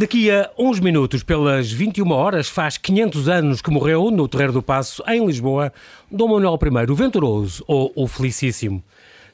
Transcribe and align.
Daqui 0.00 0.30
a 0.30 0.50
uns 0.58 0.80
minutos, 0.80 1.22
pelas 1.22 1.70
21 1.70 2.10
horas, 2.10 2.48
faz 2.48 2.78
500 2.78 3.28
anos 3.28 3.60
que 3.60 3.70
morreu 3.70 4.10
no 4.10 4.26
Terreiro 4.26 4.54
do 4.54 4.62
Passo, 4.62 5.02
em 5.06 5.26
Lisboa, 5.26 5.70
Dom 6.10 6.28
Manuel 6.28 6.58
I, 6.58 6.90
o 6.90 6.94
Venturoso 6.94 7.62
ou 7.66 7.92
o 7.94 8.08
Felicíssimo. 8.08 8.82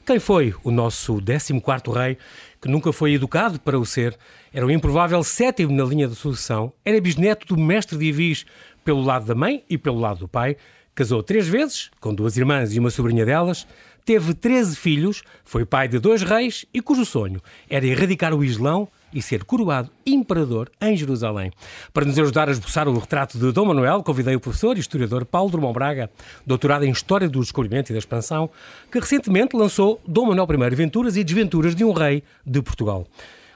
Quem 0.05 0.19
foi 0.19 0.53
o 0.65 0.69
nosso 0.69 1.21
14º 1.21 1.93
rei, 1.93 2.17
que 2.61 2.67
nunca 2.67 2.91
foi 2.91 3.13
educado 3.13 3.61
para 3.61 3.79
o 3.79 3.85
ser, 3.85 4.17
era 4.53 4.65
o 4.65 4.69
improvável 4.69 5.23
sétimo 5.23 5.71
na 5.71 5.85
linha 5.85 6.05
de 6.05 6.15
sucessão, 6.15 6.73
era 6.83 6.99
bisneto 6.99 7.47
do 7.47 7.57
mestre 7.57 7.97
de 7.97 8.03
Ivis 8.03 8.45
pelo 8.83 9.01
lado 9.01 9.25
da 9.25 9.33
mãe 9.33 9.63
e 9.69 9.77
pelo 9.77 10.01
lado 10.01 10.19
do 10.19 10.27
pai, 10.27 10.57
casou 10.93 11.23
três 11.23 11.47
vezes, 11.47 11.89
com 12.01 12.13
duas 12.13 12.35
irmãs 12.35 12.75
e 12.75 12.79
uma 12.79 12.89
sobrinha 12.89 13.25
delas, 13.25 13.65
teve 14.03 14.33
13 14.33 14.75
filhos, 14.75 15.23
foi 15.45 15.63
pai 15.63 15.87
de 15.87 15.97
dois 15.97 16.23
reis 16.23 16.65
e 16.73 16.81
cujo 16.81 17.05
sonho 17.05 17.41
era 17.69 17.87
erradicar 17.87 18.33
o 18.33 18.43
Islão 18.43 18.89
e 19.13 19.21
ser 19.21 19.43
coroado 19.43 19.89
imperador 20.05 20.71
em 20.81 20.95
Jerusalém. 20.95 21.51
Para 21.93 22.05
nos 22.05 22.17
ajudar 22.17 22.49
a 22.49 22.51
esboçar 22.51 22.87
o 22.87 22.97
retrato 22.97 23.37
de 23.37 23.51
Dom 23.51 23.65
Manuel, 23.65 24.03
convidei 24.03 24.35
o 24.35 24.39
professor 24.39 24.77
e 24.77 24.79
historiador 24.79 25.25
Paulo 25.25 25.49
Drummond 25.49 25.73
Braga, 25.73 26.09
doutorado 26.45 26.85
em 26.85 26.91
História 26.91 27.29
do 27.29 27.39
Descobrimento 27.39 27.91
e 27.91 27.93
da 27.93 27.99
Expansão, 27.99 28.49
que 28.91 28.99
recentemente 28.99 29.55
lançou 29.55 30.01
Dom 30.07 30.27
Manuel 30.27 30.47
I 30.71 30.75
Venturas 30.75 31.17
e 31.17 31.23
Desventuras 31.23 31.75
de 31.75 31.83
um 31.83 31.91
Rei 31.91 32.23
de 32.45 32.61
Portugal. 32.61 33.05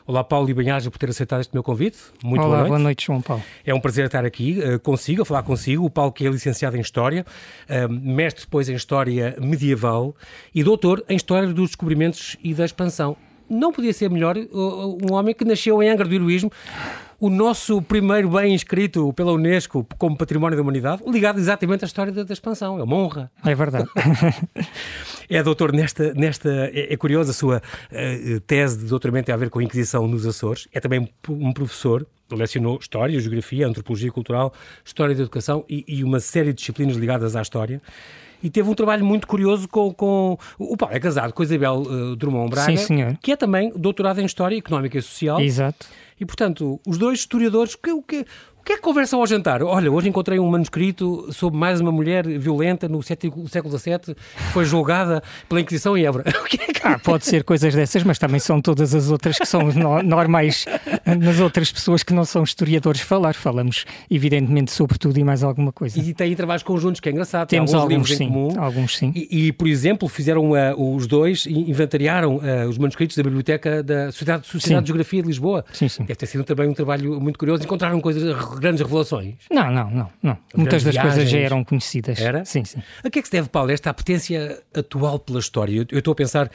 Olá, 0.06 0.23
Paulo 0.23 0.50
e 0.50 0.54
Banhaja, 0.54 0.90
por 0.90 0.98
ter 0.98 1.09
aceitado 1.09 1.42
este 1.42 1.54
meu 1.54 1.62
convite. 1.62 1.98
Muito 2.23 2.42
Olá, 2.42 2.48
boa 2.48 2.58
noite. 2.58 2.70
boa 2.70 2.80
noite, 2.80 3.06
João 3.06 3.22
Paulo. 3.22 3.44
É 3.64 3.73
um 3.73 3.80
prazer 3.80 4.08
estar 4.08 4.26
aqui 4.26 4.59
uh, 4.59 4.80
consigo, 4.80 5.22
a 5.22 5.26
falar 5.26 5.44
consigo. 5.44 5.86
O 5.86 5.90
Paulo, 5.90 6.12
que 6.12 6.26
é 6.26 6.30
licenciado 6.30 6.76
em 6.76 6.81
História, 6.81 7.26
uh, 7.70 7.88
mestre 7.88 8.44
depois 8.44 8.68
em 8.68 8.73
História 8.73 9.38
Medieval 9.40 10.16
e 10.54 10.64
doutor 10.64 11.06
em 11.08 11.16
História 11.16 11.47
dos 11.47 11.70
Descobrimentos 11.70 12.36
e 12.44 12.53
da 12.53 12.66
Expansão 12.66 13.16
não 13.52 13.71
podia 13.71 13.94
ser 13.94 14.09
melhor 14.09 14.38
um 14.38 15.13
homem 15.13 15.35
que 15.35 15.44
nasceu 15.44 15.81
em 15.83 15.89
Angra 15.89 16.07
do 16.07 16.16
Heroísmo, 16.16 16.52
o 17.19 17.30
nosso 17.30 17.81
primeiro 17.83 18.30
bem 18.30 18.52
inscrito 18.52 19.13
pela 19.13 19.31
Unesco 19.31 19.85
como 19.99 20.17
Património 20.17 20.57
da 20.57 20.63
Humanidade, 20.63 21.03
ligado 21.05 21.38
exatamente 21.38 21.85
à 21.85 21.88
história 21.88 22.11
da, 22.11 22.23
da 22.23 22.33
expansão. 22.33 22.79
É 22.79 22.83
uma 22.83 22.95
honra. 22.95 23.31
É 23.45 23.53
verdade. 23.53 23.88
é 25.29 25.44
doutor 25.44 25.72
nesta. 25.72 26.16
nesta 26.16 26.49
é, 26.49 26.91
é 26.91 26.97
curiosa 26.97 27.29
a 27.29 27.33
sua 27.33 27.57
uh, 27.57 28.39
tese 28.41 28.79
de 28.79 28.85
doutoramento 28.85 29.27
tem 29.27 29.35
a 29.35 29.38
ver 29.38 29.52
com 29.52 29.59
a 29.59 29.63
Inquisição 29.63 30.07
nos 30.07 30.25
Açores. 30.25 30.67
É 30.73 30.79
também 30.79 31.07
um 31.29 31.53
professor 31.53 32.07
lecionou 32.31 32.79
História, 32.79 33.19
Geografia, 33.19 33.67
Antropologia 33.67 34.11
Cultural, 34.11 34.53
História 34.83 35.13
da 35.13 35.22
Educação 35.22 35.66
e, 35.69 35.83
e, 35.88 36.03
uma 36.03 36.19
série 36.19 36.53
de 36.53 36.59
disciplinas 36.59 36.95
ligadas 36.95 37.35
à 37.35 37.41
História 37.41 37.81
e 38.44 38.50
teve 38.50 38.70
um 38.70 38.73
trabalho 38.73 39.06
muito 39.06 39.28
curioso 39.28 39.67
com. 39.67 39.94
com... 39.94 40.38
O 40.58 40.75
Paulo 40.78 40.95
é 40.95 41.00
casado 41.00 41.34
com 41.34 41.42
a 41.42 41.45
Isabel 41.45 41.81
uh, 41.81 42.16
Drummond 42.16 42.50
Braga, 42.50 42.78
Sim, 42.78 43.17
que 43.22 43.31
é 43.31 43.36
também 43.36 43.72
doutorado 43.75 44.20
em 44.20 44.25
História 44.25 44.58
Económica 44.58 44.97
e 44.97 45.02
Social. 45.02 45.39
Exato. 45.39 45.88
E, 46.20 46.25
portanto, 46.25 46.80
os 46.86 47.00
dois 47.00 47.19
historiadores, 47.19 47.73
que, 47.75 48.02
que, 48.03 48.25
o 48.62 48.64
que 48.64 48.73
é 48.73 48.76
que 48.76 48.81
conversam 48.81 49.20
ao 49.20 49.26
jantar? 49.26 49.64
Olha, 49.64 49.92
hoje 49.92 50.08
encontrei 50.08 50.38
um 50.38 50.48
manuscrito 50.48 51.28
sobre 51.34 51.59
mais 51.59 51.81
uma 51.81 51.92
mulher 51.92 52.28
violenta 52.28 52.88
no 52.88 53.02
século 53.02 53.48
XVII 53.48 54.14
que 54.14 54.53
foi 54.53 54.66
julgada 54.66 55.23
pela 55.50 55.59
Inquisição 55.59 55.98
em 55.98 56.06
Évora. 56.06 56.26
É 56.84 56.88
ah, 56.88 56.98
pode 56.98 57.28
ser 57.28 57.44
coisas 57.44 57.76
dessas, 57.76 58.03
mas 58.03 58.18
também 58.18 58.40
são 58.40 58.59
todas 58.59 58.95
as 58.95 59.12
outras 59.12 59.38
que 59.38 59.45
são 59.45 59.70
normais 60.03 60.66
nas 61.06 61.40
outras 61.40 61.72
pessoas 61.72 62.02
que 62.02 62.12
não 62.12 62.26
são 62.26 62.44
historiadores 62.44 63.02
falar. 63.02 63.36
Falamos, 63.36 63.86
evidentemente, 64.09 64.72
sobre 64.72 64.98
tudo 64.98 65.20
e 65.20 65.23
mais 65.23 65.44
alguma 65.44 65.72
coisa. 65.72 66.00
E 66.00 66.12
tem 66.12 66.36
trabalhos 66.36 66.64
conjuntos, 66.64 67.00
que 67.00 67.08
é 67.08 67.12
engraçado. 67.12 67.48
Temos 67.48 67.72
alguns, 67.75 67.92
alguns 67.92 68.18
sim, 68.18 68.28
comum. 68.28 68.59
Alguns 68.59 68.98
sim. 68.98 69.14
E, 69.16 69.48
e 69.48 69.52
por 69.52 69.68
exemplo, 69.68 70.09
fizeram 70.09 70.52
uh, 70.52 70.96
os 70.96 71.06
dois, 71.06 71.46
inventariaram 71.46 72.38
uh, 72.38 72.68
os 72.68 72.80
manuscritos 72.80 73.16
da 73.16 73.22
Biblioteca 73.22 73.84
da 73.84 74.12
Sociedade, 74.12 74.48
Sociedade 74.48 74.81
de 74.81 74.88
Geografia 74.88 75.22
de 75.22 75.28
Lisboa. 75.28 75.64
Sim, 75.72 75.88
sim. 75.88 76.03
Deve 76.03 76.16
ter 76.16 76.25
sido 76.25 76.44
também 76.44 76.68
um 76.68 76.74
trabalho 76.74 77.22
muito 77.22 77.38
curioso. 77.38 77.64
Encontraram 77.64 78.02
coisas 78.02 78.24
grandes 78.59 78.81
revelações? 78.81 79.35
Não, 79.51 79.72
não, 79.72 79.89
não. 79.89 80.09
não. 80.22 80.38
Muitas 80.56 80.84
das 80.84 80.94
viagens. 80.94 81.13
coisas 81.16 81.29
já 81.29 81.39
eram 81.39 81.63
conhecidas. 81.63 82.19
Era? 82.19 82.45
Sim, 82.45 82.63
sim. 82.63 82.81
A 83.03 83.09
que 83.09 83.19
é 83.19 83.22
que 83.22 83.28
se 83.28 83.31
deve, 83.31 83.50
Paulo, 83.50 83.72
esta 83.72 83.89
apetência 83.89 84.62
atual 84.75 85.19
pela 85.19 85.39
história? 85.39 85.73
Eu, 85.73 85.85
eu 85.91 86.00
estou 86.00 86.12
a 86.12 86.16
pensar, 86.16 86.47
uh, 86.47 86.50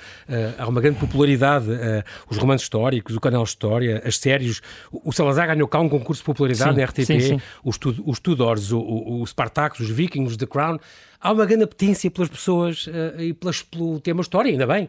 há 0.59 0.69
uma 0.69 0.81
grande 0.81 0.99
popularidade, 0.99 1.71
uh, 1.71 2.05
os 2.29 2.37
romances 2.37 2.65
históricos, 2.65 3.17
o 3.17 3.21
canal 3.21 3.45
História, 3.45 4.03
as 4.05 4.19
séries. 4.19 4.61
O, 4.91 5.11
o 5.11 5.13
Salazar 5.13 5.47
ganhou 5.47 5.69
cá 5.69 5.81
um 5.81 5.89
concurso 5.89 6.23
de 6.23 6.27
popularidade 6.27 6.75
sim, 6.75 6.81
na 6.81 6.85
RTP, 6.85 7.05
sim, 7.05 7.21
sim. 7.21 7.41
Os, 7.65 7.79
os 8.05 8.19
Tudors, 8.19 8.73
o, 8.73 8.79
o, 8.79 9.23
o 9.23 9.27
Spartacus, 9.27 9.81
os 9.81 9.91
Vikings, 9.91 10.37
The 10.37 10.47
Crown 10.47 10.79
há 11.21 11.33
uma 11.33 11.47
grande 11.47 11.65
apetência 11.65 12.11
pelas 12.11 12.29
pessoas 12.29 12.87
uh, 12.87 13.21
e 13.21 13.33
pelas, 13.33 13.63
pelo 13.63 14.01
tema 14.01 14.21
história, 14.21 14.51
ainda 14.51 14.67
bem. 14.67 14.89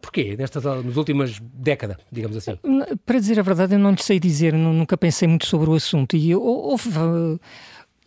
Porquê? 0.00 0.36
Nestas, 0.36 0.64
nas 0.64 0.96
últimas 0.96 1.38
décadas, 1.40 1.96
digamos 2.10 2.36
assim? 2.36 2.58
Para 3.06 3.18
dizer 3.18 3.38
a 3.38 3.42
verdade, 3.42 3.74
eu 3.74 3.78
não 3.78 3.92
lhe 3.92 4.02
sei 4.02 4.18
dizer, 4.18 4.52
nunca 4.52 4.96
pensei 4.96 5.28
muito 5.28 5.46
sobre 5.46 5.70
o 5.70 5.74
assunto. 5.74 6.16
E 6.16 6.34
houve 6.34 6.90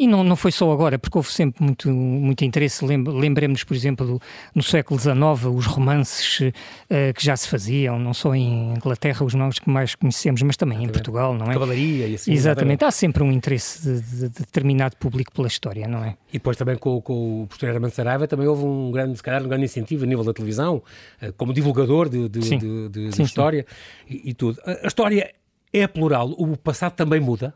e 0.02 0.08
não, 0.08 0.24
não 0.24 0.36
foi 0.36 0.52
só 0.52 0.72
agora, 0.72 0.98
porque 0.98 1.16
houve 1.16 1.32
sempre 1.32 1.64
muito, 1.64 1.88
muito 1.92 2.44
interesse. 2.44 2.84
Lembremos, 2.84 3.64
por 3.64 3.76
exemplo, 3.76 4.20
no 4.56 4.64
século 4.64 5.00
XIX, 5.00 5.16
os 5.56 5.68
romances 5.68 6.40
uh, 6.40 7.14
que 7.14 7.24
já 7.24 7.38
se 7.38 7.48
faziam, 7.48 8.00
não 8.00 8.12
só 8.12 8.34
em 8.34 8.74
Inglaterra, 8.74 9.24
os 9.24 9.36
nomes 9.36 9.60
que 9.60 9.70
mais 9.70 9.94
conhecemos, 9.94 10.42
mas 10.42 10.58
também 10.58 10.84
em 10.84 10.90
Portugal, 10.90 11.36
não 11.36 11.46
é? 11.46 11.54
Cavalaria 11.54 12.08
e 12.08 12.16
assim. 12.16 12.34
Exatamente. 12.34 12.84
Há 12.84 12.90
sempre 12.90 13.22
um 13.22 13.32
interesse 13.32 13.84
de, 13.84 14.02
de, 14.02 14.30
de, 14.30 14.40
determinado 14.40 14.98
público 14.98 15.32
pela 15.32 15.48
história, 15.48 15.88
não 15.88 16.04
é? 16.04 16.16
E 16.30 16.34
depois 16.34 16.58
também 16.58 16.78
com, 16.78 17.00
com 17.00 17.44
o 17.44 17.48
professor 17.48 17.72
Hermano 17.72 17.94
Saraiva 17.94 18.28
também 18.28 18.48
houve 18.48 18.66
um 18.66 18.90
grande, 18.90 19.18
se 19.18 19.22
calhar, 19.22 19.44
um 19.44 19.48
grande 19.48 19.66
incentivo 19.66 20.04
a 20.04 20.08
nível 20.08 20.24
da 20.24 20.34
televisão, 20.34 20.82
uh, 21.22 21.32
como 21.34 21.54
divulgador 21.54 22.10
de, 22.10 22.28
de, 22.28 22.44
sim. 22.44 22.58
de, 22.58 23.12
sim, 23.12 23.22
história 23.22 23.68
e, 24.10 24.32
e 24.32 24.34
tudo. 24.34 24.60
A 24.66 24.88
história 24.88 25.32
é 25.72 25.86
plural, 25.86 26.32
o 26.32 26.58
passado 26.58 26.94
também 26.94 27.20
muda? 27.20 27.54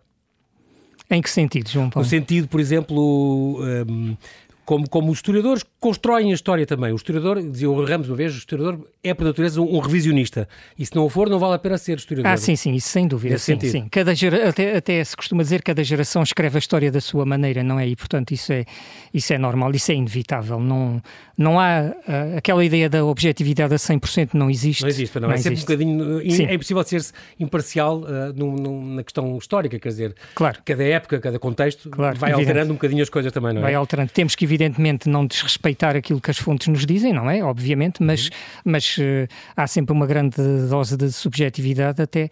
Em 1.10 1.22
que 1.22 1.30
sentido, 1.30 1.70
João 1.70 1.90
Paulo? 1.90 2.06
No 2.06 2.10
sentido, 2.10 2.48
por 2.48 2.60
exemplo, 2.60 3.60
um, 3.88 4.18
como, 4.66 4.90
como 4.90 5.12
os 5.12 5.20
historiadores 5.20 5.64
constroem 5.80 6.32
a 6.32 6.34
história 6.34 6.66
também. 6.66 6.92
O 6.92 6.96
historiador, 6.96 7.42
dizia 7.42 7.70
o 7.70 7.86
Ramos 7.86 8.10
uma 8.10 8.16
vez, 8.16 8.34
o 8.34 8.38
historiador 8.38 8.80
é 9.04 9.14
por 9.14 9.24
natureza 9.24 9.62
um, 9.62 9.76
um, 9.76 9.80
revisionista. 9.80 10.50
E 10.78 10.86
se 10.86 10.96
não 10.96 11.06
o 11.06 11.10
for, 11.10 11.30
não 11.30 11.38
vale 11.38 11.54
a 11.54 11.60
pena 11.60 11.78
ser 11.78 11.98
historiador. 11.98 12.32
Ah, 12.32 12.38
sim, 12.38 12.56
sim, 12.56 12.74
isso 12.74 12.90
sem 12.90 13.08
dúvida. 13.08 13.38
Sim, 13.38 13.60
sim. 13.60 13.88
Cada 13.90 14.16
gera, 14.16 14.50
até, 14.50 14.76
até 14.76 15.04
se 15.04 15.16
costuma 15.16 15.44
dizer 15.44 15.60
que 15.60 15.66
cada 15.66 15.84
geração 15.84 16.24
escreve 16.24 16.58
a 16.58 16.60
história 16.60 16.92
da 16.92 17.00
sua 17.00 17.26
maneira, 17.26 17.64
não 17.64 17.80
é? 17.80 17.88
E, 17.88 17.96
portanto, 17.96 18.32
isso 18.32 18.52
é, 18.52 18.66
isso 19.14 19.32
é 19.32 19.38
normal, 19.38 19.72
isso 19.76 19.92
é 19.92 19.96
inevitável. 19.96 20.60
Não, 20.60 21.02
não 21.38 21.60
há 21.60 21.92
uh, 22.08 22.38
aquela 22.38 22.66
ideia 22.66 22.90
da 22.90 23.06
objetividade 23.06 23.74
a 23.74 23.78
100% 23.78 24.30
não 24.34 24.50
existe. 24.50 24.82
Não 24.82 24.90
existe, 24.90 25.20
não, 25.20 25.28
não 25.28 25.32
é 25.32 25.38
existe. 25.38 25.60
sempre 25.60 25.86
um 25.86 25.98
bocadinho. 25.98 26.32
Sim. 26.32 26.46
É 26.46 26.54
impossível 26.56 26.84
ser 26.84 27.06
imparcial 27.40 28.00
uh, 28.00 28.34
num, 28.36 28.56
num, 28.56 28.96
na 28.96 29.04
questão 29.04 29.38
histórica, 29.38 29.78
quer 29.78 29.90
dizer, 29.90 30.16
claro. 30.34 30.60
cada 30.66 30.84
época, 30.84 31.20
cada 31.20 31.38
contexto 31.38 31.90
claro, 31.90 32.18
vai 32.18 32.32
evidente. 32.32 32.50
alterando 32.50 32.72
um 32.72 32.76
bocadinho 32.76 33.04
as 33.04 33.10
coisas 33.10 33.32
também, 33.32 33.54
não 33.54 33.62
é? 33.62 33.64
Vai 33.64 33.76
alterando. 33.76 34.12
Temos 34.12 34.34
que, 34.36 34.46
evidentemente, 34.56 35.10
não 35.10 35.26
desrespeitar 35.26 35.96
aquilo 35.96 36.22
que 36.22 36.32
as 36.32 36.38
fontes 36.38 36.68
nos 36.68 36.86
dizem, 36.86 37.14
não 37.14 37.30
é? 37.30 37.44
Obviamente, 37.44 38.02
mas, 38.02 38.26
uhum. 38.26 38.32
mas 38.66 38.98
uh, 38.98 39.28
há 39.56 39.68
sempre 39.68 39.94
uma 39.94 40.08
grande 40.08 40.38
dose 40.70 40.96
de 40.98 41.12
subjetividade, 41.12 42.02
até 42.02 42.30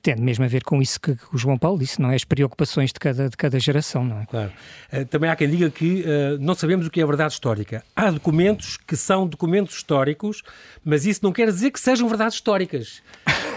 tendo 0.00 0.22
mesmo 0.22 0.42
a 0.42 0.48
ver 0.48 0.64
com 0.64 0.80
isso 0.80 0.98
que 0.98 1.10
o 1.30 1.36
João 1.36 1.58
Paulo 1.58 1.78
disse, 1.78 2.00
não 2.00 2.10
é? 2.10 2.14
As 2.14 2.24
preocupações 2.24 2.92
de 2.92 2.98
cada, 2.98 3.28
de 3.28 3.36
cada 3.36 3.60
geração, 3.60 4.02
não 4.02 4.20
é? 4.20 4.26
Claro. 4.26 4.52
Uh, 4.92 5.04
também 5.04 5.28
há 5.28 5.36
quem 5.36 5.50
diga 5.50 5.70
que 5.70 6.02
uh, 6.02 6.38
não 6.40 6.54
sabemos 6.54 6.86
o 6.86 6.90
que 6.90 7.00
é 7.00 7.02
a 7.02 7.06
verdade 7.06 7.34
histórica. 7.34 7.84
Há 7.94 8.10
documentos 8.10 8.76
que 8.76 8.96
são 8.96 9.26
documentos 9.26 9.76
históricos, 9.76 10.42
mas 10.84 11.04
isso 11.04 11.20
não 11.22 11.32
quer 11.32 11.46
dizer 11.46 11.70
que 11.72 11.80
sejam 11.80 12.08
verdades 12.08 12.36
históricas. 12.36 13.02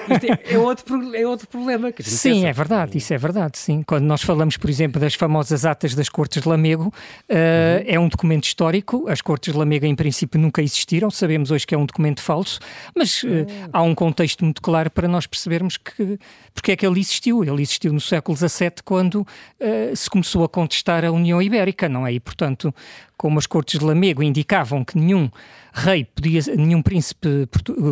É, 0.09 0.56
é, 0.56 0.57
outro, 0.57 1.16
é 1.16 1.28
outro 1.28 1.47
problema. 1.47 1.91
Que 1.91 2.03
sim, 2.03 2.45
é 2.45 2.53
verdade, 2.53 2.97
isso 2.97 3.13
é 3.13 3.18
verdade, 3.18 3.57
sim. 3.57 3.84
Quando 3.84 4.06
nós 4.06 4.22
falamos, 4.22 4.57
por 4.57 4.69
exemplo, 4.69 5.00
das 5.00 5.13
famosas 5.13 5.66
atas 5.66 5.94
das 5.94 6.09
Cortes 6.09 6.41
de 6.41 6.47
Lamego, 6.47 6.88
uh, 6.88 6.90
uhum. 6.90 7.84
é 7.85 8.00
um 8.00 8.07
documento 8.07 8.46
histórico, 8.46 9.05
as 9.09 9.22
Cortes 9.22 9.53
de 9.53 9.59
Lamego 9.59 9.85
em 9.85 9.96
princípio 9.96 10.40
nunca 10.40 10.61
existiram, 10.61 11.09
sabemos 11.09 11.52
hoje 11.52 11.66
que 11.66 11.76
é 11.76 11.78
um 11.78 11.85
documento 11.85 12.22
falso, 12.22 12.59
mas 12.96 13.23
uh, 13.23 13.28
uhum. 13.28 13.46
há 13.72 13.81
um 13.81 13.96
contexto 13.96 14.43
muito 14.43 14.61
claro 14.61 14.90
para 14.90 15.08
nós 15.08 15.28
percebermos 15.28 15.78
que, 15.78 16.20
porque 16.53 16.72
é 16.72 16.76
que 16.76 16.85
ele 16.85 16.99
existiu. 16.99 17.43
Ele 17.43 17.61
existiu 17.61 17.93
no 17.93 18.02
século 18.02 18.37
XVII, 18.37 18.72
quando 18.84 19.22
uh, 19.22 19.96
se 19.96 20.09
começou 20.09 20.43
a 20.43 20.49
contestar 20.49 21.03
a 21.05 21.11
União 21.11 21.41
Ibérica, 21.41 21.87
não 21.90 22.05
é? 22.05 22.14
E, 22.14 22.20
portanto, 22.20 22.73
como 23.17 23.40
as 23.40 23.47
cortes 23.47 23.79
de 23.79 23.85
Lamego 23.85 24.22
indicavam 24.22 24.85
que 24.85 24.97
nenhum 24.97 25.29
rei 25.73 26.05
podia, 26.05 26.41
nenhum 26.55 26.81
príncipe, 26.81 27.49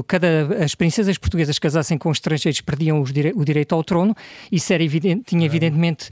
cada 0.08 0.64
as 0.64 0.76
princesas 0.76 1.18
portuguesas 1.18 1.58
casassem 1.58 1.98
com 1.98 2.12
estrangeiros 2.12 2.62
perdiam 2.62 3.04
dire, 3.04 3.34
o 3.36 3.44
direito 3.44 3.74
ao 3.74 3.84
trono, 3.84 4.16
isso 4.52 4.72
era 4.72 4.84
evidente, 4.84 5.24
tinha 5.26 5.46
evidentemente 5.46 6.10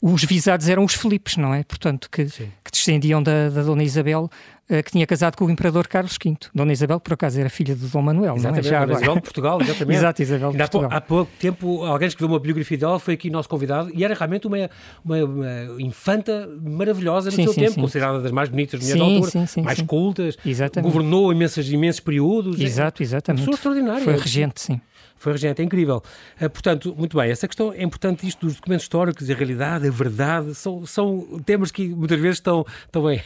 os 0.00 0.24
visados 0.24 0.68
eram 0.68 0.84
os 0.84 0.94
Filipes, 0.94 1.36
não 1.36 1.52
é? 1.52 1.64
Portanto, 1.64 2.08
que, 2.10 2.24
que 2.26 2.70
descendiam 2.70 3.22
da, 3.22 3.48
da 3.48 3.62
Dona 3.62 3.82
Isabel, 3.82 4.30
uh, 4.70 4.82
que 4.82 4.92
tinha 4.92 5.04
casado 5.04 5.36
com 5.36 5.44
o 5.46 5.50
Imperador 5.50 5.88
Carlos 5.88 6.16
V. 6.22 6.36
Dona 6.54 6.72
Isabel, 6.72 7.00
por 7.00 7.14
acaso, 7.14 7.40
era 7.40 7.50
filha 7.50 7.74
de 7.74 7.84
Dom 7.86 8.02
Manuel, 8.02 8.36
exatamente, 8.36 8.70
não 8.70 8.76
é? 8.76 8.80
Já 8.80 8.86
Dona 8.86 8.98
Isabel 8.98 9.14
de 9.16 9.22
Portugal, 9.22 9.60
exatamente. 9.60 9.98
Exato, 9.98 10.22
Isabel 10.22 10.52
de 10.52 10.58
Portugal. 10.58 10.90
Há, 10.92 11.00
pouco 11.00 11.32
tempo, 11.40 11.84
alguém 11.84 12.06
escreveu 12.06 12.32
uma 12.32 12.40
biografia 12.40 12.78
dela, 12.78 13.00
foi 13.00 13.14
aqui 13.14 13.28
nosso 13.28 13.48
convidado, 13.48 13.90
e 13.92 14.04
era 14.04 14.14
realmente 14.14 14.46
uma, 14.46 14.70
uma, 15.04 15.24
uma 15.24 15.82
infanta 15.82 16.48
maravilhosa 16.62 17.30
no 17.30 17.36
sim, 17.36 17.42
seu 17.42 17.52
sim, 17.52 17.60
tempo, 17.62 17.72
sim. 17.72 17.80
considerada 17.80 18.20
das 18.20 18.30
mais 18.30 18.48
bonitas 18.48 18.80
mulheres 18.80 19.00
da 19.00 19.36
altura, 19.36 19.64
mais 19.64 19.82
cultas, 19.82 20.38
exatamente. 20.46 20.92
governou 20.92 21.32
imensos, 21.32 21.72
imensos 21.72 22.00
períodos. 22.00 22.60
Exato, 22.60 23.02
exatamente. 23.02 23.42
Uma 23.42 23.56
pessoa 23.56 23.72
extraordinária. 23.72 24.04
Foi 24.04 24.16
regente, 24.16 24.60
sim. 24.60 24.80
Foi 25.18 25.32
regente, 25.32 25.60
é 25.60 25.64
incrível. 25.64 26.02
Uh, 26.40 26.50
portanto, 26.50 26.94
muito 26.96 27.16
bem, 27.16 27.30
essa 27.30 27.46
questão 27.46 27.72
é 27.72 27.82
importante, 27.82 28.26
isto 28.26 28.46
dos 28.46 28.56
documentos 28.56 28.84
históricos, 28.84 29.30
a 29.30 29.34
realidade, 29.34 29.86
a 29.86 29.90
verdade, 29.90 30.54
são, 30.54 30.86
são 30.86 31.40
temas 31.44 31.70
que 31.70 31.88
muitas 31.88 32.20
vezes 32.20 32.38
estão, 32.38 32.64
estão 32.84 33.04
bem, 33.04 33.20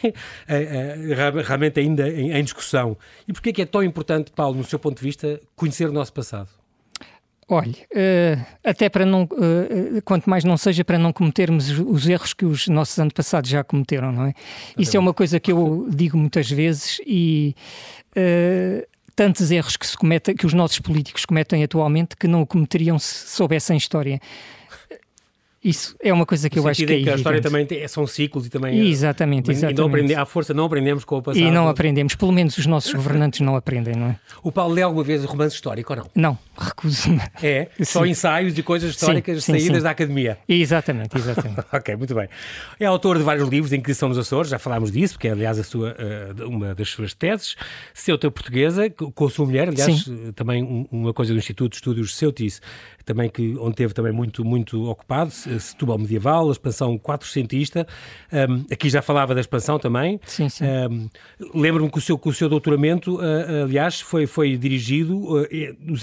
realmente 1.45 1.81
ainda 1.81 2.09
em, 2.09 2.33
em 2.33 2.45
discussão. 2.45 2.97
E 3.27 3.33
porquê 3.33 3.51
é 3.51 3.53
que 3.53 3.63
é 3.63 3.67
tão 3.67 3.83
importante, 3.83 4.33
Paulo, 4.33 4.57
no 4.57 4.65
seu 4.65 4.79
ponto 4.79 4.99
de 4.99 5.03
vista, 5.03 5.41
conhecer 5.55 5.89
o 5.89 5.93
nosso 5.93 6.13
passado? 6.13 6.49
Olha, 7.49 7.71
uh, 7.71 8.47
até 8.65 8.89
para 8.89 9.05
não, 9.05 9.25
uh, 9.25 10.01
quanto 10.05 10.31
mais 10.31 10.43
não 10.43 10.57
seja 10.57 10.85
para 10.85 10.99
não 10.99 11.13
cometermos 11.13 11.71
os 11.71 12.09
erros 12.09 12.33
que 12.33 12.47
os 12.47 12.67
nossos 12.69 12.99
antepassados 12.99 13.51
já 13.51 13.63
cometeram, 13.63 14.11
não 14.11 14.27
é? 14.27 14.35
Isso 14.79 14.97
é 14.97 15.01
uma 15.01 15.13
coisa 15.13 15.39
que 15.39 15.53
eu 15.53 15.87
digo 15.93 16.17
muitas 16.17 16.51
vezes 16.51 16.99
e 17.07 17.55
tantos 19.15 19.51
erros 19.51 19.77
que 19.77 19.87
se 19.87 19.97
que 20.35 20.47
os 20.47 20.55
nossos 20.55 20.79
políticos 20.81 21.25
cometem 21.25 21.63
atualmente 21.63 22.17
que 22.17 22.27
não 22.27 22.43
o 22.43 22.47
cometeriam 22.47 22.99
se 22.99 23.29
soubessem 23.29 23.77
história. 23.77 24.21
Isso 25.65 25.97
é 26.03 26.13
uma 26.13 26.27
coisa 26.27 26.51
que 26.51 26.59
eu 26.59 26.67
acho 26.67 26.85
que 26.85 26.93
é 26.93 27.03
que 27.03 27.11
a 27.11 27.15
história 27.15 27.41
também 27.41 27.65
tem, 27.65 27.87
são 27.87 28.05
ciclos 28.05 28.47
e 28.47 28.51
também... 28.51 28.89
Exatamente, 28.89 29.51
exatamente. 29.51 29.79
E 29.79 29.81
não 29.81 29.87
aprende, 29.87 30.15
à 30.15 30.27
força 30.27 30.53
não 30.53 30.65
aprendemos 30.65 31.05
com 31.05 31.19
o 31.19 31.23
passado. 31.23 31.43
E 31.43 31.51
não 31.53 31.69
aprendemos, 31.69 32.17
pelo 32.17 32.33
menos 32.33 32.59
os 32.59 32.67
nossos 32.67 32.93
governantes 32.93 33.41
não 33.41 33.55
aprendem, 33.55 33.95
não 33.95 34.09
é? 34.09 34.19
O 34.43 34.51
Paulo 34.51 34.75
lê 34.75 34.83
alguma 34.83 35.05
vez 35.05 35.25
romance 35.25 35.55
histórico 35.55 35.93
ou 35.93 35.99
não? 36.01 36.11
Não, 36.15 36.39
recuso-me. 36.59 37.21
É? 37.41 37.69
Sim. 37.79 37.85
Só 37.85 38.05
ensaios 38.05 38.59
e 38.59 38.63
coisas 38.63 38.91
históricas 38.91 39.45
sim, 39.45 39.53
sim, 39.53 39.61
saídas 39.61 39.85
da 39.85 39.91
academia? 39.91 40.39
Exatamente, 40.49 41.17
exatamente. 41.17 41.61
ok, 41.73 41.97
muito 41.97 42.15
bem. 42.15 42.29
É 42.81 42.87
autor 42.87 43.19
de 43.19 43.23
vários 43.23 43.49
livros, 43.49 43.73
Inquisição 43.73 44.09
nos 44.09 44.19
Açores, 44.19 44.51
já 44.51 44.59
falámos 44.59 44.91
disso, 44.91 45.15
porque 45.15 45.29
é 45.29 45.31
aliás 45.31 45.59
a 45.59 45.65
sua, 45.65 45.95
eh, 45.99 46.45
uma 46.45 46.75
das 46.75 46.89
suas 46.89 47.15
teses. 47.15 47.55
Ceuta 47.95 48.31
Portuguesa, 48.31 48.91
com 48.91 49.25
a 49.25 49.31
sua 49.31 49.47
mulher, 49.47 49.69
aliás, 49.69 50.09
eh, 50.09 50.33
também 50.35 50.89
uma 50.91 51.13
coisa 51.13 51.33
do 51.33 51.39
Instituto 51.39 51.71
de 51.71 51.77
Estudos 51.77 52.17
Ceutice, 52.17 52.61
também 53.05 53.29
que, 53.29 53.57
onde 53.59 53.77
teve 53.77 53.93
também 53.95 54.13
muito, 54.13 54.45
muito 54.45 54.89
ocupado, 54.89 55.31
Setúbal 55.31 55.99
Medieval, 55.99 56.49
a 56.49 56.53
expansão 56.53 56.99
quatrocentista. 56.99 57.87
Um, 58.33 58.65
aqui 58.73 58.89
já 58.89 59.03
falava 59.03 59.35
da 59.35 59.41
expansão 59.41 59.79
também. 59.79 60.21
Sim, 60.25 60.49
sim. 60.49 60.65
Um, 60.65 61.09
Lembro-me 61.55 61.91
que 61.91 61.99
o 61.99 62.01
seu, 62.01 62.19
que 62.19 62.29
o 62.29 62.33
seu 62.33 62.49
doutoramento, 62.49 63.17
uh, 63.17 63.65
aliás, 63.65 64.01
foi, 64.01 64.27
foi 64.27 64.57
dirigido, 64.57 65.17
uh, 65.19 65.47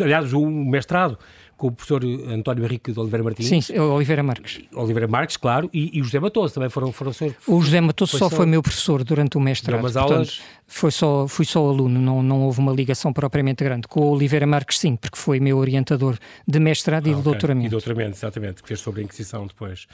aliás, 0.02 0.34
o 0.34 0.46
mestrado 0.46 1.18
com 1.60 1.68
o 1.68 1.72
professor 1.74 2.02
António 2.06 2.64
Henrique 2.64 2.94
de 2.94 3.00
Oliveira 3.00 3.22
Martins. 3.22 3.66
Sim, 3.66 3.78
Oliveira 3.78 4.24
Marques. 4.24 4.62
Oliveira 4.74 5.08
Marques, 5.10 5.36
claro, 5.36 5.70
e, 5.74 5.98
e 5.98 6.02
o 6.02 6.06
José 6.06 6.18
Matoso 6.18 6.54
também 6.54 6.70
foram, 6.70 6.90
foram 6.94 7.12
seus... 7.12 7.34
O 7.46 7.62
José 7.62 7.82
Matoso 7.82 8.18
só, 8.18 8.30
só 8.30 8.36
foi 8.36 8.46
meu 8.46 8.64
professor 8.64 9.04
durante 9.04 9.38
o 9.38 9.42
mestrado. 9.42 9.82
Portanto, 9.82 10.14
aulas... 10.14 10.42
foi 10.66 10.90
só, 10.90 11.28
fui 11.28 11.44
só 11.44 11.68
aluno, 11.68 12.00
não, 12.00 12.24
não 12.24 12.44
houve 12.44 12.60
uma 12.60 12.72
ligação 12.72 13.12
propriamente 13.12 13.62
grande. 13.62 13.90
Com 13.90 14.00
o 14.00 14.12
Oliveira 14.14 14.48
Marques, 14.48 14.80
sim, 14.80 14.96
porque 14.96 15.18
foi 15.18 15.42
meu 15.42 15.58
orientador 15.58 16.18
de 16.48 16.60
mestrado 16.62 17.08
ah, 17.08 17.10
e 17.10 17.14
de 17.14 17.20
okay. 17.20 17.24
doutoramento. 17.26 17.68
E 17.68 17.70
doutoramento, 17.70 18.16
exatamente, 18.16 18.64
que 18.64 18.68
fez 18.70 18.80
sobre 18.80 19.02
a 19.02 19.04
Inquisição 19.04 19.46
depois. 19.46 19.86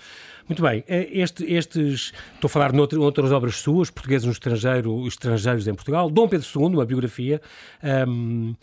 Muito 0.48 0.62
bem, 0.62 0.84
eh, 0.88 1.10
este, 1.14 1.52
estes, 1.52 2.14
estou 2.36 2.48
a 2.48 2.50
falar 2.50 2.72
de 2.74 2.80
outras 2.80 3.32
obras 3.32 3.56
suas, 3.56 3.90
portugueses 3.90 4.28
no 4.28 4.32
estrangeiro, 4.32 5.08
estrangeiros 5.08 5.68
em 5.68 5.74
Portugal, 5.74 6.12
Dom 6.12 6.28
Pedro 6.28 6.48
II, 6.56 6.76
uma 6.76 6.86
biografia... 6.86 7.42
Um, 8.08 8.54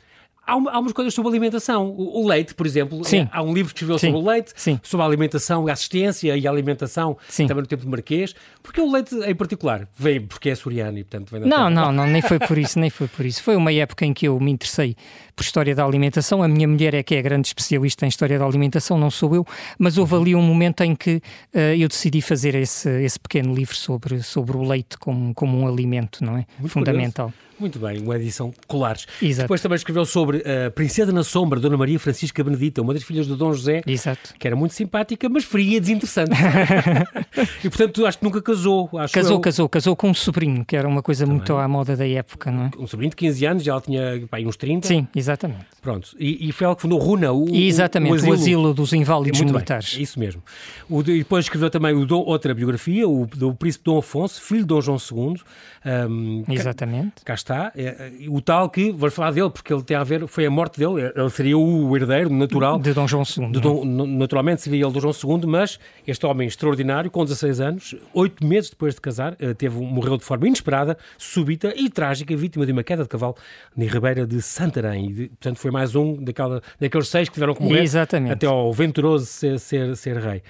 Há, 0.45 0.57
uma, 0.57 0.73
há 0.73 0.79
umas 0.79 0.93
coisas 0.93 1.15
sobre 1.15 1.31
alimentação. 1.31 1.89
O, 1.91 2.23
o 2.23 2.27
leite, 2.27 2.55
por 2.55 2.67
exemplo, 2.67 3.05
Sim. 3.05 3.29
há 3.31 3.43
um 3.43 3.55
livro 3.55 3.73
que 3.73 3.79
escreveu 3.79 3.99
Sim. 3.99 4.09
sobre 4.09 4.21
o 4.21 4.29
leite, 4.29 4.53
Sim. 4.57 4.81
sobre 4.83 5.05
a 5.05 5.07
alimentação, 5.09 5.69
a 5.69 5.73
assistência 5.73 6.37
e 6.37 6.47
a 6.47 6.51
alimentação, 6.51 7.17
Sim. 7.29 7.47
também 7.47 7.63
no 7.63 7.69
tempo 7.69 7.83
de 7.83 7.89
Marquês. 7.89 8.35
Porque 8.63 8.81
o 8.81 8.91
leite 8.91 9.15
em 9.15 9.35
particular 9.35 9.89
veio 9.97 10.27
porque 10.27 10.51
é 10.51 10.55
soriano 10.55 10.99
e, 10.99 11.05
portanto, 11.05 11.31
vem 11.31 11.43
da 11.43 11.47
Não, 11.47 11.71
não, 11.71 11.93
não, 11.93 12.07
nem 12.07 12.21
foi 12.21 12.39
por 12.41 12.59
isso, 12.59 12.79
nem 12.79 12.91
foi 12.91 13.07
por 13.07 13.25
isso. 13.25 13.43
Foi 13.43 13.55
uma 13.55 13.73
época 13.73 14.05
em 14.05 14.13
que 14.13 14.27
eu 14.27 14.39
me 14.41 14.51
interessei 14.51 14.97
por 15.35 15.43
história 15.43 15.75
da 15.75 15.85
alimentação. 15.85 16.43
A 16.43 16.49
minha 16.49 16.67
mulher 16.67 16.95
é 16.95 17.03
que 17.03 17.15
é 17.15 17.23
grande 17.23 17.49
especialista 17.49 18.05
em 18.05 18.09
história 18.09 18.39
da 18.39 18.45
alimentação, 18.45 18.99
não 18.99 19.11
sou 19.11 19.35
eu, 19.35 19.47
mas 19.79 19.99
houve 19.99 20.15
ali 20.15 20.35
um 20.35 20.43
momento 20.43 20.83
em 20.83 20.95
que 20.95 21.17
uh, 21.55 21.59
eu 21.79 21.89
decidi 21.89 22.21
fazer 22.21 22.55
esse, 22.55 22.89
esse 23.03 23.19
pequeno 23.19 23.55
livro 23.55 23.75
sobre, 23.75 24.23
sobre 24.23 24.57
o 24.57 24.63
leite 24.63 24.99
como, 24.99 25.35
como 25.35 25.59
um 25.59 25.67
alimento, 25.67 26.25
não 26.25 26.37
é? 26.37 26.47
Muito 26.59 26.73
Fundamental. 26.73 27.27
Curioso. 27.27 27.53
Muito 27.63 27.79
bem, 27.79 28.01
uma 28.01 28.17
edição 28.17 28.53
Colares. 28.67 29.07
Exato. 29.23 29.45
Depois 29.45 29.61
também 29.61 29.77
escreveu 29.77 30.05
sobre 30.05 30.39
a 30.39 30.69
Princesa 30.73 31.13
na 31.13 31.23
Sombra, 31.23 31.61
Dona 31.61 31.77
Maria 31.77 31.97
Francisca 31.97 32.43
Benedita, 32.43 32.83
uma 32.83 32.93
das 32.93 33.05
filhas 33.05 33.29
do 33.29 33.37
Dom 33.37 33.53
José, 33.53 33.83
Exato. 33.87 34.35
que 34.37 34.49
era 34.49 34.57
muito 34.57 34.75
simpática, 34.75 35.29
mas 35.29 35.45
fria 35.45 35.77
e 35.77 35.81
desinteressante. 35.81 36.33
e 37.63 37.69
portanto 37.69 38.05
acho 38.05 38.19
que 38.19 38.25
nunca 38.25 38.43
casou. 38.43 38.89
Casou, 39.13 39.37
eu... 39.37 39.41
casou, 39.41 39.69
casou 39.69 39.95
com 39.95 40.11
um 40.11 40.15
sobrinho, 40.15 40.65
que 40.65 40.77
era 40.77 40.89
uma 40.89 41.03
coisa 41.03 41.25
também. 41.25 41.37
muito 41.37 41.55
à 41.55 41.69
moda 41.69 41.97
da 41.97 42.09
época, 42.09 42.51
não 42.51 42.65
é? 42.65 42.71
Um 42.77 42.87
sobrinho 42.89 43.11
de 43.11 43.17
15 43.17 43.47
anos, 43.47 43.63
já 43.63 43.71
ela 43.71 43.81
tinha 43.81 44.27
pá, 44.29 44.39
uns 44.41 44.57
30. 44.57 44.89
Sim, 44.89 45.07
exatamente. 45.15 45.22
Pronto, 45.81 46.15
e, 46.19 46.49
e 46.49 46.53
foi 46.53 46.67
ela 46.67 46.77
que 46.77 46.83
fundou 46.83 46.99
Runa, 46.99 47.33
o, 47.33 47.55
exatamente, 47.55 48.13
o, 48.13 48.15
asilo. 48.15 48.31
o 48.31 48.35
asilo 48.35 48.75
dos 48.75 48.93
inválidos 48.93 49.41
muito 49.41 49.53
militares. 49.53 49.95
Bem, 49.95 50.03
isso 50.03 50.19
mesmo. 50.19 50.43
O, 50.89 51.01
e 51.01 51.19
depois 51.19 51.45
escreveu 51.45 51.71
também 51.71 51.95
o, 51.95 52.07
outra 52.15 52.55
biografia, 52.55 53.09
o 53.09 53.27
do 53.27 53.55
príncipe 53.55 53.85
Dom 53.85 53.99
Afonso, 53.99 54.41
filho 54.41 54.61
de 54.61 54.67
Dom 54.67 54.81
João 54.81 54.99
II. 54.99 55.41
Um, 55.85 56.45
exatamente. 56.49 57.17
Cá, 57.17 57.23
cá 57.25 57.35
está. 57.35 57.73
É, 57.75 58.13
o 58.29 58.41
tal 58.41 58.71
que, 58.71 58.93
vou 58.93 59.11
falar 59.11 59.33
dele, 59.33 59.51
porque 59.51 59.73
ele 59.73 59.83
tem 59.83 59.97
a 59.97 60.05
ver, 60.05 60.27
foi 60.29 60.47
a 60.47 60.51
morte 60.51 60.79
dele, 60.79 61.13
ele 61.15 61.31
seria 61.31 61.59
o 61.59 61.97
herdeiro 61.97 62.31
natural. 62.31 62.79
De 62.79 62.93
Dom 62.93 63.09
João 63.09 63.25
II. 63.25 63.61
Dom, 63.61 63.85
naturalmente 63.85 64.63
seria 64.63 64.85
ele 64.85 64.93
Dom 64.93 65.13
João 65.13 65.41
II, 65.41 65.47
mas 65.47 65.79
este 66.07 66.25
homem 66.27 66.47
extraordinário, 66.47 67.11
com 67.11 67.25
16 67.25 67.61
anos, 67.61 67.97
oito 68.15 68.47
meses 68.47 68.71
depois 68.71 68.95
de 68.95 69.01
casar, 69.01 69.37
eh, 69.39 69.55
teve, 69.55 69.79
morreu 69.79 70.17
de 70.17 70.25
forma 70.25 70.47
inesperada, 70.47 70.97
súbita 71.19 71.73
e 71.77 71.91
trágica, 71.91 72.37
vítima 72.37 72.65
de 72.65 72.73
uma 72.73 72.83
queda 72.83 73.03
de 73.03 73.09
cavalo 73.09 73.37
na 73.77 73.85
Ribeira 73.85 74.27
de 74.27 74.41
Santarém. 74.41 75.12
E, 75.19 75.29
portanto, 75.29 75.59
foi 75.59 75.71
mais 75.71 75.95
um 75.95 76.23
daquela, 76.23 76.63
daqueles 76.81 77.09
seis 77.09 77.29
que 77.29 77.35
tiveram 77.35 77.55
que 77.55 77.63
morrer 77.63 77.83
Exatamente. 77.83 78.33
até 78.33 78.47
ao 78.47 78.73
venturoso 78.73 79.27
ser, 79.27 79.59
ser, 79.59 79.97
ser 79.97 80.17
rei. 80.19 80.43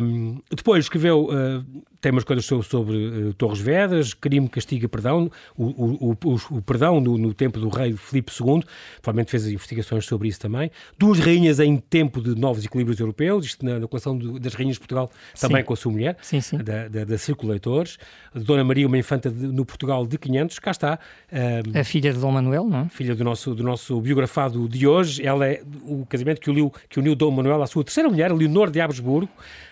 Um, 0.00 0.40
depois 0.50 0.84
escreveu 0.84 1.24
uh, 1.24 1.64
tem 2.00 2.12
umas 2.12 2.24
coisas 2.24 2.44
sobre, 2.44 2.66
sobre 2.66 2.96
uh, 2.96 3.34
Torres 3.34 3.60
Vedras, 3.60 4.14
crime, 4.14 4.48
castigo 4.48 4.84
e 4.84 4.88
perdão, 4.88 5.30
o, 5.56 5.64
o, 5.64 6.16
o, 6.24 6.56
o 6.58 6.62
perdão 6.62 7.00
no, 7.00 7.18
no, 7.18 7.34
tempo 7.34 7.58
do 7.58 7.68
rei 7.68 7.92
Filipe 7.96 8.32
II, 8.32 8.62
provavelmente 9.02 9.30
fez 9.30 9.46
investigações 9.48 10.04
sobre 10.04 10.28
isso 10.28 10.38
também. 10.38 10.70
Duas 10.96 11.18
rainhas 11.18 11.58
em 11.58 11.76
tempo 11.76 12.20
de 12.20 12.38
novos 12.38 12.64
equilíbrios 12.64 13.00
europeus, 13.00 13.46
isto 13.46 13.64
na, 13.64 13.80
na 13.80 13.88
coleção 13.88 14.16
do, 14.16 14.38
das 14.38 14.54
rainhas 14.54 14.74
de 14.74 14.80
Portugal, 14.80 15.10
também 15.40 15.62
sim. 15.62 15.66
com 15.66 15.72
a 15.72 15.76
sua 15.76 15.92
mulher, 15.92 16.16
sim, 16.22 16.40
sim. 16.40 16.58
Da, 16.58 16.88
da, 16.88 17.04
da 17.04 17.18
Circuleitores. 17.18 17.98
Dona 18.34 18.62
Maria, 18.62 18.86
uma 18.86 18.98
infanta 18.98 19.30
de, 19.30 19.46
no 19.48 19.64
Portugal 19.64 20.06
de 20.06 20.16
500, 20.18 20.58
cá 20.58 20.70
está. 20.70 20.98
Um, 21.32 21.78
a 21.78 21.84
filha 21.84 22.12
de 22.12 22.18
Dom 22.18 22.30
Manuel, 22.30 22.64
não 22.64 22.80
é? 22.80 22.88
Filha 22.88 23.14
do 23.14 23.24
nosso, 23.24 23.54
do 23.54 23.62
nosso 23.62 24.00
biografado 24.00 24.68
de 24.68 24.86
hoje. 24.86 25.26
Ela 25.26 25.46
é 25.46 25.62
o 25.82 26.06
casamento 26.06 26.40
que 26.40 26.50
uniu, 26.50 26.72
que 26.88 26.98
uniu 26.98 27.14
Dom 27.14 27.30
Manuel 27.30 27.62
à 27.62 27.66
sua 27.66 27.82
terceira 27.82 28.08
mulher, 28.08 28.32
Leonor 28.32 28.70
de 28.70 28.80
Habsburgo. 28.80 29.30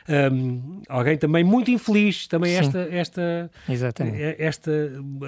Um, 0.09 0.83
alguém 0.89 1.17
também 1.17 1.43
muito 1.43 1.71
infeliz, 1.71 2.27
também 2.27 2.53
sim. 2.53 2.59
esta, 2.59 2.89
esta, 2.91 3.51
exatamente. 3.69 4.37
esta 4.39 4.71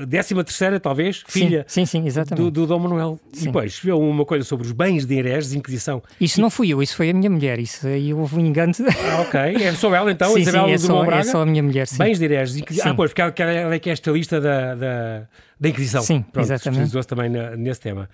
décima 0.07 0.45
terceira, 0.45 0.79
talvez, 0.79 1.25
filha 1.27 1.65
sim, 1.67 1.85
sim, 1.85 2.07
exatamente. 2.07 2.45
Do, 2.45 2.51
do 2.51 2.67
Dom 2.67 2.79
Manuel. 2.79 3.21
E 3.37 3.45
depois 3.45 3.79
viu 3.79 3.99
uma 3.99 4.25
coisa 4.25 4.45
sobre 4.45 4.67
os 4.67 4.73
bens 4.73 5.05
de 5.05 5.15
Hereges, 5.15 5.53
Inquisição. 5.53 6.03
Isso 6.21 6.41
não 6.41 6.49
fui 6.51 6.73
eu, 6.73 6.83
isso 6.83 6.95
foi 6.95 7.11
a 7.11 7.15
minha 7.15 7.31
mulher, 7.31 7.59
isso 7.59 7.87
aí 7.87 8.15
houve 8.15 8.37
um 8.37 8.41
engano. 8.41 8.73
Ah, 9.11 9.23
ok, 9.23 9.41
é 9.41 9.73
só 9.73 9.95
ela 9.95 10.11
então, 10.11 10.33
sim, 10.35 10.41
Isabel 10.41 10.67
sim, 10.67 10.73
é 10.73 10.79
só, 10.79 11.05
Braga? 11.05 11.21
É 11.21 11.25
só 11.25 11.43
a 11.43 11.47
minha 11.47 11.63
mulher, 11.63 11.87
sim. 11.87 11.99
Bens 11.99 12.19
de 12.19 12.25
Hereges, 12.25 12.57
Inquisição. 12.57 12.93
Ah, 12.93 12.95
pois, 12.95 13.13
porque 13.13 13.43
ela, 13.43 13.53
ela 13.53 13.75
é 13.75 13.79
que 13.79 13.91
é 13.91 13.93
esta 13.93 14.11
lista 14.11 14.41
da, 14.41 14.75
da, 14.75 15.23
da 15.59 15.69
Inquisição. 15.69 16.03
Sim, 16.03 16.23
Pronto, 16.33 16.47
exatamente. 16.47 17.07
também 17.07 17.29
na, 17.29 17.57
nesse 17.57 17.81
tema. 17.81 18.09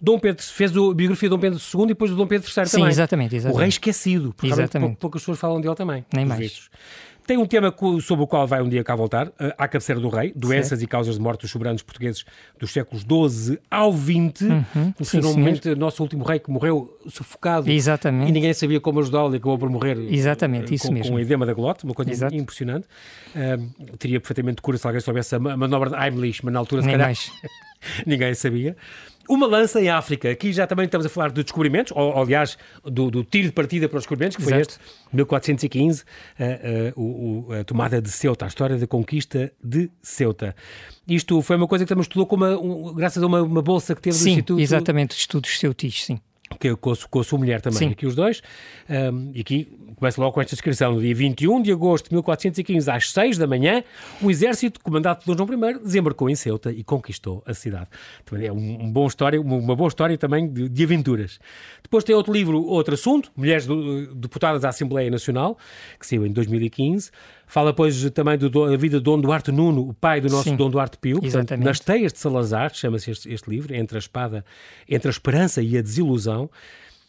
Dom 0.00 0.18
Pedro 0.18 0.42
fez 0.42 0.70
a 0.70 0.94
biografia 0.94 1.28
de 1.28 1.34
Dom 1.34 1.38
Pedro 1.38 1.58
II 1.58 1.84
e 1.84 1.86
depois 1.88 2.10
do 2.10 2.16
Dom 2.16 2.26
Pedro 2.26 2.46
III 2.46 2.66
Sim, 2.66 2.76
também. 2.76 2.90
Exatamente, 2.90 3.36
exatamente. 3.36 3.56
O 3.56 3.60
rei 3.60 3.68
esquecido, 3.68 4.34
porque 4.36 4.52
exatamente. 4.52 4.96
poucas 4.96 5.22
pessoas 5.22 5.38
falam 5.38 5.60
dele 5.60 5.74
também. 5.74 6.04
Nem 6.12 6.24
mais. 6.24 6.40
Vistos. 6.40 6.70
Tem 7.26 7.36
um 7.36 7.44
tema 7.44 7.74
sobre 8.00 8.22
o 8.22 8.26
qual 8.26 8.46
vai 8.46 8.62
um 8.62 8.68
dia 8.68 8.84
cá 8.84 8.94
voltar, 8.94 9.32
à 9.58 9.66
cabeceira 9.66 10.00
do 10.00 10.08
rei, 10.08 10.32
doenças 10.36 10.68
certo. 10.68 10.84
e 10.84 10.86
causas 10.86 11.16
de 11.16 11.20
morte 11.20 11.40
dos 11.40 11.50
soberanos 11.50 11.82
portugueses 11.82 12.24
dos 12.56 12.70
séculos 12.70 13.02
XII 13.02 13.58
ao 13.68 13.92
XX. 13.92 14.42
Uhum, 14.42 14.94
Finalmente, 15.04 15.74
nosso 15.74 16.04
último 16.04 16.22
rei 16.22 16.38
que 16.38 16.48
morreu 16.52 16.96
sufocado 17.08 17.68
Exatamente. 17.68 18.28
e 18.28 18.32
ninguém 18.32 18.54
sabia 18.54 18.80
como 18.80 19.00
ajudá-lo 19.00 19.34
e 19.34 19.38
acabou 19.38 19.58
por 19.58 19.68
morrer 19.68 19.98
Exatamente, 20.08 20.72
isso 20.72 20.86
com, 20.86 20.94
mesmo. 20.94 21.10
com 21.10 21.16
um 21.16 21.20
edema 21.20 21.44
da 21.44 21.52
glote, 21.52 21.82
uma 21.82 21.94
coisa 21.94 22.12
Exato. 22.12 22.32
impressionante. 22.32 22.86
Uh, 23.34 23.96
teria 23.96 24.20
perfeitamente 24.20 24.62
cura 24.62 24.78
se 24.78 24.86
alguém 24.86 25.00
soubesse 25.00 25.34
a 25.34 25.40
manobra 25.40 25.90
de 25.90 25.96
Heimlich, 25.96 26.44
mas 26.44 26.54
na 26.54 26.60
altura 26.60 26.82
se 26.82 26.86
Nem 26.86 26.96
calhar 26.96 27.12
ninguém 28.06 28.34
sabia. 28.34 28.76
Uma 29.28 29.46
lança 29.46 29.80
em 29.80 29.88
África. 29.88 30.30
Aqui 30.30 30.52
já 30.52 30.66
também 30.66 30.84
estamos 30.84 31.06
a 31.06 31.08
falar 31.08 31.30
de 31.30 31.42
descobrimentos, 31.42 31.92
ou, 31.94 32.18
aliás, 32.18 32.56
do, 32.84 33.10
do 33.10 33.24
tiro 33.24 33.48
de 33.48 33.52
partida 33.52 33.88
para 33.88 33.98
os 33.98 34.02
descobrimentos, 34.02 34.36
que 34.36 34.42
foi 34.42 34.54
Exato. 34.54 34.80
este, 34.80 35.16
1415, 35.16 36.02
uh, 36.02 37.00
uh, 37.00 37.48
uh, 37.48 37.52
a 37.60 37.64
tomada 37.64 38.00
de 38.00 38.10
Ceuta, 38.10 38.44
a 38.44 38.48
história 38.48 38.76
da 38.76 38.86
conquista 38.86 39.52
de 39.62 39.90
Ceuta. 40.02 40.54
Isto 41.08 41.40
foi 41.42 41.56
uma 41.56 41.66
coisa 41.68 41.84
que 41.84 41.88
também 41.88 42.02
estudou 42.02 42.26
com 42.26 42.36
uma, 42.36 42.58
um, 42.58 42.94
graças 42.94 43.22
a 43.22 43.26
uma, 43.26 43.42
uma, 43.42 43.62
bolsa 43.62 43.94
que 43.94 44.02
teve 44.02 44.16
sim, 44.16 44.24
do 44.24 44.30
Instituto... 44.30 44.60
exatamente, 44.60 45.16
estudos 45.16 45.58
ceutis, 45.58 46.04
sim. 46.04 46.20
Que 46.58 46.74
com, 46.76 46.94
com 47.10 47.20
a 47.20 47.24
sua 47.24 47.38
mulher 47.38 47.60
também, 47.60 47.78
Sim. 47.78 47.88
aqui 47.90 48.06
os 48.06 48.14
dois. 48.14 48.42
Um, 48.88 49.32
e 49.34 49.40
aqui 49.40 49.64
começa 49.96 50.20
logo 50.20 50.32
com 50.32 50.40
esta 50.40 50.54
descrição. 50.54 50.94
No 50.94 51.00
dia 51.00 51.14
21 51.14 51.62
de 51.62 51.72
agosto 51.72 52.08
de 52.08 52.14
1415, 52.14 52.90
às 52.90 53.10
6 53.10 53.38
da 53.38 53.46
manhã, 53.46 53.82
o 54.22 54.30
exército, 54.30 54.80
comandado 54.80 55.24
por 55.24 55.34
Dom 55.34 55.46
João 55.46 55.70
I, 55.70 55.78
desembarcou 55.80 56.30
em 56.30 56.34
Ceuta 56.34 56.70
e 56.70 56.84
conquistou 56.84 57.42
a 57.46 57.54
cidade. 57.54 57.88
Também 58.24 58.46
é 58.46 58.52
um, 58.52 58.84
um 58.84 58.92
bom 58.92 59.06
história, 59.06 59.40
uma 59.40 59.74
boa 59.74 59.88
história 59.88 60.16
também 60.16 60.48
de, 60.48 60.68
de, 60.68 60.84
aventuras. 60.84 61.38
Depois 61.82 62.04
tem 62.04 62.14
outro 62.14 62.32
livro, 62.32 62.62
outro 62.62 62.94
assunto, 62.94 63.30
Mulheres 63.36 63.66
do, 63.66 64.14
Deputadas 64.14 64.64
à 64.64 64.68
Assembleia 64.68 65.10
Nacional, 65.10 65.58
que 65.98 66.06
saiu 66.06 66.26
em 66.26 66.32
2015. 66.32 67.10
Fala, 67.46 67.72
pois, 67.72 68.10
também 68.10 68.36
da 68.36 68.76
vida 68.76 68.98
de 68.98 69.04
Dom 69.04 69.20
Duarte 69.20 69.52
Nuno, 69.52 69.88
o 69.88 69.94
pai 69.94 70.20
do 70.20 70.28
nosso 70.28 70.50
Sim, 70.50 70.56
Dom 70.56 70.68
Duarte 70.68 70.98
Pio. 70.98 71.20
Portanto, 71.20 71.56
nas 71.56 71.78
teias 71.78 72.12
de 72.12 72.18
Salazar, 72.18 72.74
chama-se 72.74 73.12
este, 73.12 73.32
este 73.32 73.48
livro, 73.48 73.74
entre 73.74 73.96
a 73.96 74.00
espada, 74.00 74.44
entre 74.88 75.08
a 75.08 75.10
esperança 75.10 75.62
e 75.62 75.78
a 75.78 75.80
desilusão. 75.80 76.50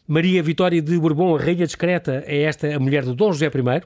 Maria 0.08 0.42
Vitória 0.44 0.82
de 0.82 0.98
Bourbon, 1.00 1.36
a 1.36 1.40
rainha 1.40 1.66
discreta, 1.66 2.24
é 2.26 2.44
esta 2.44 2.74
a 2.74 2.80
mulher 2.80 3.04
do 3.04 3.16
Dom 3.16 3.34
José 3.34 3.48
I. 3.48 3.82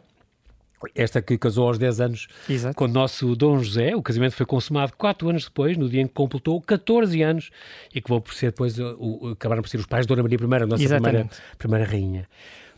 Esta 0.96 1.22
que 1.22 1.38
casou 1.38 1.67
aos 1.67 1.77
10 1.77 2.01
anos 2.01 2.27
Exato. 2.50 2.75
com 2.75 2.86
o 2.86 2.88
nosso 2.88 3.36
Dom 3.36 3.60
José. 3.60 3.96
O 3.96 4.01
casamento 4.01 4.36
foi 4.36 4.46
consumado 4.46 4.93
4 4.98 5.29
anos 5.29 5.46
depois, 5.46 5.77
no 5.77 5.88
dia 5.88 6.01
em 6.01 6.08
que 6.08 6.13
completou 6.13 6.60
14 6.60 7.22
anos, 7.22 7.51
e 7.93 8.01
que 8.01 8.10
vão 8.10 8.20
por 8.20 8.34
ser 8.34 8.48
depois, 8.48 8.77
o, 8.79 9.29
acabaram 9.31 9.62
por 9.62 9.70
ser 9.70 9.77
os 9.77 9.86
pais 9.86 10.05
de 10.05 10.08
Dona 10.08 10.24
Maria 10.24 10.39
I, 10.39 10.63
a 10.63 10.65
nossa 10.65 10.84
primeira, 10.84 11.29
primeira 11.58 11.86
rainha. 11.86 12.27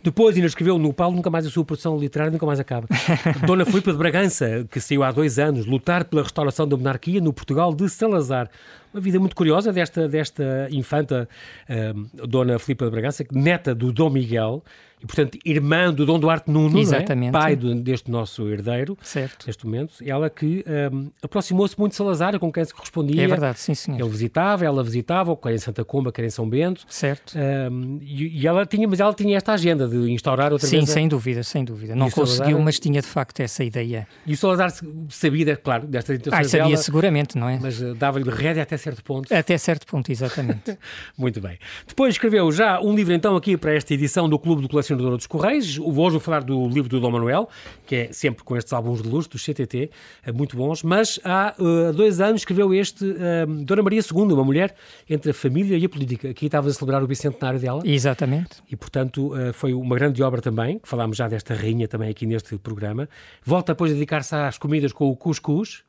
Depois 0.03 0.35
ainda 0.35 0.47
escreveu 0.47 0.77
no 0.77 0.91
Paulo, 0.91 1.15
nunca 1.15 1.29
mais 1.29 1.45
a 1.45 1.49
sua 1.49 1.63
produção 1.63 1.97
literária 1.97 2.29
nunca 2.29 2.45
mais 2.45 2.59
acaba. 2.59 2.87
Dona 3.47 3.65
Filipa 3.65 3.91
de 3.91 3.97
Bragança, 3.97 4.67
que 4.69 4.81
saiu 4.81 5.01
há 5.01 5.11
dois 5.13 5.39
anos, 5.39 5.65
lutar 5.65 6.03
pela 6.03 6.21
restauração 6.21 6.67
da 6.67 6.75
monarquia 6.75 7.21
no 7.21 7.31
Portugal 7.31 7.73
de 7.73 7.87
Salazar. 7.87 8.49
Uma 8.93 9.01
vida 9.01 9.19
muito 9.19 9.35
curiosa 9.35 9.73
desta, 9.73 10.07
desta 10.07 10.67
infanta, 10.71 11.27
uh, 11.67 12.27
Dona 12.27 12.59
Filipa 12.59 12.85
de 12.85 12.91
Bragança, 12.91 13.25
neta 13.31 13.73
do 13.73 13.91
Dom 13.91 14.09
Miguel, 14.09 14.63
e, 15.03 15.05
portanto, 15.05 15.37
irmã 15.43 15.93
do 15.93 16.05
Dom 16.05 16.17
Duarte 16.17 16.49
Nuno, 16.49 16.79
é? 16.79 17.31
pai 17.31 17.57
do, 17.57 17.75
deste 17.75 18.09
nosso 18.09 18.47
herdeiro, 18.49 18.97
certo. 19.01 19.45
neste 19.45 19.65
momento, 19.65 19.95
ela 20.01 20.29
que 20.29 20.63
um, 20.93 21.11
aproximou-se 21.21 21.77
muito 21.77 21.91
de 21.91 21.97
Salazar, 21.97 22.39
com 22.39 22.49
quem 22.49 22.63
se 22.63 22.73
correspondia. 22.73 23.21
É 23.21 23.27
verdade, 23.27 23.59
sim, 23.59 23.75
senhor. 23.75 23.99
Ele 23.99 24.09
visitava, 24.09 24.63
ela 24.63 24.81
visitava, 24.81 25.35
quer 25.35 25.53
em 25.53 25.57
Santa 25.57 25.83
Comba, 25.83 26.09
quer 26.09 26.23
em 26.23 26.29
São 26.29 26.47
Bento. 26.47 26.85
Certo. 26.87 27.37
Um, 27.37 27.99
e, 28.01 28.39
e, 28.41 28.47
ela 28.47 28.65
tinha, 28.65 28.87
mas 28.87 29.01
ela 29.01 29.13
tinha 29.13 29.35
esta 29.35 29.51
agenda 29.51 29.89
de 29.89 30.09
instaurar 30.09 30.53
outra 30.53 30.67
sim, 30.67 30.77
vez. 30.77 30.87
Sim, 30.87 30.93
sem 30.93 31.07
dúvida, 31.09 31.43
sem 31.43 31.65
dúvida. 31.65 31.95
Não 31.95 32.09
conseguiu, 32.09 32.45
Salazar... 32.45 32.63
mas 32.63 32.79
tinha 32.79 33.01
de 33.01 33.07
facto 33.07 33.41
essa 33.41 33.61
ideia. 33.61 34.07
E 34.25 34.33
o 34.33 34.37
Salazar 34.37 34.71
sabia, 35.09 35.57
claro, 35.57 35.85
destas 35.85 36.17
intenções 36.17 36.47
ah, 36.47 36.49
sabia 36.49 36.67
dela, 36.67 36.77
seguramente, 36.77 37.37
não 37.37 37.49
é? 37.49 37.59
Mas 37.61 37.81
uh, 37.81 37.93
dava-lhe 37.93 38.29
rédea 38.29 38.63
até 38.63 38.77
certo 38.83 39.03
ponto. 39.03 39.33
Até 39.33 39.57
certo 39.57 39.87
ponto, 39.87 40.11
exatamente. 40.11 40.77
muito 41.17 41.39
bem. 41.39 41.57
Depois 41.87 42.15
escreveu 42.15 42.51
já 42.51 42.79
um 42.81 42.93
livro 42.93 43.13
então 43.13 43.35
aqui 43.35 43.55
para 43.55 43.73
esta 43.73 43.93
edição 43.93 44.27
do 44.27 44.37
Clube 44.37 44.61
do 44.61 44.69
Colecionador 44.69 45.15
dos 45.15 45.25
Correios, 45.25 45.79
hoje 45.79 46.11
vou 46.11 46.19
falar 46.19 46.43
do 46.43 46.67
livro 46.67 46.89
do 46.89 46.99
Dom 46.99 47.11
Manuel, 47.11 47.49
que 47.85 47.95
é 47.95 48.13
sempre 48.13 48.43
com 48.43 48.57
estes 48.57 48.73
álbuns 48.73 49.01
de 49.01 49.07
luz, 49.07 49.27
do 49.27 49.37
CTT, 49.37 49.89
é 50.23 50.31
muito 50.31 50.57
bons, 50.57 50.83
mas 50.83 51.19
há 51.23 51.55
uh, 51.57 51.93
dois 51.93 52.19
anos 52.19 52.41
escreveu 52.41 52.73
este 52.73 53.05
uh, 53.05 53.47
Dona 53.63 53.81
Maria 53.81 54.01
II, 54.01 54.33
uma 54.33 54.43
mulher 54.43 54.75
entre 55.09 55.31
a 55.31 55.33
família 55.33 55.77
e 55.77 55.85
a 55.85 55.89
política. 55.89 56.29
Aqui 56.29 56.47
estava 56.47 56.67
a 56.69 56.73
celebrar 56.73 57.01
o 57.03 57.07
bicentenário 57.07 57.59
dela. 57.59 57.81
Exatamente. 57.85 58.61
E, 58.69 58.75
portanto, 58.75 59.33
uh, 59.33 59.53
foi 59.53 59.73
uma 59.73 59.95
grande 59.95 60.21
obra 60.21 60.41
também, 60.41 60.79
falámos 60.83 61.17
já 61.17 61.27
desta 61.27 61.53
rainha 61.53 61.87
também 61.87 62.09
aqui 62.09 62.25
neste 62.25 62.57
programa. 62.57 63.07
Volta 63.43 63.73
depois 63.73 63.91
a 63.91 63.93
dedicar-se 63.93 64.35
às 64.35 64.57
comidas 64.57 64.91
com 64.91 65.09
o 65.09 65.15
cuscuz, 65.15 65.83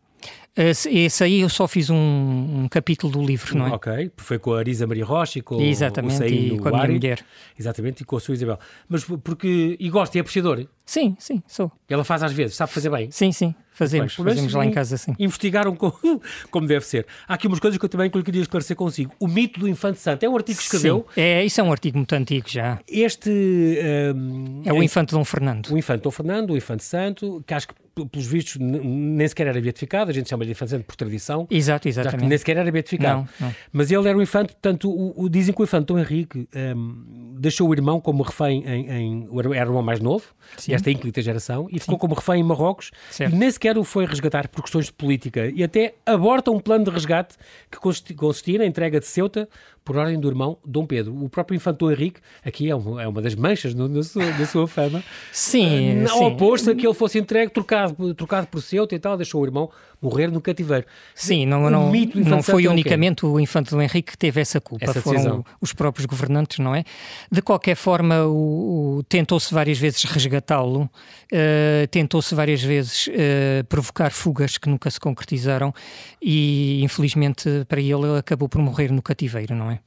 esse 0.56 1.24
aí 1.24 1.40
eu 1.40 1.48
só 1.48 1.66
fiz 1.66 1.90
um, 1.90 1.96
um, 1.96 2.68
capítulo 2.70 3.12
do 3.12 3.22
livro, 3.22 3.58
não 3.58 3.66
é? 3.66 3.70
Ok, 3.70 4.12
foi 4.16 4.38
com 4.38 4.52
a 4.52 4.60
Arisa 4.60 4.86
Maria 4.86 5.04
Rocha 5.04 5.40
e 5.40 5.42
com 5.42 5.60
Exatamente, 5.60 6.22
o 6.22 6.26
e 6.26 6.58
com 6.58 6.68
a 6.68 6.72
minha 6.72 6.88
mulher. 6.88 7.24
Exatamente, 7.58 8.02
e 8.02 8.04
com 8.04 8.16
a 8.16 8.20
sua 8.20 8.34
Isabel. 8.34 8.58
Mas 8.88 9.04
porque. 9.04 9.76
E 9.80 9.90
gosta, 9.90 10.16
e 10.16 10.18
é 10.18 10.20
apreciador? 10.20 10.64
Sim, 10.86 11.16
sim, 11.18 11.42
sou. 11.48 11.72
Ela 11.88 12.04
faz 12.04 12.22
às 12.22 12.32
vezes, 12.32 12.54
sabe 12.54 12.70
fazer 12.70 12.88
bem? 12.88 13.10
Sim, 13.10 13.32
sim, 13.32 13.52
fazemos. 13.72 14.16
Bem, 14.16 14.26
fazemos 14.26 14.54
lá 14.54 14.64
em 14.64 14.70
casa, 14.70 14.96
sim. 14.96 15.14
Investigaram 15.18 15.74
como, 15.74 16.22
como 16.52 16.66
deve 16.68 16.86
ser. 16.86 17.04
Há 17.26 17.34
aqui 17.34 17.48
umas 17.48 17.58
coisas 17.58 17.76
que 17.76 17.84
eu 17.84 17.88
também 17.88 18.08
queria 18.08 18.42
esclarecer 18.42 18.76
consigo. 18.76 19.12
O 19.18 19.26
mito 19.26 19.58
do 19.58 19.68
Infante 19.68 19.98
Santo 19.98 20.22
é 20.22 20.28
um 20.28 20.36
artigo 20.36 20.58
que 20.58 20.64
escreveu. 20.64 21.04
Sim, 21.14 21.20
é, 21.20 21.44
isso 21.44 21.60
é 21.60 21.64
um 21.64 21.72
artigo 21.72 21.96
muito 21.96 22.12
antigo 22.14 22.48
já. 22.48 22.78
Este. 22.86 23.28
Um, 23.30 24.62
é 24.64 24.72
o 24.72 24.80
é, 24.80 24.84
Infante 24.84 25.12
Dom 25.12 25.24
Fernando. 25.24 25.70
O 25.70 25.78
Infante 25.78 26.02
Dom 26.02 26.10
Fernando, 26.12 26.50
o 26.50 26.56
Infante 26.56 26.84
Santo, 26.84 27.42
que 27.44 27.54
acho 27.54 27.66
que 27.66 27.74
pelos 27.94 28.26
vistos, 28.26 28.56
nem 28.58 29.26
sequer 29.28 29.46
era 29.46 29.60
beatificado, 29.60 30.10
a 30.10 30.14
gente 30.14 30.28
chama-lhe 30.28 30.50
infante 30.50 30.78
por 30.80 30.96
tradição. 30.96 31.46
Exato, 31.50 31.88
exatamente. 31.88 32.28
nem 32.28 32.36
sequer 32.36 32.56
era 32.56 32.70
beatificado. 32.70 33.28
Não, 33.40 33.48
não. 33.48 33.54
Mas 33.72 33.90
ele 33.90 34.08
era 34.08 34.18
o 34.18 34.22
infante, 34.22 34.52
portanto, 34.52 34.90
o, 34.90 35.24
o, 35.24 35.28
dizem 35.28 35.54
que 35.54 35.60
o 35.60 35.64
infante 35.64 35.86
Dom 35.86 35.98
Henrique 35.98 36.48
um, 36.76 37.34
deixou 37.38 37.68
o 37.68 37.72
irmão 37.72 38.00
como 38.00 38.22
refém 38.22 38.64
em, 38.66 38.90
em, 38.90 39.28
Era 39.38 39.48
o 39.48 39.54
irmão 39.54 39.82
mais 39.82 40.00
novo, 40.00 40.24
Sim. 40.56 40.74
esta 40.74 40.90
ínclita 40.90 41.22
geração, 41.22 41.68
e 41.70 41.78
ficou 41.78 41.94
Sim. 41.94 42.00
como 42.00 42.14
refém 42.14 42.40
em 42.40 42.44
Marrocos, 42.44 42.90
certo. 43.10 43.32
e 43.32 43.38
nem 43.38 43.50
sequer 43.50 43.78
o 43.78 43.84
foi 43.84 44.06
resgatar 44.06 44.48
por 44.48 44.62
questões 44.62 44.86
de 44.86 44.92
política, 44.92 45.50
e 45.54 45.62
até 45.62 45.94
aborta 46.04 46.50
um 46.50 46.58
plano 46.58 46.84
de 46.84 46.90
resgate 46.90 47.36
que 47.70 47.78
consistia 48.14 48.58
na 48.58 48.66
entrega 48.66 48.98
de 48.98 49.06
Ceuta 49.06 49.48
por 49.84 49.96
ordem 49.96 50.18
do 50.18 50.26
irmão 50.28 50.58
Dom 50.64 50.86
Pedro. 50.86 51.14
O 51.22 51.28
próprio 51.28 51.54
infante 51.54 51.78
Dom 51.78 51.90
Henrique, 51.90 52.20
aqui 52.44 52.70
é, 52.70 52.74
um, 52.74 52.98
é 52.98 53.06
uma 53.06 53.20
das 53.20 53.34
manchas 53.34 53.74
no, 53.74 53.88
da 53.88 54.46
sua 54.46 54.66
fama. 54.66 55.02
Sim, 55.30 56.04
uh, 56.04 56.08
sim. 56.08 56.24
oposto 56.24 56.70
a 56.70 56.74
que 56.74 56.86
ele 56.86 56.94
fosse 56.94 57.18
entregue, 57.18 57.52
trocado, 57.52 58.14
trocado 58.14 58.46
por 58.46 58.62
Ceuta 58.62 58.94
e 58.94 58.98
tal, 58.98 59.16
deixou 59.16 59.42
o 59.42 59.44
irmão 59.44 59.70
morrer 60.04 60.28
no 60.30 60.40
cativeiro. 60.40 60.86
Sim, 61.14 61.46
não, 61.46 61.70
não, 61.70 61.92
não 62.14 62.42
foi 62.42 62.68
unicamente 62.68 63.24
o 63.24 63.40
infante 63.40 63.70
Dom 63.70 63.80
Henrique 63.80 64.12
que 64.12 64.18
teve 64.18 64.40
essa 64.40 64.60
culpa, 64.60 64.84
essa 64.84 65.00
foram 65.00 65.44
os 65.60 65.72
próprios 65.72 66.06
governantes, 66.06 66.58
não 66.58 66.74
é? 66.74 66.84
De 67.30 67.40
qualquer 67.40 67.74
forma, 67.74 68.24
o, 68.26 68.98
o 68.98 69.02
tentou-se 69.04 69.52
várias 69.52 69.78
vezes 69.78 70.04
resgatá-lo, 70.04 70.82
uh, 70.82 71.86
tentou-se 71.90 72.34
várias 72.34 72.62
vezes 72.62 73.06
uh, 73.06 73.64
provocar 73.68 74.10
fugas 74.10 74.58
que 74.58 74.68
nunca 74.68 74.90
se 74.90 75.00
concretizaram 75.00 75.72
e, 76.20 76.82
infelizmente, 76.82 77.48
para 77.66 77.80
ele, 77.80 77.94
ele 77.94 78.18
acabou 78.18 78.48
por 78.48 78.60
morrer 78.60 78.90
no 78.90 79.02
cativeiro, 79.02 79.54
não 79.54 79.70
é? 79.70 79.80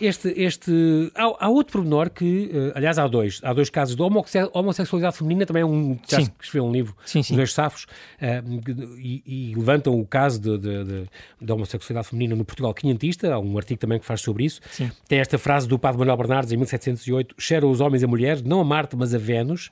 Este, 0.00 0.28
este, 0.36 1.12
há, 1.14 1.46
há 1.46 1.48
outro 1.48 1.72
pormenor 1.72 2.10
que, 2.10 2.50
uh, 2.52 2.72
aliás, 2.74 2.98
há 2.98 3.06
dois. 3.06 3.40
Há 3.42 3.52
dois 3.52 3.68
casos 3.68 3.94
de 3.94 4.02
homossexualidade 4.02 5.16
feminina, 5.16 5.44
também 5.44 5.62
é 5.62 5.66
um, 5.66 5.98
já 6.08 6.20
sim. 6.20 6.30
escreveu 6.40 6.68
um 6.68 6.72
livro, 6.72 6.96
sim, 7.04 7.22
sim. 7.22 7.34
Os 7.34 7.36
Dois 7.36 7.52
Safos, 7.52 7.84
uh, 7.84 8.96
e, 8.98 9.22
e, 9.26 9.54
levantam 9.54 9.98
o 9.98 10.06
caso 10.06 10.40
de, 10.40 11.52
homossexualidade 11.52 12.08
feminina 12.08 12.34
no 12.34 12.44
Portugal 12.44 12.72
quinhentista, 12.72 13.34
há 13.34 13.38
um 13.38 13.56
artigo 13.58 13.80
também 13.80 13.98
que 13.98 14.06
faz 14.06 14.20
sobre 14.20 14.44
isso. 14.44 14.60
Sim. 14.70 14.90
Tem 15.06 15.18
esta 15.18 15.38
frase 15.38 15.68
do 15.68 15.78
padre 15.78 15.98
Manuel 15.98 16.16
Bernardes, 16.16 16.52
em 16.52 16.56
1708, 16.56 17.34
cheram 17.38 17.70
os 17.70 17.80
homens 17.80 18.02
a 18.02 18.06
mulheres, 18.06 18.42
não 18.42 18.60
a 18.60 18.64
Marte, 18.64 18.96
mas 18.96 19.14
a 19.14 19.18
Vênus, 19.18 19.70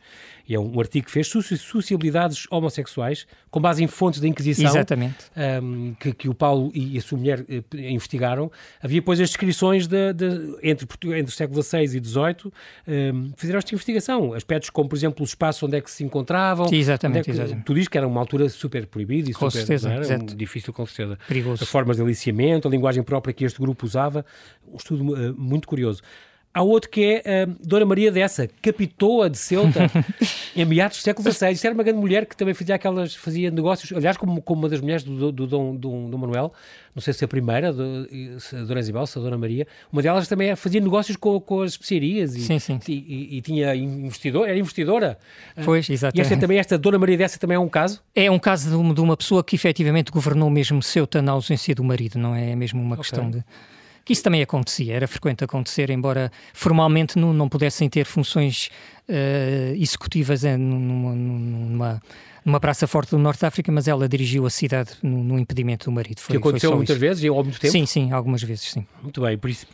e 0.49 0.55
é 0.55 0.59
um 0.59 0.81
artigo 0.81 1.07
que 1.07 1.13
fez 1.13 1.29
sociabilidades 1.29 2.47
homossexuais 2.51 3.27
com 3.51 3.61
base 3.61 3.85
em 3.85 3.87
fontes 3.87 4.19
da 4.19 4.27
Inquisição 4.27 4.65
Exatamente. 4.65 5.17
Um, 5.63 5.95
que, 5.95 6.13
que, 6.15 6.29
o 6.29 6.35
Paulo 6.35 6.71
e 6.75 6.97
a 6.97 7.03
sua 7.03 7.19
mulher 7.19 7.41
uh, 7.41 7.77
investigaram. 7.77 8.51
Havia 8.83 9.01
depois 9.01 9.21
as 9.21 9.29
descrições 9.29 9.87
de, 9.87 10.15
de, 10.19 10.59
entre, 10.63 10.87
entre 11.19 11.33
o 11.33 11.37
século 11.37 11.63
XVI 11.63 11.85
e 11.85 11.89
XVIII, 11.89 12.53
um, 12.87 13.33
fizeram 13.37 13.59
esta 13.59 13.75
investigação. 13.75 14.35
Aspectos 14.35 14.71
como, 14.71 14.89
por 14.89 14.97
exemplo, 14.97 15.23
os 15.25 15.31
espaços 15.31 15.63
onde 15.63 15.77
é 15.77 15.81
que 15.81 15.91
se 15.91 16.05
encontravam. 16.05 16.69
Sim, 16.69 16.77
exatamente, 16.77 17.21
é 17.21 17.25
que, 17.25 17.31
exatamente. 17.31 17.65
Tu 17.65 17.75
dizes 17.75 17.89
que 17.89 17.97
era 17.97 18.07
uma 18.07 18.21
altura 18.21 18.49
super 18.49 18.87
proibida 18.87 19.31
e 19.31 19.33
com 19.33 19.49
super 19.51 19.67
certeza, 19.67 19.91
era, 19.91 20.23
um, 20.23 20.27
difícil, 20.27 20.73
com 20.73 20.85
certeza. 20.85 21.19
Perigoso. 21.27 21.63
As 21.63 21.69
formas 21.69 21.97
de 21.97 22.03
aliciamento, 22.03 22.69
a 22.69 22.71
linguagem 22.71 23.03
própria 23.03 23.33
que 23.33 23.45
este 23.45 23.61
grupo 23.61 23.87
usava. 23.87 24.25
Um 24.67 24.77
estudo 24.77 25.13
uh, 25.13 25.35
muito 25.39 25.67
curioso. 25.67 26.03
Há 26.53 26.63
outro 26.63 26.91
que 26.91 27.23
é 27.25 27.45
uh, 27.45 27.57
Dona 27.65 27.85
Maria 27.85 28.11
Dessa, 28.11 28.49
capitoa 28.63 29.29
de 29.29 29.39
Ceuta, 29.39 29.91
em 30.57 30.65
meados 30.65 30.99
do 30.99 31.03
século 31.03 31.31
XVI. 31.31 31.53
Isto 31.53 31.67
era 31.67 31.75
uma 31.75 31.85
grande 31.85 32.01
mulher 32.01 32.27
que 32.27 32.37
também 32.37 32.55
fazia 32.55 32.75
aquelas, 32.75 33.15
fazia 33.15 33.51
negócios, 33.51 33.93
aliás, 33.93 34.17
como, 34.17 34.41
como 34.43 34.63
uma 34.63 34.69
das 34.69 34.81
mulheres 34.81 35.05
do, 35.05 35.31
do, 35.31 35.47
do, 35.47 35.73
do, 35.75 36.09
do 36.09 36.19
Manuel, 36.19 36.53
não 36.95 37.03
sei 37.03 37.13
se 37.13 37.25
a 37.25 37.29
primeira, 37.29 37.73
do, 37.73 38.09
se 38.41 38.57
a 38.57 38.65
Dona 38.65 38.81
Isabel, 38.81 39.07
se 39.07 39.19
a 39.19 39.23
Dona 39.23 39.39
Maria, 39.39 39.67
uma 39.93 40.03
delas 40.03 40.27
também 40.27 40.57
fazia 40.57 40.81
negócios 40.81 41.17
com, 41.17 41.39
com 41.39 41.63
as 41.63 41.73
especiarias 41.73 42.35
e, 42.35 42.41
sim, 42.41 42.59
sim. 42.59 42.81
E, 42.89 42.93
e, 42.93 43.37
e, 43.37 43.41
tinha 43.43 43.77
investidor, 43.77 44.49
era 44.49 44.59
investidora. 44.59 45.19
Pois, 45.65 45.89
exatamente. 45.89 46.19
E 46.19 46.21
esta, 46.23 46.37
também, 46.41 46.59
esta 46.59 46.79
Dona 46.79 46.99
Maria 46.99 47.19
Dessa 47.19 47.39
também 47.39 47.57
é 47.57 47.61
um 47.61 47.69
caso? 47.69 48.03
É 48.15 48.31
um 48.31 48.39
caso 48.39 48.71
de 48.71 48.75
uma, 48.75 48.95
de 48.95 49.01
uma 49.01 49.17
pessoa 49.17 49.45
que 49.45 49.55
efetivamente 49.55 50.11
governou 50.11 50.51
mesmo 50.51 50.83
Ceuta 50.83 51.23
na 51.23 51.33
ausência 51.33 51.75
do 51.75 51.85
marido, 51.85 52.19
não 52.19 52.35
é? 52.35 52.51
É 52.51 52.57
mesmo 52.57 52.81
uma 52.81 52.95
okay. 52.95 53.05
questão 53.05 53.31
de 53.31 53.45
que 54.09 54.15
isso 54.15 54.23
também 54.23 54.41
acontecia, 54.41 54.95
era 54.95 55.07
frequente 55.07 55.45
acontecer, 55.45 55.91
embora 55.91 56.33
formalmente 56.55 57.19
não, 57.19 57.35
não 57.35 57.47
pudessem 57.47 57.91
ter 57.91 58.07
funções 58.07 58.71
uh, 59.09 59.75
executivas 59.75 60.43
numa, 60.43 61.15
numa 61.15 62.03
numa 62.49 62.59
praça 62.59 62.87
forte 62.87 63.11
do 63.11 63.19
Norte 63.19 63.41
de 63.41 63.47
África, 63.47 63.71
mas 63.71 63.87
ela 63.87 64.09
dirigiu 64.09 64.47
a 64.47 64.51
cidade 64.51 64.93
no, 65.03 65.23
no 65.23 65.39
impedimento 65.39 65.85
do 65.85 65.93
marido. 65.93 66.21
Foi, 66.21 66.35
que 66.35 66.39
aconteceu 66.39 66.75
muitas 66.75 66.97
isso. 66.97 67.01
vezes 67.01 67.23
e 67.23 67.29
ao 67.29 67.45
mesmo 67.45 67.61
tempo? 67.61 67.73
Sim, 67.73 67.87
sim, 67.87 68.11
algumas 68.11 68.43
vezes, 68.43 68.73
sim. 68.73 68.87
Muito 69.03 69.21
bem, 69.21 69.37
por 69.37 69.51
isso 69.51 69.67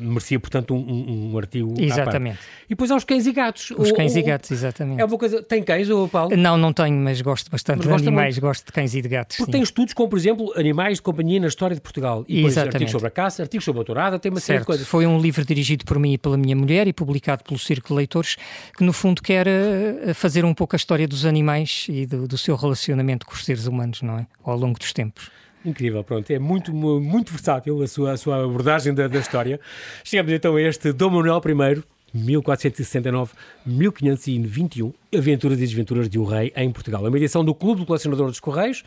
merecia, 0.00 0.38
portanto, 0.38 0.74
um, 0.74 1.32
um, 1.32 1.38
artigo. 1.38 1.74
Exatamente. 1.78 2.38
E 2.66 2.70
depois 2.70 2.90
há 2.90 2.96
os 2.96 3.04
cães 3.04 3.26
e 3.26 3.32
gatos. 3.32 3.72
Os 3.72 3.90
o, 3.90 3.94
cães 3.94 4.14
o, 4.14 4.18
e 4.18 4.22
gatos, 4.22 4.50
exatamente. 4.50 5.00
É 5.00 5.04
uma 5.04 5.18
coisa. 5.18 5.42
Tem 5.42 5.62
cães, 5.62 5.90
ou 5.90 6.08
Paulo? 6.08 6.36
Não, 6.36 6.56
não 6.56 6.72
tenho, 6.72 6.96
mas 6.96 7.20
gosto 7.20 7.50
bastante 7.50 7.86
mas 7.86 8.00
de 8.00 8.08
animais, 8.08 8.36
muito. 8.36 8.42
gosto 8.42 8.66
de 8.66 8.72
cães 8.72 8.94
e 8.94 9.02
de 9.02 9.08
gatos. 9.08 9.36
Porque 9.36 9.50
sim. 9.50 9.52
tem 9.52 9.62
estudos 9.62 9.92
como, 9.92 10.08
por 10.08 10.18
exemplo, 10.18 10.52
animais 10.56 10.98
de 10.98 11.02
companhia 11.02 11.40
na 11.40 11.48
história 11.48 11.74
de 11.74 11.82
Portugal. 11.82 12.24
E 12.28 12.36
depois 12.36 12.54
exatamente. 12.54 12.74
artigos 12.74 12.92
sobre 12.92 13.08
a 13.08 13.10
caça, 13.10 13.42
artigos 13.42 13.64
sobre 13.64 13.82
a 13.82 13.84
tourada, 13.84 14.18
tem 14.18 14.30
uma 14.30 14.40
certo. 14.40 14.46
série 14.46 14.58
de 14.60 14.66
coisas. 14.66 14.86
Foi 14.86 15.06
um 15.06 15.18
livro 15.18 15.44
dirigido 15.44 15.84
por 15.84 15.98
mim 15.98 16.12
e 16.12 16.18
pela 16.18 16.36
minha 16.36 16.54
mulher 16.54 16.86
e 16.86 16.92
publicado 16.92 17.42
pelo 17.42 17.58
Círculo 17.58 17.96
de 17.96 18.02
Leitores, 18.02 18.36
que 18.76 18.84
no 18.84 18.92
fundo 18.92 19.22
quer 19.22 19.46
uh, 19.46 20.14
fazer 20.14 20.44
um 20.44 20.54
pouco 20.54 20.74
a 20.74 20.78
história 20.78 21.06
dos 21.06 21.24
animais 21.24 21.86
e 21.88 22.06
do, 22.06 22.26
do 22.26 22.38
seu 22.38 22.56
relacionamento 22.56 23.26
com 23.26 23.34
os 23.34 23.44
seres 23.44 23.66
humanos, 23.66 24.02
não 24.02 24.18
é? 24.18 24.26
Ao 24.44 24.56
longo 24.56 24.78
dos 24.78 24.92
tempos. 24.92 25.30
Incrível, 25.64 26.02
pronto, 26.02 26.28
é 26.30 26.38
muito, 26.38 26.72
muito 26.72 27.30
versátil 27.30 27.80
a 27.82 27.86
sua, 27.86 28.12
a 28.12 28.16
sua 28.16 28.44
abordagem 28.44 28.92
da, 28.92 29.06
da 29.06 29.18
história. 29.18 29.60
Chegamos 30.02 30.32
então 30.32 30.56
a 30.56 30.62
este 30.62 30.92
Dom 30.92 31.10
Manuel 31.10 31.40
I, 31.46 31.82
1469-1521, 32.16 34.92
Aventuras 35.16 35.58
e 35.58 35.60
Desventuras 35.60 36.08
de 36.08 36.18
um 36.18 36.24
Rei 36.24 36.52
em 36.56 36.68
Portugal. 36.70 37.06
É 37.06 37.08
uma 37.08 37.16
edição 37.16 37.44
do 37.44 37.54
Clube 37.54 37.80
do 37.80 37.86
Colecionador 37.86 38.26
dos 38.26 38.40
Correios, 38.40 38.82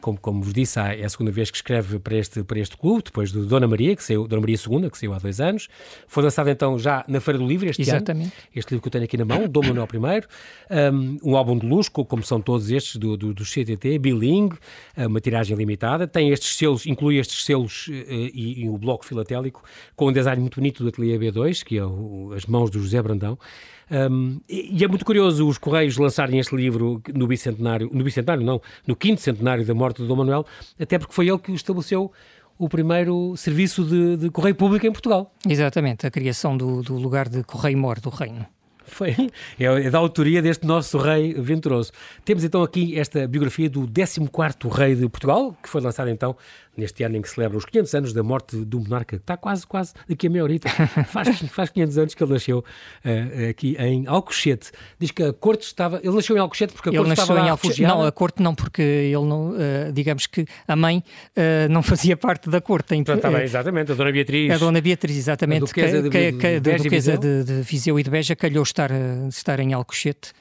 como, 0.00 0.18
como 0.18 0.42
vos 0.42 0.52
disse, 0.52 0.78
é 0.78 1.04
a 1.04 1.08
segunda 1.08 1.30
vez 1.30 1.50
que 1.50 1.56
escreve 1.56 1.98
para 1.98 2.16
este, 2.16 2.42
para 2.42 2.58
este 2.58 2.76
clube, 2.76 3.02
depois 3.04 3.32
do 3.32 3.44
Dona 3.46 3.66
Maria, 3.66 3.94
que 3.96 4.02
saiu, 4.02 4.26
Dona 4.26 4.40
Maria 4.40 4.56
II, 4.56 4.90
que 4.90 4.98
saiu 4.98 5.12
há 5.12 5.18
dois 5.18 5.40
anos. 5.40 5.68
Foi 6.06 6.22
lançado 6.22 6.48
então 6.48 6.78
já 6.78 7.04
na 7.08 7.20
Feira 7.20 7.38
do 7.38 7.46
Livro 7.46 7.68
este 7.68 7.82
Exatamente. 7.82 8.26
ano. 8.26 8.32
Este 8.54 8.70
livro 8.70 8.82
que 8.82 8.88
eu 8.88 8.92
tenho 8.92 9.04
aqui 9.04 9.16
na 9.16 9.24
mão, 9.24 9.48
Dom 9.48 9.62
Manuel 9.62 9.88
I. 9.92 10.92
Um, 10.92 11.18
um 11.22 11.36
álbum 11.36 11.58
de 11.58 11.66
luz, 11.66 11.88
como 11.88 12.22
são 12.22 12.40
todos 12.40 12.70
estes 12.70 12.96
do, 12.96 13.16
do, 13.16 13.34
do 13.34 13.44
CTT, 13.44 13.98
bilingue, 13.98 14.56
uma 14.96 15.20
tiragem 15.20 15.56
limitada. 15.56 16.06
Tem 16.06 16.30
estes 16.30 16.56
selos, 16.56 16.86
inclui 16.86 17.18
estes 17.18 17.44
selos 17.44 17.88
uh, 17.88 17.92
e, 17.92 18.62
e, 18.64 18.68
o 18.68 18.76
bloco 18.76 19.04
filatélico, 19.04 19.62
com 19.96 20.08
um 20.08 20.12
design 20.12 20.40
muito 20.40 20.56
bonito 20.56 20.82
do 20.82 20.88
Ateliê 20.88 21.18
B2, 21.18 21.64
que 21.64 21.78
é 21.78 21.84
o, 21.84 22.32
as 22.34 22.46
mãos 22.46 22.70
do 22.70 22.80
José 22.80 23.02
Brandão. 23.02 23.38
Um, 23.90 24.40
e 24.48 24.84
é 24.84 24.88
muito 24.88 25.04
curioso 25.04 25.46
os 25.48 25.58
Correios 25.58 25.96
lançarem 25.96 26.38
este 26.38 26.54
livro 26.54 27.02
no 27.14 27.26
bicentenário, 27.26 27.90
no 27.92 28.04
bicentenário 28.04 28.44
não, 28.44 28.60
no 28.86 28.94
quinto 28.94 29.20
centenário 29.20 29.64
da 29.64 29.74
morte 29.74 30.02
de 30.02 30.08
Dom 30.08 30.16
Manuel, 30.16 30.46
até 30.78 30.98
porque 30.98 31.14
foi 31.14 31.28
ele 31.28 31.38
que 31.38 31.52
estabeleceu 31.52 32.12
o 32.58 32.68
primeiro 32.68 33.36
serviço 33.36 33.84
de, 33.84 34.16
de 34.16 34.30
correio 34.30 34.54
público 34.54 34.86
em 34.86 34.92
Portugal. 34.92 35.32
Exatamente, 35.48 36.06
a 36.06 36.10
criação 36.10 36.56
do, 36.56 36.82
do 36.82 36.94
lugar 36.94 37.28
de 37.28 37.42
correio-mor 37.44 38.00
do 38.00 38.10
reino. 38.10 38.44
Foi, 38.88 39.10
é, 39.58 39.64
é 39.64 39.90
da 39.90 39.98
autoria 39.98 40.42
deste 40.42 40.66
nosso 40.66 40.98
rei 40.98 41.34
venturoso. 41.34 41.92
Temos 42.24 42.42
então 42.42 42.62
aqui 42.62 42.98
esta 42.98 43.28
biografia 43.28 43.68
do 43.68 43.82
14º 43.82 44.68
rei 44.70 44.94
de 44.94 45.08
Portugal, 45.08 45.56
que 45.62 45.68
foi 45.68 45.80
lançada 45.80 46.10
então 46.10 46.34
neste 46.78 47.02
ano 47.02 47.16
em 47.16 47.22
que 47.22 47.28
celebra 47.28 47.58
os 47.58 47.64
500 47.64 47.94
anos 47.94 48.12
da 48.12 48.22
morte 48.22 48.56
do 48.56 48.80
monarca, 48.80 49.16
que 49.16 49.22
está 49.22 49.36
quase, 49.36 49.66
quase 49.66 49.92
daqui 50.08 50.28
a 50.28 50.30
meia 50.30 50.44
horita. 50.44 50.68
Faz, 51.08 51.40
faz 51.50 51.70
500 51.70 51.98
anos 51.98 52.14
que 52.14 52.22
ele 52.22 52.32
nasceu 52.32 52.58
uh, 52.58 53.50
aqui 53.50 53.76
em 53.78 54.06
Alcochete. 54.06 54.70
Diz 54.98 55.10
que 55.10 55.22
a 55.22 55.32
corte 55.32 55.62
estava... 55.62 56.00
Ele 56.02 56.14
nasceu 56.14 56.36
em 56.36 56.38
Alcochete 56.38 56.72
porque 56.72 56.90
a 56.90 56.92
ele 56.92 56.98
corte 56.98 57.20
estava 57.20 57.34
lá 57.34 57.50
refugiada? 57.50 57.94
Não, 57.94 58.04
a 58.04 58.12
corte 58.12 58.42
não, 58.42 58.54
porque 58.54 58.82
ele 58.82 59.24
não... 59.24 59.50
Uh, 59.50 59.92
digamos 59.92 60.26
que 60.26 60.46
a 60.66 60.76
mãe 60.76 61.02
uh, 61.36 61.68
não 61.70 61.82
fazia 61.82 62.16
parte 62.16 62.48
da 62.48 62.60
corte. 62.60 62.94
Então, 62.94 63.16
está 63.16 63.30
bem, 63.30 63.42
exatamente. 63.42 63.92
A 63.92 63.94
Dona 63.94 64.12
Beatriz. 64.12 64.52
A 64.52 64.58
Dona 64.58 64.80
Beatriz, 64.80 65.16
exatamente. 65.16 65.64
A 65.64 65.66
Duquesa 65.66 66.02
de, 66.02 66.10
que, 66.10 66.32
que, 66.32 66.60
de, 66.60 66.76
Duquesa 66.76 67.18
de, 67.18 67.44
de, 67.44 67.62
Viseu 67.62 67.98
e 67.98 68.02
de 68.02 68.10
Beja 68.10 68.36
calhou 68.36 68.62
estar, 68.62 68.90
estar 69.28 69.58
em 69.60 69.72
Alcochete. 69.72 70.32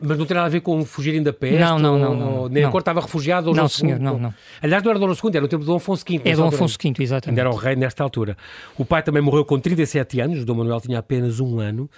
Mas 0.00 0.18
não 0.18 0.26
tem 0.26 0.34
nada 0.34 0.46
a 0.46 0.50
ver 0.50 0.60
com 0.60 0.84
fugirem 0.84 1.22
da 1.22 1.32
peste? 1.32 1.58
Não, 1.58 1.78
não, 1.78 1.98
não. 1.98 2.14
não, 2.14 2.34
ou, 2.34 2.48
nem 2.48 2.62
não. 2.62 2.68
a 2.68 2.72
corte 2.72 2.82
estava 2.82 3.00
refugiada? 3.00 3.48
Ou 3.48 3.54
não, 3.54 3.68
senhor, 3.68 3.98
não, 3.98 4.18
não. 4.18 4.34
Aliás, 4.62 4.82
não 4.82 4.90
era 4.90 4.98
Dom 4.98 5.08
II, 5.08 5.16
era 5.34 5.44
o 5.44 5.48
tempo 5.48 5.60
de 5.60 5.66
Dom 5.66 5.76
Afonso 5.76 6.04
V. 6.08 6.20
É 6.24 6.34
Dom 6.34 6.48
Afonso 6.48 6.76
V, 6.80 6.94
exatamente. 6.98 7.28
Ainda 7.30 7.40
era 7.40 7.50
o 7.50 7.56
rei 7.56 7.76
nesta 7.76 8.02
altura. 8.02 8.36
O 8.76 8.84
pai 8.84 9.02
também 9.02 9.22
morreu 9.22 9.44
com 9.44 9.58
37 9.58 10.20
anos, 10.20 10.44
Dom 10.44 10.54
Manuel 10.54 10.80
tinha 10.80 10.98
apenas 10.98 11.40
um 11.40 11.58
ano. 11.60 11.88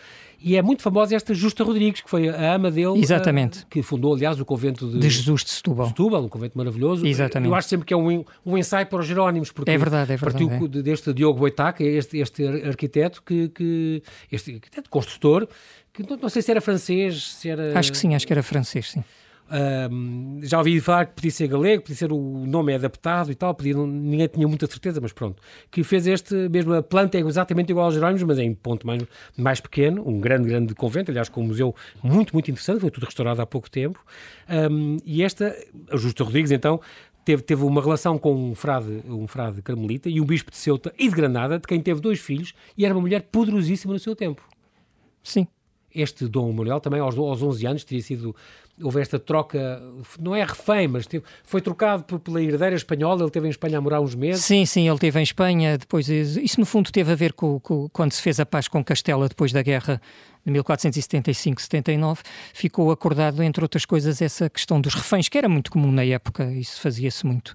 E 0.42 0.56
é 0.56 0.62
muito 0.62 0.82
famosa 0.82 1.14
esta 1.14 1.34
Justa 1.34 1.62
Rodrigues, 1.62 2.00
que 2.00 2.08
foi 2.08 2.28
a 2.28 2.54
ama 2.54 2.70
dele. 2.70 2.98
Exatamente. 2.98 3.60
A, 3.60 3.66
que 3.66 3.82
fundou, 3.82 4.14
aliás, 4.14 4.40
o 4.40 4.44
convento 4.44 4.90
de, 4.90 4.98
de 4.98 5.10
Jesus 5.10 5.44
de 5.44 5.50
Setúbal. 5.50 5.88
Setúbal, 5.88 6.24
um 6.24 6.28
convento 6.28 6.56
maravilhoso. 6.56 7.06
Exatamente. 7.06 7.50
Eu 7.50 7.54
acho 7.54 7.68
sempre 7.68 7.86
que 7.86 7.92
é 7.92 7.96
um, 7.96 8.24
um 8.44 8.56
ensaio 8.56 8.86
para 8.86 9.00
os 9.00 9.06
Jerónimos. 9.06 9.52
Porque 9.52 9.70
é 9.70 9.76
verdade, 9.76 10.12
é 10.12 10.16
verdade. 10.16 10.48
Partiu 10.48 10.80
é. 10.80 10.82
deste 10.82 11.12
Diogo 11.12 11.38
Boitac, 11.38 11.84
este, 11.84 12.18
este 12.18 12.46
arquiteto, 12.46 13.22
que, 13.22 13.50
que, 13.50 14.02
este 14.32 14.54
arquiteto 14.54 14.88
construtor, 14.88 15.46
que 16.02 16.10
não, 16.10 16.16
não, 16.16 16.28
sei 16.28 16.42
se 16.42 16.50
era 16.50 16.60
francês, 16.60 17.34
se 17.34 17.48
era... 17.48 17.78
Acho 17.78 17.92
que 17.92 17.98
sim, 17.98 18.14
acho 18.14 18.26
que 18.26 18.32
era 18.32 18.42
francês, 18.42 18.90
sim. 18.90 19.04
Um, 19.50 20.38
já 20.44 20.58
ouvi 20.58 20.80
falar 20.80 21.06
que 21.06 21.14
podia 21.14 21.30
ser 21.32 21.48
galego, 21.48 21.82
podia 21.82 21.96
ser 21.96 22.12
o 22.12 22.46
nome 22.46 22.72
adaptado 22.72 23.32
e 23.32 23.34
tal, 23.34 23.52
podia, 23.52 23.74
ninguém 23.74 24.28
tinha 24.28 24.46
muita 24.46 24.66
certeza, 24.68 25.00
mas 25.00 25.12
pronto. 25.12 25.42
Que 25.70 25.82
fez 25.82 26.06
este, 26.06 26.48
mesmo 26.48 26.72
a 26.72 26.82
planta 26.82 27.18
é 27.18 27.20
exatamente 27.20 27.70
igual 27.70 27.86
aos 27.86 27.94
Jerónimos, 27.94 28.22
mas 28.22 28.38
é 28.38 28.44
em 28.44 28.54
ponto 28.54 28.86
mais, 28.86 29.02
mais 29.36 29.60
pequeno, 29.60 30.08
um 30.08 30.20
grande, 30.20 30.48
grande 30.48 30.72
convento, 30.74 31.10
aliás, 31.10 31.28
com 31.28 31.40
um 31.40 31.48
museu 31.48 31.74
muito, 32.00 32.32
muito 32.32 32.48
interessante, 32.48 32.80
foi 32.80 32.90
tudo 32.90 33.06
restaurado 33.06 33.42
há 33.42 33.46
pouco 33.46 33.68
tempo. 33.68 34.00
Um, 34.48 34.98
e 35.04 35.24
esta, 35.24 35.56
a 35.90 35.96
Justa 35.96 36.22
Rodrigues, 36.22 36.52
então, 36.52 36.80
teve, 37.24 37.42
teve 37.42 37.64
uma 37.64 37.82
relação 37.82 38.18
com 38.18 38.32
um 38.32 38.54
frade, 38.54 39.02
um 39.04 39.26
frade 39.26 39.60
carmelita 39.62 40.08
e 40.08 40.20
um 40.20 40.24
bispo 40.24 40.52
de 40.52 40.58
Ceuta 40.58 40.94
e 40.96 41.08
de 41.08 41.14
Granada, 41.14 41.58
de 41.58 41.66
quem 41.66 41.80
teve 41.80 42.00
dois 42.00 42.20
filhos, 42.20 42.54
e 42.78 42.84
era 42.84 42.94
uma 42.94 43.00
mulher 43.00 43.22
poderosíssima 43.22 43.92
no 43.92 43.98
seu 43.98 44.14
tempo. 44.14 44.42
Sim. 45.24 45.48
Este 45.94 46.26
Dom 46.28 46.52
Manuel 46.52 46.80
também 46.80 47.00
aos, 47.00 47.16
aos 47.16 47.42
11 47.42 47.66
anos 47.66 47.84
teria 47.84 48.02
sido 48.02 48.34
houve 48.82 49.00
esta 49.00 49.18
troca, 49.18 49.80
não 50.18 50.34
é 50.34 50.42
refém, 50.42 50.88
mas 50.88 51.06
teve, 51.06 51.24
foi 51.44 51.60
trocado 51.60 52.02
por, 52.04 52.18
pela 52.18 52.42
herdeira 52.42 52.74
espanhola, 52.74 53.20
ele 53.20 53.26
esteve 53.26 53.46
em 53.46 53.50
Espanha 53.50 53.78
a 53.78 53.80
morar 53.80 54.00
uns 54.00 54.14
meses. 54.14 54.44
Sim, 54.44 54.64
sim, 54.64 54.86
ele 54.86 54.94
esteve 54.94 55.18
em 55.18 55.22
Espanha, 55.22 55.78
depois 55.78 56.08
isso 56.08 56.58
no 56.58 56.66
fundo 56.66 56.90
teve 56.90 57.12
a 57.12 57.14
ver 57.14 57.32
com, 57.32 57.60
com 57.60 57.88
quando 57.90 58.12
se 58.12 58.22
fez 58.22 58.40
a 58.40 58.46
paz 58.46 58.68
com 58.68 58.82
Castela 58.82 59.28
depois 59.28 59.52
da 59.52 59.62
guerra 59.62 60.00
de 60.44 60.52
1475-79, 60.52 62.20
ficou 62.54 62.90
acordado, 62.90 63.42
entre 63.42 63.62
outras 63.62 63.84
coisas, 63.84 64.22
essa 64.22 64.48
questão 64.48 64.80
dos 64.80 64.94
reféns, 64.94 65.28
que 65.28 65.36
era 65.36 65.48
muito 65.48 65.70
comum 65.70 65.92
na 65.92 66.04
época, 66.04 66.50
isso 66.52 66.80
fazia-se 66.80 67.26
muito 67.26 67.54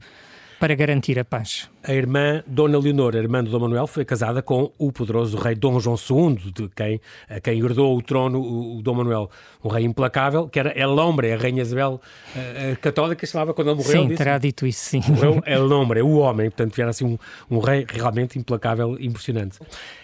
para 0.59 0.75
garantir 0.75 1.19
a 1.19 1.25
paz. 1.25 1.69
A 1.83 1.93
irmã 1.93 2.43
Dona 2.47 2.79
Leonor, 2.79 3.15
a 3.15 3.19
irmã 3.19 3.43
de 3.43 3.51
Dom 3.51 3.59
Manuel, 3.59 3.85
foi 3.85 4.03
casada 4.03 4.41
com 4.41 4.71
o 4.77 4.91
poderoso 4.91 5.37
rei 5.37 5.53
Dom 5.53 5.79
João 5.79 5.95
II, 5.95 6.51
de 6.51 6.67
quem, 6.69 6.99
a 7.29 7.39
quem 7.39 7.59
herdou 7.59 7.95
o 7.95 8.01
trono 8.01 8.39
o, 8.39 8.77
o 8.77 8.81
Dom 8.81 8.95
Manuel, 8.95 9.29
um 9.63 9.67
rei 9.69 9.85
implacável, 9.85 10.47
que 10.47 10.59
era 10.59 10.71
El 10.77 10.97
Hombre, 10.97 11.31
a 11.31 11.37
rainha 11.37 11.61
Isabel 11.61 12.01
a, 12.35 12.71
a 12.71 12.75
católica, 12.77 13.25
chamava 13.27 13.53
quando 13.53 13.69
ele 13.69 13.77
morreu. 13.77 14.01
Sim, 14.01 14.07
disse, 14.07 14.17
terá 14.17 14.37
dito 14.37 14.65
isso, 14.65 14.83
sim. 14.83 15.01
Morreu 15.07 15.43
El 15.45 15.71
Hombre, 15.71 16.01
o 16.01 16.17
homem, 16.17 16.49
portanto, 16.49 16.79
era 16.79 16.89
assim 16.89 17.05
um, 17.05 17.17
um 17.49 17.59
rei 17.59 17.85
realmente 17.87 18.39
implacável, 18.39 18.97
impressionante. 18.99 19.59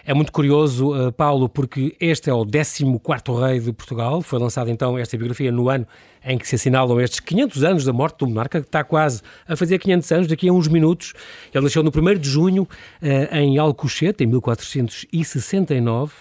É 0.05 0.13
muito 0.13 0.31
curioso, 0.31 0.93
uh, 0.93 1.11
Paulo, 1.11 1.49
porque 1.49 1.95
este 1.99 2.29
é 2.29 2.33
o 2.33 2.45
14º 2.45 3.47
rei 3.47 3.59
de 3.59 3.73
Portugal, 3.73 4.21
foi 4.21 4.39
lançada 4.39 4.69
então 4.69 4.97
esta 4.97 5.17
biografia 5.17 5.51
no 5.51 5.69
ano 5.69 5.87
em 6.23 6.37
que 6.37 6.47
se 6.47 6.55
assinalam 6.55 6.99
estes 7.01 7.19
500 7.19 7.63
anos 7.63 7.85
da 7.85 7.93
morte 7.93 8.19
do 8.19 8.27
monarca, 8.27 8.61
que 8.61 8.67
está 8.67 8.83
quase 8.83 9.21
a 9.47 9.55
fazer 9.55 9.79
500 9.79 10.11
anos, 10.11 10.27
daqui 10.27 10.47
a 10.47 10.53
uns 10.53 10.67
minutos. 10.67 11.13
Ele 11.53 11.63
nasceu 11.63 11.83
no 11.83 11.89
1 11.89 12.19
de 12.19 12.29
junho 12.29 12.63
uh, 12.63 13.35
em 13.35 13.57
Alcochete, 13.57 14.23
em 14.23 14.27
1469. 14.27 16.13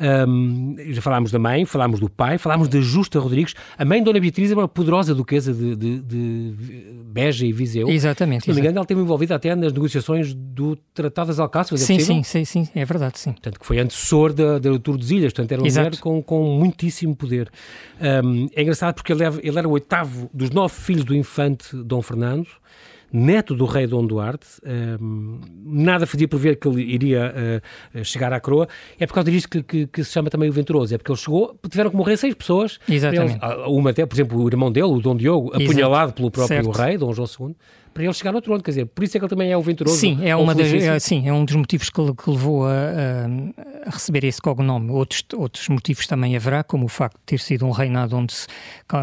Um, 0.00 0.76
já 0.88 1.02
falámos 1.02 1.30
da 1.30 1.38
mãe, 1.38 1.66
falámos 1.66 2.00
do 2.00 2.08
pai, 2.08 2.38
falámos 2.38 2.68
da 2.68 2.80
Justa 2.80 3.20
Rodrigues. 3.20 3.54
A 3.76 3.84
mãe, 3.84 4.02
Dona 4.02 4.18
Beatriz, 4.18 4.50
é 4.50 4.54
uma 4.54 4.66
poderosa 4.66 5.14
duquesa 5.14 5.52
de, 5.52 5.76
de, 5.76 6.00
de 6.00 6.54
Beja 7.04 7.44
e 7.44 7.52
Viseu. 7.52 7.88
Exatamente. 7.88 8.44
Se 8.44 8.48
não 8.48 8.54
me 8.54 8.60
engano, 8.62 8.78
ela 8.78 8.84
esteve 8.84 9.00
envolvida 9.00 9.34
até 9.34 9.54
nas 9.54 9.72
negociações 9.72 10.32
do 10.32 10.74
Tratado 10.94 11.28
das 11.28 11.38
Alcáçovas. 11.38 11.82
É 11.82 11.84
sim, 11.84 12.00
sim, 12.00 12.22
sim, 12.22 12.44
sim, 12.44 12.68
é 12.74 12.84
verdade, 12.84 13.18
sim. 13.18 13.32
Portanto, 13.32 13.60
que 13.60 13.66
foi 13.66 13.78
antecessor 13.78 14.32
da, 14.32 14.58
da 14.58 14.78
Tordesilhas, 14.78 15.32
portanto, 15.32 15.52
era 15.52 15.60
uma 15.60 15.68
Exato. 15.68 15.88
mulher 15.88 16.00
com, 16.00 16.22
com 16.22 16.44
muitíssimo 16.58 17.14
poder. 17.14 17.50
Um, 18.24 18.48
é 18.54 18.62
engraçado 18.62 18.94
porque 18.94 19.12
ele, 19.12 19.24
ele 19.42 19.58
era 19.58 19.68
o 19.68 19.72
oitavo 19.72 20.30
dos 20.32 20.50
nove 20.50 20.74
filhos 20.74 21.04
do 21.04 21.14
infante 21.14 21.76
Dom 21.76 22.00
Fernando 22.00 22.48
neto 23.12 23.54
do 23.54 23.64
rei 23.64 23.86
Dom 23.86 24.06
Duarte, 24.06 24.46
um, 25.00 25.40
nada 25.64 26.06
fazia 26.06 26.28
prever 26.28 26.56
que 26.56 26.68
ele 26.68 26.82
iria 26.82 27.62
uh, 27.94 28.04
chegar 28.04 28.32
à 28.32 28.40
coroa, 28.40 28.68
é 28.98 29.06
por 29.06 29.14
causa 29.14 29.30
disso 29.30 29.48
que, 29.48 29.62
que, 29.62 29.86
que, 29.86 30.04
se 30.04 30.12
chama 30.12 30.30
também 30.30 30.48
o 30.48 30.52
venturoso, 30.52 30.94
é 30.94 30.98
porque 30.98 31.10
ele 31.10 31.18
chegou, 31.18 31.58
tiveram 31.68 31.90
que 31.90 31.96
morrer 31.96 32.16
seis 32.16 32.34
pessoas, 32.34 32.78
Exatamente. 32.88 33.32
Eles, 33.32 33.38
ah, 33.42 33.68
uma 33.68 33.90
até, 33.90 34.06
por 34.06 34.14
exemplo, 34.14 34.42
o 34.42 34.48
irmão 34.48 34.70
dele, 34.70 34.86
o 34.86 35.00
Dom 35.00 35.16
Diogo, 35.16 35.48
Exato. 35.50 35.64
apunhalado 35.64 36.12
pelo 36.12 36.30
próprio 36.30 36.64
certo. 36.64 36.70
rei, 36.70 36.96
Dom 36.96 37.12
João 37.12 37.28
II, 37.28 37.56
para 37.92 38.04
ele 38.04 38.12
chegar 38.12 38.34
ao 38.34 38.40
trono, 38.40 38.62
quer 38.62 38.70
dizer, 38.70 38.86
por 38.86 39.02
isso 39.02 39.16
é 39.16 39.20
que 39.20 39.24
ele 39.24 39.30
também 39.30 39.50
é 39.50 39.56
o 39.56 39.62
venturoso. 39.62 39.96
Sim, 39.96 40.20
é, 40.22 40.34
uma 40.36 40.54
das, 40.54 40.72
é, 40.72 40.98
sim, 40.98 41.28
é 41.28 41.32
um 41.32 41.44
dos 41.44 41.56
motivos 41.56 41.90
que, 41.90 42.14
que 42.14 42.30
levou 42.30 42.64
a, 42.64 42.70
a, 42.70 43.88
a, 43.88 43.90
receber 43.90 44.24
esse 44.24 44.40
cognome. 44.40 44.90
Outros, 44.92 45.24
outros 45.36 45.68
motivos 45.68 46.06
também 46.06 46.36
haverá, 46.36 46.62
como 46.62 46.84
o 46.84 46.88
facto 46.88 47.16
de 47.16 47.24
ter 47.26 47.40
sido 47.40 47.66
um 47.66 47.70
reinado 47.70 48.16
onde 48.16 48.32
se, 48.32 48.46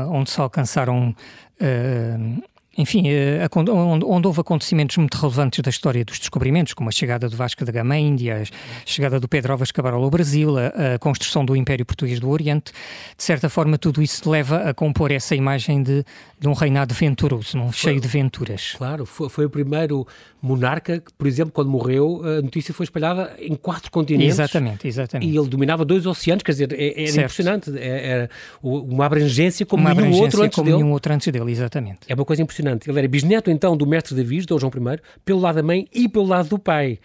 onde 0.09 0.29
se 0.29 0.39
alcançaram 0.39 1.09
uh, 1.09 2.43
enfim, 2.77 3.09
eh, 3.09 3.47
onde, 3.55 4.27
houve 4.27 4.39
acontecimentos 4.39 4.97
muito 4.97 5.15
relevantes 5.17 5.61
da 5.61 5.69
história 5.69 6.05
dos 6.05 6.19
descobrimentos, 6.19 6.73
como 6.73 6.89
a 6.89 6.91
chegada 6.91 7.27
do 7.27 7.35
Vasco 7.35 7.65
da 7.65 7.71
Gama 7.71 7.95
à 7.95 7.97
Índia, 7.97 8.43
a 8.43 8.45
chegada 8.85 9.19
do 9.19 9.27
Pedro 9.27 9.53
Álvares 9.53 9.71
Cabral 9.71 10.03
ao 10.03 10.09
Brasil, 10.09 10.55
a, 10.57 10.95
a, 10.95 10.99
construção 10.99 11.43
do 11.43 11.55
Império 11.55 11.85
Português 11.85 12.19
do 12.19 12.29
Oriente, 12.29 12.71
de 13.17 13.23
certa 13.23 13.49
forma 13.49 13.77
tudo 13.77 14.01
isso 14.01 14.29
leva 14.29 14.69
a 14.69 14.73
compor 14.73 15.11
essa 15.11 15.35
imagem 15.35 15.81
de, 15.81 16.05
de 16.39 16.47
um 16.47 16.53
reinado 16.53 16.93
venturoso, 16.93 17.57
um 17.57 17.71
cheio 17.71 17.99
de 17.99 18.07
venturas. 18.07 18.75
Claro, 18.77 19.05
foi, 19.05 19.27
foi, 19.27 19.45
o 19.45 19.49
primeiro 19.49 20.05
monarca 20.39 20.99
que, 20.99 21.11
por 21.13 21.25
exemplo, 21.25 21.51
quando 21.51 21.69
morreu, 21.69 22.21
a 22.23 22.41
notícia 22.43 22.73
foi 22.73 22.83
espalhada 22.83 23.35
em 23.39 23.55
quatro 23.55 23.89
continentes. 23.89 24.35
Exatamente, 24.35 24.87
exatamente. 24.87 25.27
E 25.27 25.35
ele 25.35 25.47
dominava 25.47 25.83
dois 25.83 26.05
oceanos, 26.05 26.43
quer 26.43 26.51
dizer, 26.51 26.73
é, 26.73 27.03
era 27.03 27.21
impressionante, 27.21 27.71
é, 27.75 28.07
era 28.07 28.29
uma 28.61 29.05
abrangência 29.05 29.65
como 29.65 29.81
uma 29.81 29.95
nenhum 29.95 30.21
outro 30.21 30.43
antes 30.43 30.55
como 30.55 30.65
dele. 30.65 30.77
nenhum 30.77 30.91
outro 30.91 31.11
antes 31.11 31.31
dele, 31.31 31.51
exatamente. 31.51 31.99
É 32.07 32.13
uma 32.13 32.25
coisa 32.25 32.43
impressionante. 32.43 32.66
Ele 32.87 32.99
era 32.99 33.07
bisneto, 33.07 33.49
então, 33.49 33.75
do 33.77 33.85
mestre 33.85 34.15
Davi, 34.15 34.41
Dom 34.45 34.59
João 34.59 34.71
I, 34.75 34.99
pelo 35.23 35.39
lado 35.39 35.55
da 35.55 35.63
mãe 35.63 35.87
e 35.93 36.07
pelo 36.09 36.25
lado 36.25 36.49
do 36.49 36.59
pai. 36.59 36.99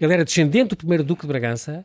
Ele 0.00 0.12
era 0.12 0.24
descendente 0.24 0.70
do 0.70 0.76
primeiro 0.76 1.04
Duque 1.04 1.22
de 1.22 1.28
Bragança, 1.28 1.84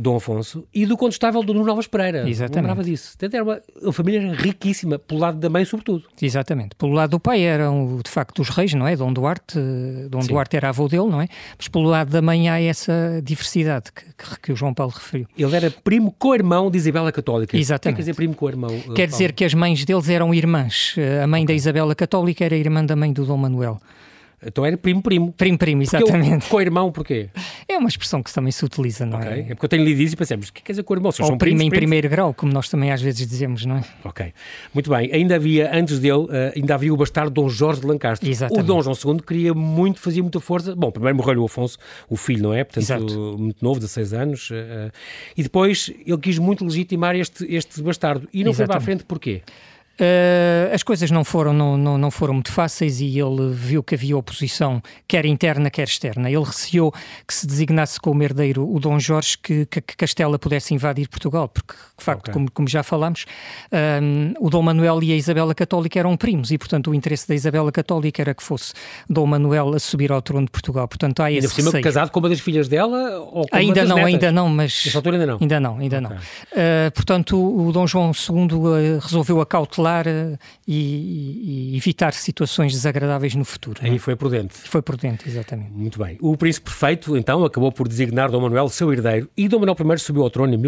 Dom 0.00 0.16
Afonso, 0.16 0.66
e 0.74 0.86
do 0.86 0.96
condestável 0.96 1.42
do 1.42 1.52
Nuno 1.52 1.70
Alves 1.70 1.86
Pereira. 1.86 2.28
Exatamente. 2.28 2.56
Lembrava 2.56 2.82
disso. 2.82 3.16
Era 3.20 3.44
uma, 3.44 3.60
uma 3.82 3.92
família 3.92 4.32
riquíssima, 4.32 4.98
pelo 4.98 5.20
lado 5.20 5.38
da 5.38 5.50
mãe, 5.50 5.64
sobretudo. 5.64 6.04
Exatamente. 6.20 6.74
Pelo 6.76 6.92
lado 6.92 7.10
do 7.10 7.20
pai 7.20 7.42
eram, 7.42 8.00
de 8.02 8.10
facto, 8.10 8.40
os 8.40 8.48
reis, 8.48 8.72
não 8.72 8.88
é? 8.88 8.96
Dom 8.96 9.12
Duarte, 9.12 9.58
Dom 10.08 10.22
Sim. 10.22 10.28
Duarte 10.28 10.56
era 10.56 10.70
avô 10.70 10.88
dele, 10.88 11.06
não 11.06 11.20
é? 11.20 11.28
Mas 11.56 11.68
pelo 11.68 11.84
lado 11.84 12.10
da 12.10 12.22
mãe 12.22 12.48
há 12.48 12.60
essa 12.60 13.20
diversidade 13.22 13.92
que, 13.92 14.04
que, 14.04 14.40
que 14.40 14.52
o 14.52 14.56
João 14.56 14.72
Paulo 14.72 14.92
referiu. 14.94 15.26
Ele 15.36 15.54
era 15.54 15.70
primo 15.70 16.14
co-irmão 16.18 16.70
de 16.70 16.78
Isabela 16.78 17.12
Católica. 17.12 17.56
Exatamente. 17.56 17.96
Quer 17.96 18.02
dizer 18.02 18.14
primo 18.14 18.34
co-irmão? 18.34 18.70
Eh, 18.70 18.94
quer 18.94 19.06
dizer 19.06 19.32
que 19.32 19.44
as 19.44 19.52
mães 19.52 19.84
deles 19.84 20.08
eram 20.08 20.32
irmãs. 20.32 20.94
A 21.22 21.26
mãe 21.26 21.42
okay. 21.42 21.54
da 21.54 21.56
Isabela 21.56 21.94
Católica 21.94 22.44
era 22.44 22.56
irmã 22.56 22.84
da 22.84 22.96
mãe 22.96 23.12
do 23.12 23.24
Dom 23.26 23.36
Manuel. 23.36 23.80
Então 24.44 24.64
era 24.64 24.76
primo-primo. 24.76 25.32
Primo-primo, 25.32 25.82
exatamente. 25.82 26.48
Co-irmão, 26.48 26.90
porquê? 26.90 27.28
É 27.68 27.76
uma 27.76 27.88
expressão 27.88 28.22
que 28.22 28.32
também 28.32 28.50
se 28.50 28.64
utiliza, 28.64 29.04
não 29.04 29.18
okay. 29.18 29.30
é? 29.30 29.40
É 29.40 29.44
porque 29.48 29.66
eu 29.66 29.68
tenho 29.68 29.84
lido 29.84 30.00
isso 30.00 30.14
e 30.14 30.16
pensamos, 30.16 30.48
o 30.48 30.52
que 30.52 30.62
quer 30.62 30.72
dizer 30.72 30.82
co-irmão? 30.82 31.10
Ou 31.10 31.26
primo 31.26 31.38
primos, 31.38 31.62
em 31.62 31.70
primeiro 31.70 32.08
grau, 32.08 32.32
como 32.32 32.52
nós 32.52 32.68
também 32.68 32.90
às 32.90 33.02
vezes 33.02 33.26
dizemos, 33.26 33.66
não 33.66 33.76
é? 33.76 33.84
Ok. 34.04 34.32
Muito 34.72 34.88
bem. 34.88 35.12
Ainda 35.12 35.36
havia, 35.36 35.70
antes 35.74 35.98
dele, 35.98 36.24
uh, 36.24 36.52
ainda 36.56 36.74
havia 36.74 36.92
o 36.92 36.96
bastardo 36.96 37.30
Dom 37.30 37.48
Jorge 37.48 37.82
de 37.82 37.86
Lancastre. 37.86 38.30
Exatamente. 38.30 38.64
O 38.64 38.66
Dom 38.66 38.82
João 38.82 38.96
II 39.16 39.22
queria 39.22 39.52
muito, 39.52 40.00
fazia 40.00 40.22
muita 40.22 40.40
força. 40.40 40.74
Bom, 40.74 40.90
primeiro 40.90 41.16
morreu 41.16 41.42
o 41.42 41.44
Afonso, 41.44 41.76
o 42.08 42.16
filho, 42.16 42.44
não 42.44 42.54
é? 42.54 42.64
Portanto, 42.64 42.82
Exato. 42.82 43.36
muito 43.38 43.62
novo, 43.62 43.78
16 43.78 44.14
anos. 44.14 44.50
Uh, 44.50 44.90
e 45.36 45.42
depois 45.42 45.92
ele 46.06 46.18
quis 46.18 46.38
muito 46.38 46.64
legitimar 46.64 47.14
este, 47.14 47.44
este 47.54 47.82
bastardo. 47.82 48.26
E 48.32 48.42
não 48.42 48.52
Exatamente. 48.52 48.56
foi 48.56 48.66
para 48.66 48.76
a 48.78 48.80
frente 48.80 49.04
porquê? 49.04 49.42
Uh, 50.00 50.74
as 50.74 50.82
coisas 50.82 51.10
não 51.10 51.22
foram, 51.22 51.52
não, 51.52 51.76
não, 51.76 51.98
não, 51.98 52.10
foram 52.10 52.32
muito 52.32 52.50
fáceis 52.50 53.02
e 53.02 53.18
ele 53.18 53.50
viu 53.52 53.82
que 53.82 53.94
havia 53.94 54.16
oposição, 54.16 54.82
quer 55.06 55.26
interna, 55.26 55.68
quer 55.68 55.86
externa. 55.86 56.30
Ele 56.30 56.42
receou 56.42 56.90
que 57.26 57.34
se 57.34 57.46
designasse 57.46 58.00
como 58.00 58.22
herdeiro 58.22 58.66
o 58.66 58.80
Dom 58.80 58.98
Jorge 58.98 59.36
que, 59.36 59.66
que, 59.66 59.78
que 59.82 59.96
Castela 59.98 60.38
pudesse 60.38 60.72
invadir 60.72 61.06
Portugal, 61.06 61.48
porque, 61.48 61.74
de 61.98 62.02
facto, 62.02 62.22
okay. 62.22 62.32
como, 62.32 62.50
como, 62.50 62.66
já 62.66 62.82
falámos, 62.82 63.26
um, 64.02 64.32
o 64.40 64.48
Dom 64.48 64.62
Manuel 64.62 65.02
e 65.02 65.12
a 65.12 65.16
Isabela 65.16 65.54
Católica 65.54 65.98
eram 65.98 66.16
primos 66.16 66.50
e, 66.50 66.56
portanto, 66.56 66.90
o 66.90 66.94
interesse 66.94 67.28
da 67.28 67.34
Isabela 67.34 67.70
Católica 67.70 68.22
era 68.22 68.34
que 68.34 68.42
fosse 68.42 68.72
Dom 69.08 69.26
Manuel 69.26 69.74
a 69.74 69.78
subir 69.78 70.10
ao 70.10 70.22
trono 70.22 70.46
de 70.46 70.50
Portugal. 70.50 70.88
Portanto, 70.88 71.22
há 71.22 71.30
esse 71.30 71.46
ainda 71.46 71.70
cima, 71.70 71.82
casado 71.82 72.10
com 72.10 72.20
uma 72.20 72.30
das 72.30 72.40
filhas 72.40 72.68
dela? 72.68 73.18
Ou 73.18 73.46
com 73.46 73.54
ainda 73.54 73.84
não, 73.84 73.96
netas? 73.96 74.14
ainda 74.14 74.32
não, 74.32 74.48
mas... 74.48 74.82
Nessa 74.86 74.96
altura 74.96 75.16
ainda 75.16 75.26
não? 75.26 75.38
Ainda 75.38 75.60
não, 75.60 75.78
ainda 75.78 75.98
okay. 75.98 76.08
não. 76.08 76.16
Uh, 76.16 76.90
portanto, 76.94 77.36
o 77.36 77.70
Dom 77.70 77.86
João 77.86 78.12
II 78.12 78.54
uh, 78.54 78.98
resolveu 78.98 79.42
acautelar 79.42 79.89
e, 80.66 81.72
e, 81.72 81.76
evitar 81.76 82.12
situações 82.12 82.72
desagradáveis 82.72 83.34
no 83.34 83.44
futuro. 83.44 83.80
Aí 83.82 83.96
é? 83.96 83.98
foi 83.98 84.16
prudente. 84.16 84.54
Foi 84.54 84.82
prudente, 84.82 85.28
exatamente. 85.28 85.72
Muito 85.72 85.98
bem. 85.98 86.16
O 86.20 86.36
príncipe 86.36 86.66
perfeito, 86.70 87.16
então, 87.16 87.44
acabou 87.44 87.72
por 87.72 87.88
designar 87.88 88.30
Dom 88.30 88.40
Manuel 88.40 88.68
seu 88.68 88.92
herdeiro 88.92 89.28
e 89.36 89.48
Dom 89.48 89.60
Manuel 89.60 89.76
I 89.94 89.98
subiu 89.98 90.22
ao 90.22 90.30
trono 90.30 90.54
em 90.54 90.58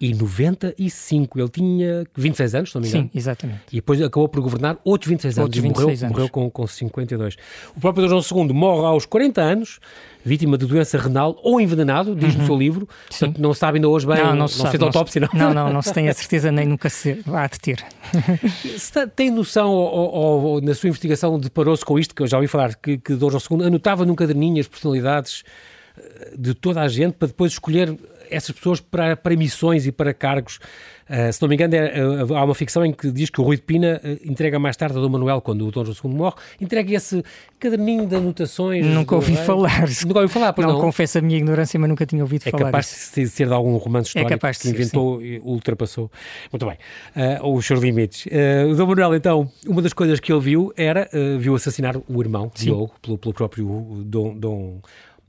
1495. 0.00 1.38
Ele 1.38 1.48
tinha 1.48 2.06
26 2.16 2.54
anos, 2.54 2.70
se 2.70 2.74
não 2.74 2.82
me 2.82 2.88
engano. 2.88 3.04
Sim, 3.04 3.18
exatamente. 3.18 3.60
E 3.72 3.76
depois 3.76 4.00
acabou 4.00 4.28
por 4.28 4.40
governar 4.40 4.78
outros 4.84 5.08
26 5.08 5.38
anos 5.38 5.46
outros 5.46 5.62
26 5.62 5.78
e 5.78 5.84
morreu, 5.84 5.98
anos. 5.98 6.16
morreu 6.16 6.28
com, 6.30 6.50
com 6.50 6.66
52. 6.66 7.36
O 7.76 7.80
próprio 7.80 8.08
Dom 8.08 8.20
João 8.20 8.46
II 8.46 8.54
morre 8.54 8.86
aos 8.86 9.06
40 9.06 9.40
anos 9.40 9.80
vítima 10.24 10.58
de 10.58 10.66
doença 10.66 10.98
renal 10.98 11.38
ou 11.42 11.60
envenenado, 11.60 12.14
diz 12.14 12.34
uhum. 12.34 12.40
no 12.40 12.46
seu 12.46 12.56
livro. 12.56 12.88
Sim. 13.08 13.26
Portanto, 13.26 13.42
não 13.42 13.54
se 13.54 13.60
sabe 13.60 13.78
ainda 13.78 13.88
hoje 13.88 14.06
bem, 14.06 14.18
não, 14.18 14.26
não, 14.26 14.36
não 14.36 14.48
se, 14.48 14.66
fez 14.66 14.82
autópsia, 14.82 15.20
não? 15.20 15.28
Não, 15.32 15.54
não, 15.54 15.72
não 15.72 15.82
se 15.82 15.92
tem 15.92 16.08
a 16.08 16.14
certeza 16.14 16.52
nem 16.52 16.66
nunca 16.66 16.88
se 16.88 17.22
há 17.26 17.46
de 17.46 17.58
ter. 17.58 17.84
Tem 19.16 19.30
noção, 19.30 19.70
ou, 19.70 20.12
ou, 20.12 20.42
ou, 20.42 20.60
na 20.60 20.74
sua 20.74 20.88
investigação, 20.88 21.38
deparou-se 21.38 21.84
com 21.84 21.98
isto, 21.98 22.14
que 22.14 22.22
eu 22.22 22.26
já 22.26 22.36
ouvi 22.36 22.46
falar, 22.46 22.74
que, 22.74 22.98
que 22.98 23.14
Dom 23.14 23.30
João 23.30 23.60
II 23.60 23.66
anotava 23.66 24.04
num 24.04 24.14
caderninho 24.14 24.60
as 24.60 24.68
personalidades 24.68 25.42
eh, 25.96 26.32
de 26.36 26.54
toda 26.54 26.80
a 26.80 26.88
gente 26.88 27.14
para 27.14 27.28
depois 27.28 27.52
escolher 27.52 27.96
essas 28.30 28.54
pessoas 28.54 28.80
para, 28.80 29.16
para 29.16 29.36
missões 29.36 29.86
e 29.86 29.92
para 29.92 30.14
cargos. 30.14 30.58
Uh, 31.10 31.32
se 31.32 31.42
não 31.42 31.48
me 31.48 31.56
engano, 31.56 31.74
é, 31.74 32.06
uh, 32.06 32.36
há 32.36 32.44
uma 32.44 32.54
ficção 32.54 32.86
em 32.86 32.92
que 32.92 33.10
diz 33.10 33.30
que 33.30 33.40
o 33.40 33.44
Rui 33.44 33.56
de 33.56 33.62
Pina 33.62 34.00
uh, 34.04 34.30
entrega 34.30 34.60
mais 34.60 34.76
tarde 34.76 34.96
a 34.96 35.00
Dom 35.00 35.08
Manuel, 35.08 35.40
quando 35.40 35.66
o 35.66 35.70
Dom 35.72 35.84
João 35.84 35.96
II 36.04 36.16
morre, 36.16 36.36
entrega 36.60 36.94
esse 36.94 37.24
caderninho 37.58 38.06
de 38.06 38.14
anotações. 38.14 38.86
Nunca 38.86 39.16
ouvi 39.16 39.34
falar. 39.34 39.88
Nunca 40.06 40.20
ouvi 40.20 40.32
falar, 40.32 40.54
não, 40.56 40.74
não. 40.74 40.80
confesso 40.80 41.18
a 41.18 41.20
minha 41.20 41.36
ignorância, 41.36 41.80
mas 41.80 41.88
nunca 41.88 42.06
tinha 42.06 42.22
ouvido 42.22 42.42
é 42.46 42.50
falar. 42.52 42.62
É 42.62 42.66
capaz 42.66 43.12
de 43.12 43.26
ser 43.28 43.48
de 43.48 43.52
algum 43.52 43.76
romance 43.76 44.16
é 44.16 44.22
histórico 44.22 44.46
é 44.46 44.52
que 44.52 44.68
inventou 44.68 45.18
ser, 45.18 45.26
e 45.26 45.40
ultrapassou. 45.40 46.12
Muito 46.52 46.64
bem. 46.64 46.78
os 47.42 47.66
seus 47.66 47.80
limites. 47.80 48.28
o 48.70 48.76
Dom 48.76 48.86
Manuel, 48.86 49.16
então, 49.16 49.50
uma 49.66 49.82
das 49.82 49.92
coisas 49.92 50.20
que 50.20 50.32
ele 50.32 50.40
viu 50.40 50.72
era, 50.76 51.10
viu 51.40 51.56
assassinar 51.56 51.96
o 51.96 52.22
irmão, 52.22 52.52
sim. 52.54 52.66
Diogo, 52.66 52.94
pelo, 53.02 53.18
pelo 53.18 53.34
próprio 53.34 54.04
Dom, 54.04 54.38
Dom 54.38 54.80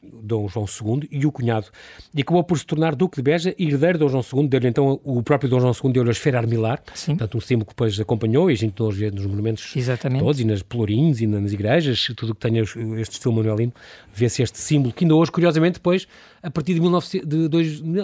Dom 0.03 0.47
João 0.47 0.65
II 0.65 1.07
e 1.11 1.25
o 1.25 1.31
cunhado, 1.31 1.67
e 2.13 2.21
acabou 2.21 2.43
por 2.43 2.57
se 2.57 2.65
tornar 2.65 2.95
Duque 2.95 3.17
de 3.17 3.21
Beja 3.21 3.55
e 3.57 3.67
herdeiro 3.67 3.97
de 3.97 4.05
Dom 4.05 4.09
João 4.09 4.41
II, 4.43 4.47
deu-lhe 4.47 4.67
então 4.67 4.99
o 5.03 5.21
próprio 5.21 5.49
Dom 5.49 5.59
João 5.59 5.73
II 5.73 5.91
deu-lhe 5.93 6.09
a 6.09 6.11
esfera 6.11 6.39
armilar, 6.39 6.81
Sim. 6.93 7.15
portanto 7.15 7.37
um 7.37 7.41
símbolo 7.41 7.65
que 7.65 7.71
depois 7.71 7.99
acompanhou 7.99 8.49
e 8.49 8.53
a 8.53 8.57
gente 8.57 8.81
hoje 8.81 8.99
vê 8.99 9.11
nos 9.11 9.25
monumentos 9.25 9.75
Exatamente. 9.75 10.23
todos 10.23 10.39
e 10.39 10.45
nas 10.45 10.63
pelourinhos 10.63 11.21
e 11.21 11.27
nas 11.27 11.53
igrejas, 11.53 12.11
tudo 12.15 12.33
que 12.33 12.41
tenha 12.41 12.61
este 12.61 13.13
estilo 13.13 13.33
manuelino, 13.35 13.73
vê-se 14.13 14.41
este 14.41 14.57
símbolo 14.57 14.93
que 14.93 15.03
ainda 15.03 15.15
hoje, 15.15 15.31
curiosamente, 15.31 15.73
depois, 15.75 16.07
a 16.41 16.49
partir 16.49 16.73
de, 16.73 16.79
19, 16.79 17.21
de, 17.25 17.47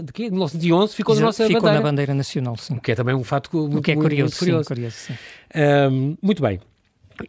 de 0.04 0.14
quê? 0.14 0.30
1911, 0.30 0.96
ficou 0.96 1.16
na 1.16 1.22
nossa 1.22 1.46
ficou 1.48 1.62
bandeira. 1.62 1.80
na 1.80 1.90
bandeira 1.90 2.14
nacional, 2.14 2.58
sim. 2.58 2.76
O 2.76 2.82
que 2.82 2.92
é 2.92 2.96
também 2.96 3.16
um 3.16 3.24
fato 3.24 3.50
muito, 3.56 3.78
o 3.80 3.82
que 3.82 3.92
é 3.92 3.96
curioso, 3.96 4.36
muito 4.36 4.40
curioso. 4.40 4.64
Sim, 4.64 4.68
curioso 4.68 4.96
sim. 4.96 5.14
Um, 5.56 6.18
muito 6.22 6.42
bem. 6.42 6.60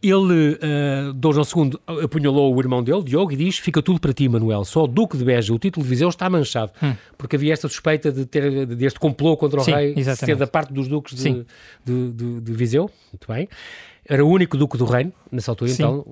Ele, 0.02 0.52
uh, 0.52 1.12
Dom 1.14 1.32
João 1.32 1.46
II, 1.66 2.02
apunhalou 2.04 2.54
o 2.54 2.60
irmão 2.60 2.82
dele, 2.82 3.02
Diogo, 3.02 3.32
e 3.32 3.36
diz: 3.36 3.58
Fica 3.58 3.82
tudo 3.82 4.00
para 4.00 4.12
ti, 4.12 4.28
Manuel. 4.28 4.64
Só 4.64 4.84
o 4.84 4.86
Duque 4.86 5.16
de 5.16 5.24
Beja, 5.24 5.52
o 5.52 5.58
título 5.58 5.84
de 5.84 5.90
Viseu, 5.90 6.08
está 6.08 6.28
manchado. 6.28 6.72
Hum. 6.82 6.94
Porque 7.16 7.36
havia 7.36 7.52
esta 7.52 7.68
suspeita 7.68 8.12
de 8.12 8.26
ter 8.26 8.66
deste 8.66 8.98
complô 8.98 9.36
contra 9.36 9.60
o 9.60 9.64
Sim, 9.64 9.72
rei 9.72 9.94
exatamente. 9.96 10.26
ser 10.26 10.36
da 10.36 10.46
parte 10.46 10.72
dos 10.72 10.88
duques 10.88 11.16
de, 11.16 11.44
de, 11.84 12.12
de, 12.12 12.40
de 12.40 12.52
Viseu. 12.52 12.90
Muito 13.12 13.26
bem 13.28 13.48
era 14.08 14.24
o 14.24 14.28
único 14.28 14.56
duque 14.56 14.78
do 14.78 14.86
reino, 14.86 15.12
nessa 15.30 15.50
altura, 15.50 15.70
Sim, 15.70 15.82
então, 15.82 16.04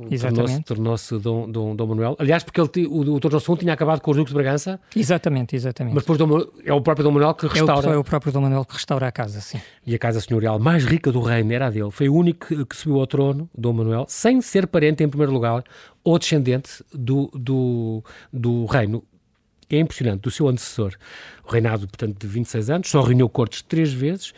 tornou-se 0.62 1.18
tornou 1.18 1.46
Dom, 1.46 1.50
Dom, 1.50 1.74
Dom 1.74 1.86
Manuel. 1.86 2.16
Aliás, 2.18 2.44
porque 2.44 2.60
ele, 2.60 2.86
o, 2.86 3.14
o 3.14 3.18
Dom 3.18 3.38
João 3.38 3.56
tinha 3.56 3.72
acabado 3.72 4.00
com 4.00 4.10
os 4.10 4.16
duques 4.18 4.32
de 4.32 4.34
Bragança. 4.34 4.78
Exatamente, 4.94 5.56
exatamente. 5.56 5.94
Mas 5.94 6.02
depois 6.02 6.18
Dom, 6.18 6.46
é 6.62 6.74
o 6.74 6.80
próprio 6.82 7.04
Dom 7.04 7.12
Manuel 7.12 7.34
que 7.34 7.46
restaura. 7.46 7.86
É 7.86 7.90
o, 7.90 7.94
é 7.94 7.98
o, 7.98 8.04
próprio 8.04 8.30
Dom 8.30 8.42
Manuel 8.42 8.66
que 8.66 8.74
restaura 8.74 9.08
a 9.08 9.12
casa, 9.12 9.40
sim. 9.40 9.58
E 9.86 9.94
a 9.94 9.98
casa 9.98 10.20
senhorial 10.20 10.58
mais 10.58 10.84
rica 10.84 11.10
do 11.10 11.20
reino 11.20 11.50
era 11.52 11.68
a 11.68 11.70
dele. 11.70 11.90
Foi 11.90 12.08
o 12.08 12.14
único 12.14 12.46
que, 12.46 12.66
que 12.66 12.76
subiu 12.76 13.00
ao 13.00 13.06
trono, 13.06 13.48
Dom 13.56 13.72
Manuel, 13.72 14.04
sem 14.08 14.42
ser 14.42 14.66
parente, 14.66 15.02
em 15.02 15.08
primeiro 15.08 15.32
lugar, 15.32 15.64
ou 16.04 16.18
descendente 16.18 16.84
do, 16.92 17.30
do, 17.32 18.04
do 18.30 18.66
reino 18.66 19.02
é 19.70 19.80
impressionante, 19.80 20.20
do 20.20 20.30
seu 20.30 20.48
antecessor. 20.48 20.94
O 21.44 21.50
reinado, 21.50 21.88
portanto, 21.88 22.18
de 22.18 22.26
26 22.26 22.70
anos, 22.70 22.88
só 22.88 23.00
reuniu 23.00 23.28
cortes 23.28 23.62
três 23.62 23.92
vezes, 23.92 24.32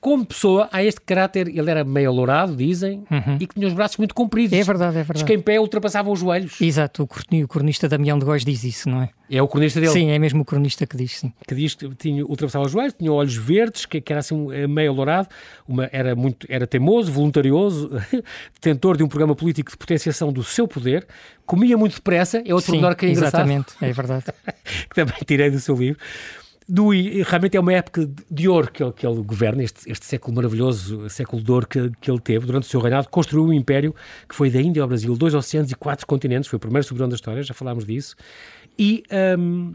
como 0.00 0.24
pessoa, 0.24 0.68
há 0.70 0.82
este 0.82 1.00
caráter, 1.00 1.48
ele 1.48 1.70
era 1.70 1.84
meio 1.84 2.10
alourado, 2.10 2.54
dizem, 2.54 3.04
uhum. 3.10 3.36
e 3.40 3.46
que 3.46 3.54
tinha 3.54 3.66
os 3.66 3.72
braços 3.72 3.96
muito 3.96 4.14
compridos. 4.14 4.56
É 4.56 4.62
verdade, 4.62 4.96
é 4.96 5.02
verdade. 5.02 5.18
Diz 5.18 5.22
que 5.22 5.32
em 5.32 5.40
pé 5.40 5.58
ultrapassava 5.58 6.10
os 6.10 6.20
joelhos. 6.20 6.60
Exato, 6.60 7.02
o, 7.02 7.42
o 7.42 7.48
cronista 7.48 7.88
Damião 7.88 8.18
de 8.18 8.24
Góis 8.24 8.44
diz 8.44 8.62
isso, 8.64 8.88
não 8.88 9.02
é? 9.02 9.10
É 9.28 9.42
o 9.42 9.48
cronista 9.48 9.80
dele? 9.80 9.92
Sim, 9.92 10.10
é 10.10 10.18
mesmo 10.18 10.42
o 10.42 10.44
cronista 10.44 10.86
que 10.86 10.96
diz, 10.96 11.18
sim. 11.18 11.32
Que 11.46 11.54
diz 11.54 11.74
que 11.74 11.88
tinha, 11.96 12.24
ultrapassava 12.24 12.64
os 12.64 12.70
joelhos, 12.70 12.94
tinha 12.96 13.12
olhos 13.12 13.36
verdes, 13.36 13.84
que, 13.84 14.00
que 14.00 14.12
era 14.12 14.20
assim 14.20 14.52
eh, 14.52 14.68
meio 14.68 14.92
alourado, 14.92 15.28
uma, 15.66 15.88
era, 15.92 16.14
muito, 16.14 16.46
era 16.48 16.66
teimoso, 16.66 17.10
voluntarioso, 17.10 17.90
detentor 18.54 18.96
de 18.96 19.02
um 19.02 19.08
programa 19.08 19.34
político 19.34 19.70
de 19.70 19.76
potenciação 19.76 20.32
do 20.32 20.44
seu 20.44 20.68
poder, 20.68 21.06
comia 21.44 21.76
muito 21.76 21.96
depressa, 21.96 22.42
é 22.46 22.54
outro 22.54 22.72
menor 22.72 22.94
que 22.94 23.06
é 23.06 23.10
engraçado. 23.10 23.40
exatamente, 23.40 23.74
é 23.80 23.92
verdade. 23.92 24.24
que 24.88 24.94
também 24.94 25.16
tirei 25.26 25.50
do 25.50 25.58
seu 25.58 25.74
livro 25.74 25.98
do, 26.68 26.90
realmente 26.90 27.56
é 27.56 27.60
uma 27.60 27.72
época 27.72 28.08
de 28.30 28.48
ouro 28.48 28.70
que 28.70 28.82
ele, 28.82 28.92
que 28.92 29.06
ele 29.06 29.22
governa, 29.22 29.62
este, 29.62 29.90
este 29.90 30.04
século 30.04 30.34
maravilhoso, 30.34 31.08
século 31.08 31.42
de 31.42 31.50
ouro 31.50 31.66
que, 31.66 31.90
que 32.00 32.10
ele 32.10 32.20
teve 32.20 32.46
durante 32.46 32.64
o 32.64 32.66
seu 32.66 32.80
reinado, 32.80 33.08
construiu 33.08 33.46
um 33.46 33.52
império 33.52 33.94
que 34.28 34.34
foi 34.34 34.50
da 34.50 34.60
Índia 34.60 34.82
ao 34.82 34.88
Brasil, 34.88 35.14
dois 35.16 35.34
oceanos 35.34 35.70
e 35.70 35.74
quatro 35.74 36.06
continentes, 36.06 36.48
foi 36.48 36.56
o 36.56 36.60
primeiro 36.60 36.86
soberano 36.86 37.10
da 37.10 37.16
história, 37.16 37.42
já 37.42 37.54
falámos 37.54 37.84
disso, 37.84 38.16
e 38.78 39.04
um, 39.38 39.74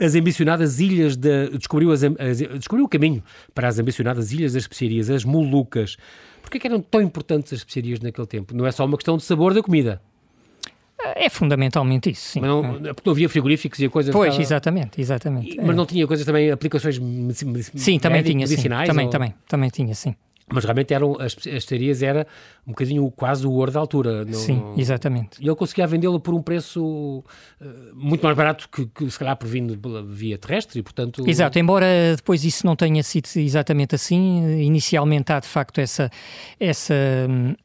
as 0.00 0.14
ambicionadas 0.14 0.80
ilhas, 0.80 1.16
de, 1.16 1.50
descobriu, 1.50 1.92
as, 1.92 2.02
as, 2.02 2.38
descobriu 2.38 2.86
o 2.86 2.88
caminho 2.88 3.22
para 3.54 3.68
as 3.68 3.78
ambicionadas 3.78 4.32
ilhas 4.32 4.54
das 4.54 4.62
especiarias, 4.62 5.10
as 5.10 5.24
Molucas, 5.24 5.96
Porquê 6.42 6.66
eram 6.66 6.82
tão 6.82 7.00
importantes 7.00 7.52
as 7.52 7.60
especiarias 7.60 8.00
naquele 8.00 8.26
tempo? 8.26 8.54
Não 8.54 8.66
é 8.66 8.72
só 8.72 8.84
uma 8.84 8.96
questão 8.96 9.16
de 9.16 9.22
sabor 9.22 9.54
da 9.54 9.62
comida. 9.62 10.02
É 11.16 11.28
fundamentalmente 11.28 12.10
isso, 12.10 12.22
sim. 12.22 12.40
Mas 12.40 12.50
não, 12.50 12.60
é. 12.60 12.92
porque 12.92 13.02
não 13.04 13.12
havia 13.12 13.28
frigoríficos 13.28 13.80
e 13.80 13.88
coisas... 13.88 14.12
Pois, 14.12 14.34
ficava... 14.34 14.42
exatamente, 14.42 15.00
exatamente. 15.00 15.56
E, 15.56 15.60
mas 15.60 15.74
não 15.74 15.86
tinha 15.86 16.06
coisas 16.06 16.24
também, 16.24 16.50
aplicações 16.50 16.98
Sim, 17.74 17.98
também 17.98 18.22
tinha, 18.22 18.46
sim. 18.46 18.68
Também, 18.86 19.06
ou... 19.06 19.10
também, 19.10 19.34
também 19.48 19.70
tinha, 19.70 19.94
sim. 19.94 20.14
Mas 20.52 20.64
realmente 20.64 20.92
eram, 20.92 21.16
as, 21.20 21.36
as 21.46 21.66
um 22.66 22.70
bocadinho 22.70 23.10
quase 23.10 23.46
o 23.46 23.52
ouro 23.52 23.72
da 23.72 23.80
altura. 23.80 24.24
No, 24.24 24.34
Sim, 24.34 24.62
exatamente. 24.76 25.40
E 25.40 25.48
ele 25.48 25.56
conseguia 25.56 25.86
vendê-lo 25.86 26.20
por 26.20 26.34
um 26.34 26.42
preço 26.42 26.82
uh, 26.82 27.24
muito 27.94 28.22
mais 28.22 28.36
barato 28.36 28.68
que, 28.68 28.86
que 28.86 29.10
se 29.10 29.18
calhar 29.18 29.36
por 29.36 29.48
vindo 29.48 29.76
pela 29.76 30.02
via 30.02 30.38
terrestre 30.38 30.80
e, 30.80 30.82
portanto... 30.82 31.28
Exato, 31.28 31.58
embora 31.58 31.86
depois 32.16 32.44
isso 32.44 32.66
não 32.66 32.76
tenha 32.76 33.02
sido 33.02 33.28
exatamente 33.36 33.94
assim, 33.94 34.60
inicialmente 34.60 35.32
há 35.32 35.40
de 35.40 35.48
facto 35.48 35.80
essa... 35.80 36.10
essa 36.60 36.94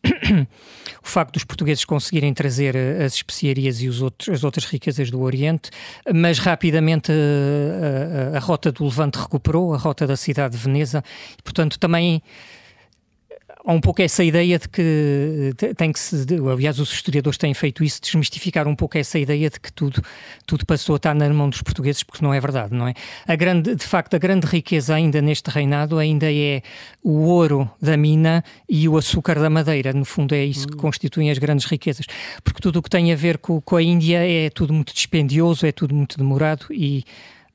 o 1.04 1.08
facto 1.08 1.34
dos 1.34 1.44
portugueses 1.44 1.86
conseguirem 1.86 2.34
trazer 2.34 2.76
eh, 2.76 3.04
as 3.04 3.14
especiarias 3.14 3.82
e 3.82 3.88
os 3.88 4.02
outros, 4.02 4.30
as 4.30 4.44
outras 4.44 4.66
riquezas 4.66 5.10
do 5.10 5.22
Oriente, 5.22 5.70
mas 6.14 6.40
rapidamente 6.40 7.12
a, 7.12 7.16
eh, 7.16 8.32
a, 8.34 8.38
a 8.38 8.40
rota 8.40 8.72
do 8.72 8.84
Levante 8.84 9.18
recuperou, 9.18 9.74
a 9.74 9.78
rota 9.78 10.06
da 10.06 10.18
cidade 10.18 10.58
de 10.58 10.64
Veneza, 10.64 11.04
e, 11.38 11.42
portanto 11.42 11.80
também 11.80 12.22
há 13.68 13.74
um 13.74 13.82
pouco 13.82 14.02
essa 14.02 14.24
ideia 14.24 14.58
de 14.58 14.70
que 14.70 15.52
tem 15.76 15.92
que 15.92 16.00
se, 16.00 16.26
aliás, 16.50 16.80
os 16.80 16.90
historiadores 16.90 17.38
têm 17.38 17.54
feito 17.54 17.84
isso, 17.84 18.02
desmistificar 18.02 18.66
um 18.66 18.76
pouco 18.76 18.98
essa 18.98 19.20
ideia 19.20 19.50
de 19.50 19.60
que 19.60 19.72
tudo, 19.74 20.02
tudo 20.46 20.66
passou 20.66 20.96
a 20.96 20.96
estar 20.96 21.14
na 21.14 21.28
mão 21.30 21.50
dos 21.50 21.62
portugueses, 21.62 22.02
porque 22.02 22.24
não 22.24 22.34
é 22.34 22.40
verdade, 22.40 22.74
não 22.74 22.88
é? 22.88 22.94
A 23.28 23.36
grande, 23.36 23.76
de 23.76 23.84
facto, 23.84 24.14
a 24.14 24.18
grande 24.18 24.48
riqueza 24.48 24.96
ainda 24.96 25.22
neste 25.22 25.50
reinado 25.50 26.00
ainda 26.00 26.32
é 26.32 26.62
o 27.04 27.26
ouro 27.26 27.70
da 27.82 27.98
mina 27.98 28.42
e 28.70 28.88
o 28.88 28.96
açúcar 28.96 29.38
da 29.38 29.50
madeira, 29.50 29.92
no 29.92 30.06
fundo 30.06 30.34
é 30.34 30.46
isso 30.46 30.66
que 30.66 30.76
hum. 30.76 30.80
constituem 30.80 31.30
as 31.30 31.38
grandes 31.38 31.66
riquezas, 31.66 32.06
porque 32.46 32.62
tudo 32.62 32.80
o 32.80 32.82
que 32.82 32.90
tem 32.90 33.12
a 33.12 33.18
ver 33.18 33.38
com, 33.38 33.60
com 33.60 33.76
a 33.76 33.84
Índia 33.84 34.20
é 34.26 34.50
tudo 34.50 34.74
muito 34.74 34.94
dispendioso, 34.94 35.66
é 35.66 35.74
tudo 35.74 35.94
muito 35.94 36.18
demorado 36.18 36.68
e 36.72 37.04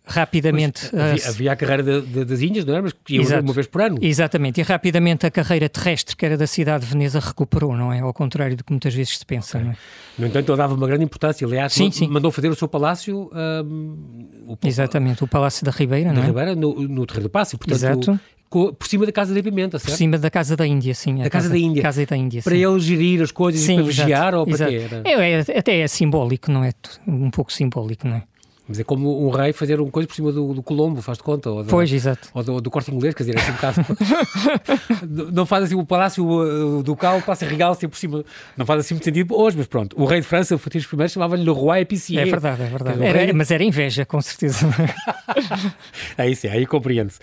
rapidamente. 0.05 0.87
havia, 0.95 1.29
havia, 1.29 1.53
a 1.53 1.57
carreira 1.57 1.83
de, 1.83 2.01
de, 2.03 2.25
das 2.25 2.41
Índias, 2.41 2.65
não 2.65 2.77
é? 2.77 2.83
Mas 2.83 2.93
que 2.93 3.15
ia 3.15 3.21
Exato. 3.21 3.43
uma 3.43 3.53
vez 3.53 3.67
por 3.67 3.83
ano. 3.83 3.99
Exatamente, 4.01 4.61
e 4.61 4.63
rapidamente 4.63 5.27
a 5.27 5.31
carreira 5.31 5.69
terrestre, 5.69 6.17
que 6.17 6.25
era 6.25 6.37
da 6.37 6.47
cidade 6.47 6.85
de 6.85 6.93
Veneza, 6.93 7.21
recuperou, 7.21 7.77
não 7.77 7.93
é? 7.93 8.01
Ao 8.01 8.13
contrário 8.13 8.57
do 8.57 8.65
que 8.65 8.73
muitas 8.73 8.95
vezes 8.95 9.19
se 9.19 9.27
pensa, 9.27 9.59
okay. 9.59 9.67
não 9.67 9.73
é? 9.73 9.77
No 10.19 10.27
entanto, 10.27 10.51
ele 10.51 10.59
dava 10.59 10.75
uma 10.75 10.87
grande 10.87 11.05
importância. 11.05 11.47
Aliás, 11.47 11.73
sim, 11.73 11.91
sim. 11.91 12.09
mandou 12.09 12.31
fazer 12.31 12.49
o 12.49 12.55
seu 12.55 12.69
palácio. 12.69 13.31
Um, 13.33 14.29
o, 14.47 14.59
Exatamente, 14.63 15.25
o 15.25 15.27
Palácio 15.27 15.65
da 15.65 15.71
Ribeira, 15.71 16.11
da 16.11 16.15
não 16.15 16.23
é? 16.23 16.27
Ribeira, 16.27 16.55
no, 16.55 16.75
no 16.75 17.07
Terreiro 17.07 17.29
do 17.29 17.31
Passo. 17.31 17.57
Portanto, 17.57 17.77
Exato. 17.77 18.21
Por 18.51 18.87
cima 18.87 19.07
da 19.07 19.13
Casa 19.13 19.35
da 19.35 19.43
Pimenta, 19.43 19.79
certo? 19.79 19.93
Por 19.93 19.97
cima 19.97 20.19
da 20.19 20.31
Casa 20.31 20.55
da 20.55 20.67
Índia, 20.67 20.95
sim. 20.95 21.17
Da 21.17 21.31
casa, 21.31 21.31
casa, 21.31 21.49
da 21.49 21.59
Índia. 21.59 21.83
Casa 21.83 22.05
da 22.05 22.17
Índia, 22.17 22.43
Para 22.43 22.55
ele 22.55 22.79
gerir 22.81 23.23
as 23.23 23.33
coisas 23.33 23.63
sim, 23.63 23.73
e 23.73 23.77
para 23.77 23.85
vigiar 23.85 24.35
ou 24.35 24.45
para 24.45 24.55
exato. 24.55 24.71
quê? 24.71 24.89
É, 25.05 25.31
é, 25.31 25.59
até 25.59 25.79
é 25.79 25.89
simbólico, 25.89 26.53
não 26.53 26.63
é? 26.63 26.73
Um 27.07 27.31
pouco 27.31 27.51
simbólico, 27.51 28.07
não 28.07 28.17
é? 28.17 28.25
Mas 28.69 28.79
é 28.79 28.85
como 28.85 29.27
um 29.27 29.31
rei 29.31 29.53
fazer 29.53 29.81
uma 29.81 29.91
coisa 29.91 30.07
por 30.07 30.15
cima 30.15 30.31
do, 30.31 30.55
do 30.55 30.63
Colombo, 30.63 31.03
faz 31.03 31.19
de 31.19 31.25
conta. 31.25 31.51
Ou 31.51 31.65
pois, 31.65 31.93
exato. 31.93 32.29
Ou 32.33 32.45
do, 32.45 32.61
do, 32.61 32.71
corte 32.71 32.95
inglês, 32.95 33.13
quer 33.13 33.25
dizer, 33.25 33.37
é 33.37 33.41
assim 33.41 33.51
um 33.51 33.55
bocado. 33.55 33.87
não 35.33 35.45
faz 35.45 35.65
assim 35.65 35.75
o 35.75 35.85
palácio 35.85 36.83
do 36.83 36.95
Cal, 36.95 37.21
passa 37.23 37.45
regal 37.45 37.73
assim 37.73 37.89
por 37.89 37.97
cima. 37.97 38.25
Não 38.57 38.65
faz 38.65 38.81
assim 38.81 38.95
muito 38.95 39.05
sentido 39.05 39.35
hoje, 39.35 39.57
mas 39.57 39.67
pronto. 39.67 40.01
O 40.01 40.05
rei 40.05 40.21
de 40.21 40.27
França, 40.27 40.55
o 40.55 40.59
Francisco 40.59 41.01
I, 41.03 41.09
chamava-lhe 41.09 41.43
Le 41.43 41.51
Roi 41.51 41.81
Épicier. 41.81 42.23
É 42.23 42.31
verdade, 42.31 42.63
é 42.63 42.67
verdade. 42.67 43.05
Era, 43.05 43.19
rei... 43.19 43.33
Mas 43.33 43.51
era 43.51 43.65
inveja, 43.65 44.05
com 44.05 44.21
certeza. 44.21 44.67
é 46.17 46.31
isso, 46.31 46.47
é, 46.47 46.51
aí 46.51 46.65
compreende-se. 46.65 47.19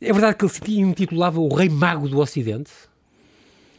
É 0.00 0.12
verdade 0.12 0.34
que 0.34 0.44
ele 0.44 0.52
se 0.52 0.80
intitulava 0.80 1.40
o 1.40 1.54
Rei 1.54 1.68
Mago 1.68 2.08
do 2.08 2.18
Ocidente? 2.18 2.70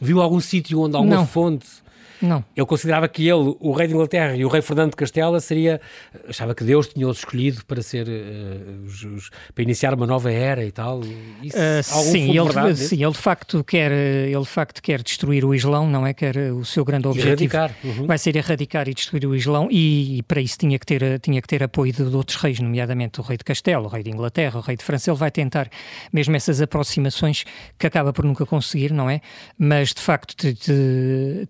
Viu 0.00 0.20
algum 0.20 0.40
sítio 0.40 0.80
onde 0.80 0.96
alguma 0.96 1.16
não. 1.16 1.26
fonte 1.26 1.81
não. 2.22 2.44
Ele 2.56 2.66
considerava 2.66 3.08
que 3.08 3.22
ele, 3.22 3.56
o 3.58 3.72
rei 3.72 3.88
de 3.88 3.94
Inglaterra 3.94 4.36
e 4.36 4.44
o 4.44 4.48
rei 4.48 4.62
Fernando 4.62 4.90
de 4.90 4.96
Castela, 4.96 5.40
seria. 5.40 5.80
achava 6.28 6.54
que 6.54 6.62
Deus 6.62 6.86
tinha-os 6.88 7.18
escolhido 7.18 7.64
para 7.66 7.82
ser. 7.82 8.06
Uh, 8.06 8.86
os, 8.86 9.02
os, 9.02 9.30
para 9.54 9.62
iniciar 9.62 9.94
uma 9.94 10.06
nova 10.06 10.30
era 10.30 10.64
e 10.64 10.70
tal. 10.70 11.00
Isso, 11.42 11.56
uh, 11.56 11.82
sim, 11.82 12.30
ele, 12.30 12.44
verdade, 12.44 12.76
sim 12.76 13.02
ele, 13.02 13.12
de 13.12 13.18
facto 13.18 13.64
quer, 13.64 13.90
ele 13.90 14.40
de 14.40 14.46
facto 14.46 14.80
quer 14.80 15.02
destruir 15.02 15.44
o 15.44 15.54
Islão, 15.54 15.88
não 15.88 16.06
é? 16.06 16.14
Quer 16.14 16.36
o 16.52 16.64
seu 16.64 16.84
grande 16.84 17.08
objetivo. 17.08 17.28
Erradicar. 17.28 17.74
Uhum. 17.82 18.06
Vai 18.06 18.18
ser 18.18 18.36
erradicar 18.36 18.88
e 18.88 18.94
destruir 18.94 19.26
o 19.26 19.34
Islão, 19.34 19.68
e, 19.70 20.18
e, 20.18 20.22
para 20.22 20.40
isso 20.40 20.56
tinha 20.58 20.78
que, 20.78 20.86
ter, 20.86 21.18
tinha 21.20 21.40
que 21.42 21.48
ter 21.48 21.62
apoio 21.62 21.92
de, 21.92 22.08
de, 22.08 22.16
outros 22.16 22.38
reis, 22.38 22.60
nomeadamente 22.60 23.20
o 23.20 23.22
rei 23.22 23.36
de 23.36 23.44
Castelo, 23.44 23.86
o 23.86 23.88
rei 23.88 24.02
de 24.02 24.10
Inglaterra, 24.10 24.58
o 24.58 24.62
rei 24.62 24.76
de 24.76 24.84
França. 24.84 25.10
Ele 25.10 25.18
vai 25.18 25.30
tentar 25.30 25.68
mesmo 26.12 26.36
essas 26.36 26.60
aproximações 26.60 27.44
que 27.78 27.86
acaba 27.86 28.12
por 28.12 28.24
nunca 28.24 28.46
conseguir, 28.46 28.92
não 28.92 29.10
é? 29.10 29.20
Mas 29.58 29.92
de 29.92 30.00
facto 30.00 30.34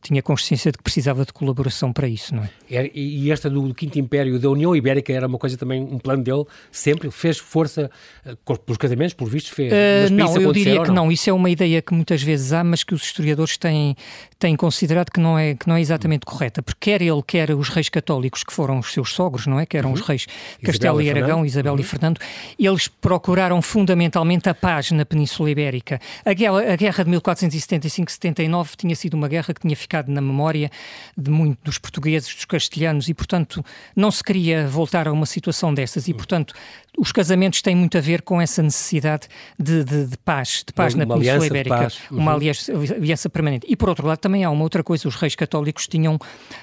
tinha 0.00 0.22
consciência 0.22 0.61
consciência 0.62 0.72
de 0.72 0.78
que 0.78 0.84
precisava 0.84 1.24
de 1.24 1.32
colaboração 1.32 1.92
para 1.92 2.06
isso, 2.06 2.34
não 2.34 2.44
é? 2.44 2.90
E 2.94 3.30
esta 3.30 3.50
do 3.50 3.74
Quinto 3.74 3.98
Império 3.98 4.38
da 4.38 4.48
União 4.48 4.74
Ibérica 4.74 5.12
era 5.12 5.26
uma 5.26 5.38
coisa 5.38 5.56
também, 5.56 5.82
um 5.82 5.98
plano 5.98 6.22
dele, 6.22 6.44
sempre 6.70 7.10
fez 7.10 7.38
força 7.38 7.90
uh, 8.24 8.58
pelos 8.58 8.78
casamentos, 8.78 9.14
por 9.14 9.28
vistos, 9.28 9.52
fez. 9.52 9.72
Uh, 9.72 10.12
não, 10.12 10.36
eu 10.36 10.52
diria 10.52 10.82
que 10.82 10.88
não? 10.88 11.06
não. 11.06 11.12
Isso 11.12 11.28
é 11.28 11.32
uma 11.32 11.50
ideia 11.50 11.82
que 11.82 11.92
muitas 11.92 12.22
vezes 12.22 12.52
há, 12.52 12.62
mas 12.62 12.84
que 12.84 12.94
os 12.94 13.02
historiadores 13.02 13.56
têm, 13.56 13.96
têm 14.38 14.56
considerado 14.56 15.10
que 15.10 15.20
não, 15.20 15.38
é, 15.38 15.54
que 15.54 15.68
não 15.68 15.76
é 15.76 15.80
exatamente 15.80 16.24
correta, 16.24 16.62
porque 16.62 16.90
quer 16.90 17.02
ele, 17.02 17.22
quer 17.26 17.50
os 17.50 17.68
reis 17.68 17.88
católicos, 17.88 18.44
que 18.44 18.52
foram 18.52 18.78
os 18.78 18.92
seus 18.92 19.12
sogros, 19.12 19.46
não 19.46 19.58
é? 19.58 19.66
Que 19.66 19.76
eram 19.76 19.90
uhum. 19.90 19.94
os 19.94 20.00
reis 20.02 20.26
Castelo 20.62 21.02
e 21.02 21.10
Aragão, 21.10 21.44
Isabel 21.44 21.74
uhum. 21.74 21.80
e 21.80 21.82
Fernando, 21.82 22.20
eles 22.58 22.88
procuraram 22.88 23.60
fundamentalmente 23.60 24.48
a 24.48 24.54
paz 24.54 24.90
na 24.92 25.04
Península 25.04 25.50
Ibérica. 25.50 26.00
A 26.24 26.32
guerra, 26.32 26.72
a 26.72 26.76
guerra 26.76 27.04
de 27.04 27.10
1475-79 27.10 28.70
tinha 28.76 28.94
sido 28.94 29.14
uma 29.14 29.28
guerra 29.28 29.52
que 29.52 29.60
tinha 29.60 29.76
ficado 29.76 30.10
na 30.10 30.20
memória 30.20 30.41
memória 30.42 30.70
de 31.16 31.30
muitos 31.30 31.62
dos 31.62 31.78
portugueses, 31.78 32.34
dos 32.34 32.44
castelhanos, 32.44 33.08
e, 33.08 33.14
portanto, 33.14 33.64
não 33.94 34.10
se 34.10 34.22
queria 34.24 34.66
voltar 34.66 35.06
a 35.06 35.12
uma 35.12 35.26
situação 35.26 35.72
dessas. 35.72 36.08
E, 36.08 36.14
portanto, 36.14 36.54
os 36.98 37.10
casamentos 37.10 37.62
têm 37.62 37.74
muito 37.74 37.96
a 37.96 38.00
ver 38.00 38.22
com 38.22 38.40
essa 38.40 38.62
necessidade 38.62 39.26
de, 39.58 39.82
de, 39.82 40.06
de 40.06 40.18
paz, 40.18 40.62
de 40.66 40.72
paz 40.72 40.94
uma, 40.94 41.04
na 41.04 41.14
Península 41.14 41.46
Ibérica, 41.46 41.88
uhum. 42.10 42.18
uma 42.18 42.34
aliança, 42.34 42.72
aliança, 42.72 43.30
permanente. 43.30 43.66
E 43.68 43.74
por 43.74 43.88
outro 43.88 44.06
lado 44.06 44.18
também 44.18 44.44
há 44.44 44.50
uma 44.50 44.62
outra 44.62 44.84
coisa, 44.84 45.08
os 45.08 45.16
reis 45.16 45.34
católicos 45.34 45.88
tinham 45.88 46.18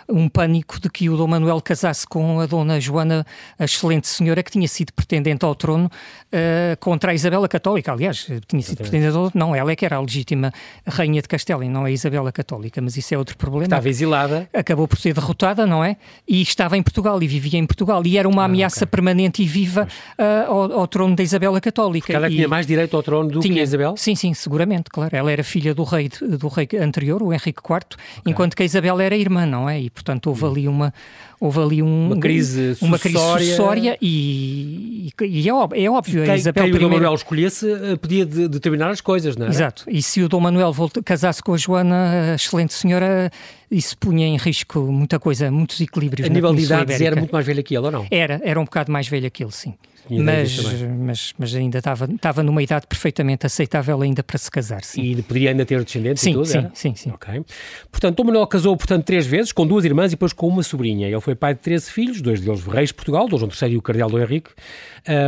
um 0.08 0.30
pânico 0.30 0.80
de 0.80 0.90
que 0.90 1.10
o 1.10 1.18
Dom 1.18 1.28
Manuel 1.28 1.60
casasse 1.62 2.06
com 2.06 2.40
a 2.40 2.46
Dona 2.46 2.80
Joana, 2.80 3.26
a 3.58 3.66
excelente 3.66 4.08
senhora 4.08 4.44
que 4.44 4.52
tinha 4.52 4.68
sido 4.68 4.94
pretendente 4.94 5.44
ao 5.44 5.56
trono 5.56 5.88
uh, 5.88 6.78
contra 6.80 7.12
a 7.12 7.14
Isabela 7.14 7.48
Católica, 7.48 7.92
aliás, 7.92 8.28
tinha 8.48 8.62
sido 8.62 8.78
pretendente 8.78 9.16
ao 9.16 9.32
não, 9.34 9.56
ela 9.56 9.72
é 9.72 9.76
que 9.76 9.86
era 9.86 9.96
a 9.96 10.00
legítima 10.00 10.52
rainha 10.86 11.22
de 11.22 11.28
Castela 11.28 11.66
e 11.66 11.70
não 11.70 11.86
a 11.86 11.92
Isabela 11.92 12.32
Católica, 12.32 12.82
mas 12.82 12.98
isso 12.98 13.14
é 13.14 13.18
outro 13.18 13.36
problema. 13.36 13.66
Estava 13.66 13.90
exilada. 13.90 14.50
Acabou 14.54 14.88
por 14.88 14.98
ser 14.98 15.14
derrotada, 15.14 15.66
não 15.66 15.84
é? 15.84 15.98
E 16.28 16.42
estava 16.42 16.78
em 16.78 16.84
Portugal 16.84 17.22
e 17.22 17.28
vivia 17.28 17.60
em 17.60 17.66
Portugal 17.66 18.06
e 18.06 18.18
era 18.18 18.28
uma 18.28 18.44
ah, 18.44 18.46
ameaça 18.46 18.86
okay. 18.86 18.88
permanente 18.92 19.42
e 19.42 19.46
viva 19.46 19.88
uh, 20.20 20.52
ao, 20.52 20.72
ao, 20.82 20.88
trono 20.88 21.16
da 21.16 21.24
Isabela 21.24 21.62
Católica. 21.62 22.08
Porque 22.08 22.16
ela 22.16 22.30
e 22.30 22.36
tinha 22.36 22.48
mais 22.48 22.68
direito 22.68 22.96
ao 22.96 23.02
trono 23.02 23.32
do 23.32 23.40
tinha, 23.40 23.56
que 23.56 23.60
a 23.62 23.64
Isabel? 23.64 23.96
Sim, 23.98 24.16
sim, 24.16 24.34
seguramente, 24.34 24.90
claro. 24.90 25.16
Ela 25.16 25.32
era 25.32 25.44
filha 25.44 25.74
do 25.74 25.84
rei, 25.84 26.10
do 26.10 26.48
rei 26.50 26.68
anterior, 26.80 27.24
o 27.24 27.34
Henrique 27.34 27.62
IV, 27.62 27.78
okay. 27.78 27.98
enquanto 28.26 28.56
que 28.56 28.64
a 28.64 28.66
Isabel 28.66 29.00
era 29.00 29.16
irmã, 29.16 29.46
não 29.46 29.70
é? 29.70 29.80
E, 29.80 29.90
portanto, 29.90 30.28
houve 30.28 30.44
hum. 30.44 30.50
ali 30.50 30.68
uma, 30.68 30.94
houve 31.40 31.60
ali 31.60 31.82
um, 31.82 32.08
uma 32.08 32.20
crise 32.20 32.78
uma 32.82 33.00
crise 33.00 33.18
sucessória 33.18 33.98
e, 34.02 35.10
e, 35.22 35.26
e, 35.26 35.48
é 35.48 35.54
óbvio, 35.54 35.82
é 35.82 35.90
óbvio 35.90 36.24
quem, 36.24 36.34
a 36.34 36.36
Isabel 36.36 36.66
quem 36.66 36.74
o 36.74 36.80
Dom 36.80 36.90
Manuel 36.90 37.14
escolhesse 37.14 37.72
eh, 37.72 37.96
podia 37.96 38.26
de, 38.26 38.48
determinar 38.50 38.90
as 38.90 39.00
coisas, 39.00 39.38
não 39.38 39.48
é? 39.48 39.50
Exato, 39.50 39.86
e 39.88 40.02
se 40.02 40.22
o 40.22 40.28
Dom 40.28 40.42
Manuel 40.42 40.74
volta, 40.74 41.02
casasse 41.02 41.42
com 41.42 41.54
a 41.54 41.58
Joana, 41.58 42.32
a 42.34 42.36
excelente 42.36 42.74
senhora, 42.74 43.32
isso 43.72 43.98
punha 43.98 44.26
em 44.26 44.38
risco 44.38 44.80
muita 44.92 45.20
coisa, 45.20 45.52
muitos 45.52 45.80
equilíbrios. 45.80 46.30
A 46.30 46.34
nível 46.34 46.54
de 46.54 46.64
idades 46.64 47.00
era 47.00 47.16
muito 47.16 47.32
mais 47.32 47.46
velha 47.46 47.62
que 47.62 47.76
ele, 47.76 47.86
ou 47.86 47.92
não? 47.92 48.08
Era, 48.10 48.42
era 48.44 48.60
um 48.60 48.66
bocado 48.66 48.92
mais 48.92 49.08
velha 49.08 49.30
que 49.30 49.44
ele, 49.44 49.52
sim. 49.52 49.76
Mas, 50.10 50.60
mas, 50.98 51.34
mas, 51.38 51.56
ainda 51.56 51.78
estava, 51.78 52.06
estava 52.06 52.42
numa 52.42 52.64
idade 52.64 52.88
perfeitamente 52.88 53.46
aceitável 53.46 54.02
ainda 54.02 54.24
para 54.24 54.38
se 54.40 54.50
casar. 54.50 54.84
Sim. 54.84 55.04
E 55.04 55.22
poderia 55.22 55.52
ainda 55.52 55.66
ter 55.66 55.84
descendentes 55.84 56.24
sim, 56.24 56.32
e 56.32 56.34
tudo? 56.34 56.46
Sim, 56.48 56.58
era? 56.58 56.72
sim, 56.74 56.96
sim. 56.96 57.12
Ok. 57.12 57.46
Portanto, 57.92 58.18
Dom 58.18 58.24
Manuel 58.24 58.48
casou 58.48 58.76
portanto, 58.76 59.06
três 59.06 59.28
vezes, 59.28 59.52
com 59.52 59.68
duas 59.68 59.86
irmãs 59.86 60.08
e 60.08 60.16
depois 60.16 60.34
com 60.34 60.48
uma 60.48 60.64
sobrinha. 60.64 61.08
Ele 61.08 61.22
foi 61.22 61.36
pai 61.36 61.54
de 61.54 61.60
13 61.60 61.92
filhos, 61.92 62.22
dois 62.22 62.42
deles 62.42 62.64
reis 62.64 62.90
de 62.90 62.96
Portugal, 62.96 63.28
Dom 63.28 63.38
João 63.38 63.52
III 63.52 63.74
e 63.74 63.78
o 63.78 63.82
cardeal 63.82 64.10
Dom 64.10 64.20
Henrique. 64.20 64.50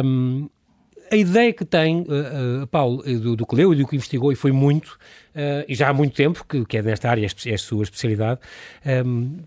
Um, 0.03 0.49
a 1.11 1.15
ideia 1.15 1.51
que 1.51 1.65
tem, 1.65 2.01
uh, 2.01 2.63
uh, 2.63 2.67
Paulo, 2.67 3.03
do, 3.03 3.35
do 3.35 3.45
que 3.45 3.55
leu 3.55 3.73
e 3.73 3.75
do 3.75 3.85
que 3.85 3.95
investigou, 3.95 4.31
e 4.31 4.35
foi 4.35 4.51
muito, 4.51 4.97
uh, 5.35 5.65
e 5.67 5.75
já 5.75 5.89
há 5.89 5.93
muito 5.93 6.15
tempo, 6.15 6.45
que, 6.47 6.65
que 6.65 6.77
é 6.77 6.81
nesta 6.81 7.09
área, 7.09 7.25
é, 7.25 7.49
é 7.49 7.53
a 7.53 7.57
sua 7.57 7.83
especialidade, 7.83 8.39
um, 9.05 9.39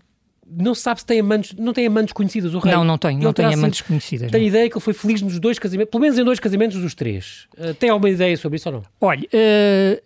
não 0.47 0.75
se 0.75 0.81
sabe 0.81 0.99
se 0.99 1.05
tem 1.07 1.19
amantes, 1.19 1.53
não 1.57 1.73
tem 1.73 1.87
amantes 1.87 2.13
conhecidas 2.13 2.53
o 2.53 2.59
rei. 2.59 2.71
Não, 2.71 2.83
não 2.83 2.99
tem, 2.99 3.17
não 3.17 3.33
tem 3.33 3.45
amantes 3.51 3.79
sido, 3.79 3.87
conhecidas. 3.87 4.29
Tem 4.29 4.43
a 4.43 4.45
ideia 4.45 4.69
que 4.69 4.77
ele 4.77 4.83
foi 4.83 4.93
feliz 4.93 5.19
nos 5.23 5.39
dois 5.39 5.57
casamentos, 5.57 5.89
pelo 5.89 6.01
menos 6.01 6.19
em 6.19 6.23
dois 6.23 6.39
casamentos 6.39 6.79
dos 6.79 6.93
três. 6.93 7.47
Uh, 7.57 7.73
tem 7.73 7.89
alguma 7.89 8.11
ideia 8.11 8.37
sobre 8.37 8.57
isso 8.57 8.69
ou 8.69 8.75
não? 8.75 8.83
Olha, 9.01 9.23
uh, 9.23 10.01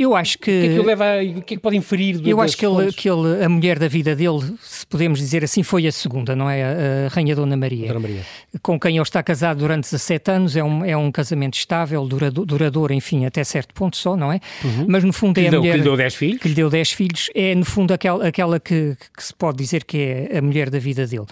Eu 0.00 0.16
acho 0.16 0.38
que. 0.38 0.50
O 0.50 0.62
que 0.62 0.66
é 0.66 0.74
que 0.78 0.86
leva 0.86 1.04
a, 1.04 1.22
o 1.22 1.42
que 1.42 1.54
é 1.54 1.56
que 1.58 1.58
pode 1.58 1.76
inferir 1.76 2.16
do, 2.18 2.26
Eu 2.26 2.40
acho 2.40 2.56
que 2.56 2.64
ele, 2.64 2.90
que 2.90 3.06
ele, 3.06 3.44
a 3.44 3.48
mulher 3.50 3.78
da 3.78 3.86
vida 3.86 4.16
dele, 4.16 4.40
se 4.62 4.86
podemos 4.86 5.18
dizer 5.18 5.44
assim, 5.44 5.62
foi 5.62 5.86
a 5.86 5.92
segunda, 5.92 6.34
não 6.34 6.48
é? 6.48 6.62
A, 6.62 7.08
Rainha 7.10 7.36
Dona 7.36 7.54
Maria. 7.54 7.88
Dona 7.88 8.00
Maria. 8.00 8.22
Com 8.62 8.80
quem 8.80 8.96
ele 8.96 9.02
está 9.02 9.22
casado 9.22 9.58
durante 9.58 9.82
17 9.82 10.30
anos, 10.30 10.56
é 10.56 10.64
um, 10.64 10.82
é 10.86 10.96
um 10.96 11.12
casamento 11.12 11.58
estável, 11.58 12.06
duradouro, 12.06 12.46
duradouro 12.46 12.94
enfim, 12.94 13.26
até 13.26 13.44
certo 13.44 13.74
ponto 13.74 13.94
só, 13.94 14.16
não 14.16 14.32
é? 14.32 14.40
Uhum. 14.64 14.86
Mas 14.88 15.04
no 15.04 15.12
fundo 15.12 15.34
que 15.34 15.40
é 15.42 15.48
a 15.48 15.50
deu, 15.50 15.60
mulher. 15.60 15.72
Que 15.72 15.78
lhe 15.78 15.84
deu 15.84 15.96
10 15.98 16.14
filhos. 16.14 16.40
Que 16.40 16.48
lhe 16.48 16.54
deu 16.54 16.70
10 16.70 16.92
filhos, 16.92 17.30
é 17.34 17.54
no 17.54 17.66
fundo 17.66 17.92
aquela, 17.92 18.26
aquela 18.26 18.58
que, 18.58 18.96
que 19.14 19.22
se 19.22 19.34
pode 19.34 19.58
dizer 19.58 19.84
que 19.84 19.98
é 19.98 20.38
a 20.38 20.40
mulher 20.40 20.70
da 20.70 20.78
vida 20.78 21.06
dele. 21.06 21.26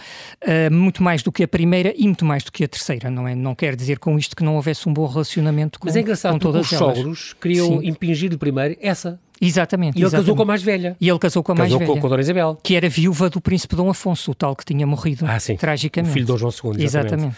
Uh, 0.45 0.71
muito 0.71 1.03
mais 1.03 1.23
do 1.23 1.33
que 1.33 1.43
a 1.43 1.49
primeira 1.49 1.95
e 1.97 2.03
muito 2.03 2.27
mais 2.27 2.45
do 2.45 2.53
que 2.53 2.65
a 2.65 2.69
terceira, 2.69 3.11
não 3.11 3.27
é? 3.27 3.35
Não 3.35 3.55
quer 3.55 3.75
dizer 3.75 3.99
com 3.99 4.19
isto 4.19 4.37
que 4.37 4.45
não 4.45 4.57
houvesse 4.57 4.87
um 4.87 4.93
bom 4.93 5.07
relacionamento 5.07 5.81
com, 5.81 5.87
Mas 5.87 5.97
é 5.97 6.01
engraçado 6.01 6.33
com 6.33 6.39
todas 6.39 6.67
os 6.67 6.73
elas. 6.75 6.97
sogros 6.99 7.37
queriam 7.41 7.81
Sim. 7.81 7.89
impingir-lhe 7.89 8.37
primeiro 8.37 8.58
essa. 8.81 9.21
Exatamente. 9.41 9.97
E 9.97 9.99
ele 9.99 10.07
exatamente. 10.07 10.27
casou 10.27 10.37
com 10.37 10.43
a 10.43 10.45
mais 10.45 10.63
velha. 10.63 10.97
E 11.01 11.09
ele 11.09 11.19
casou 11.19 11.43
com 11.43 11.53
a 11.53 11.55
casou 11.57 11.79
mais 11.79 11.79
velha. 11.79 11.95
Com, 11.95 12.01
com 12.01 12.07
a 12.07 12.11
Dona 12.11 12.23
Isabel. 12.23 12.59
Que 12.63 12.77
era 12.77 12.89
viúva 12.89 13.31
do 13.31 13.41
príncipe 13.41 13.77
Dom 13.77 13.89
Afonso, 13.91 14.31
o 14.31 14.35
tal 14.35 14.55
que 14.57 14.65
tinha 14.65 14.87
morrido 14.87 15.25
ah, 15.27 15.39
sim. 15.39 15.57
tragicamente. 15.57 16.11
O 16.11 16.13
filho 16.13 16.27
de 16.27 16.33
Dom 16.33 16.39
João 16.39 16.53
II. 16.53 16.83
Exatamente. 16.83 17.15
exatamente. 17.15 17.37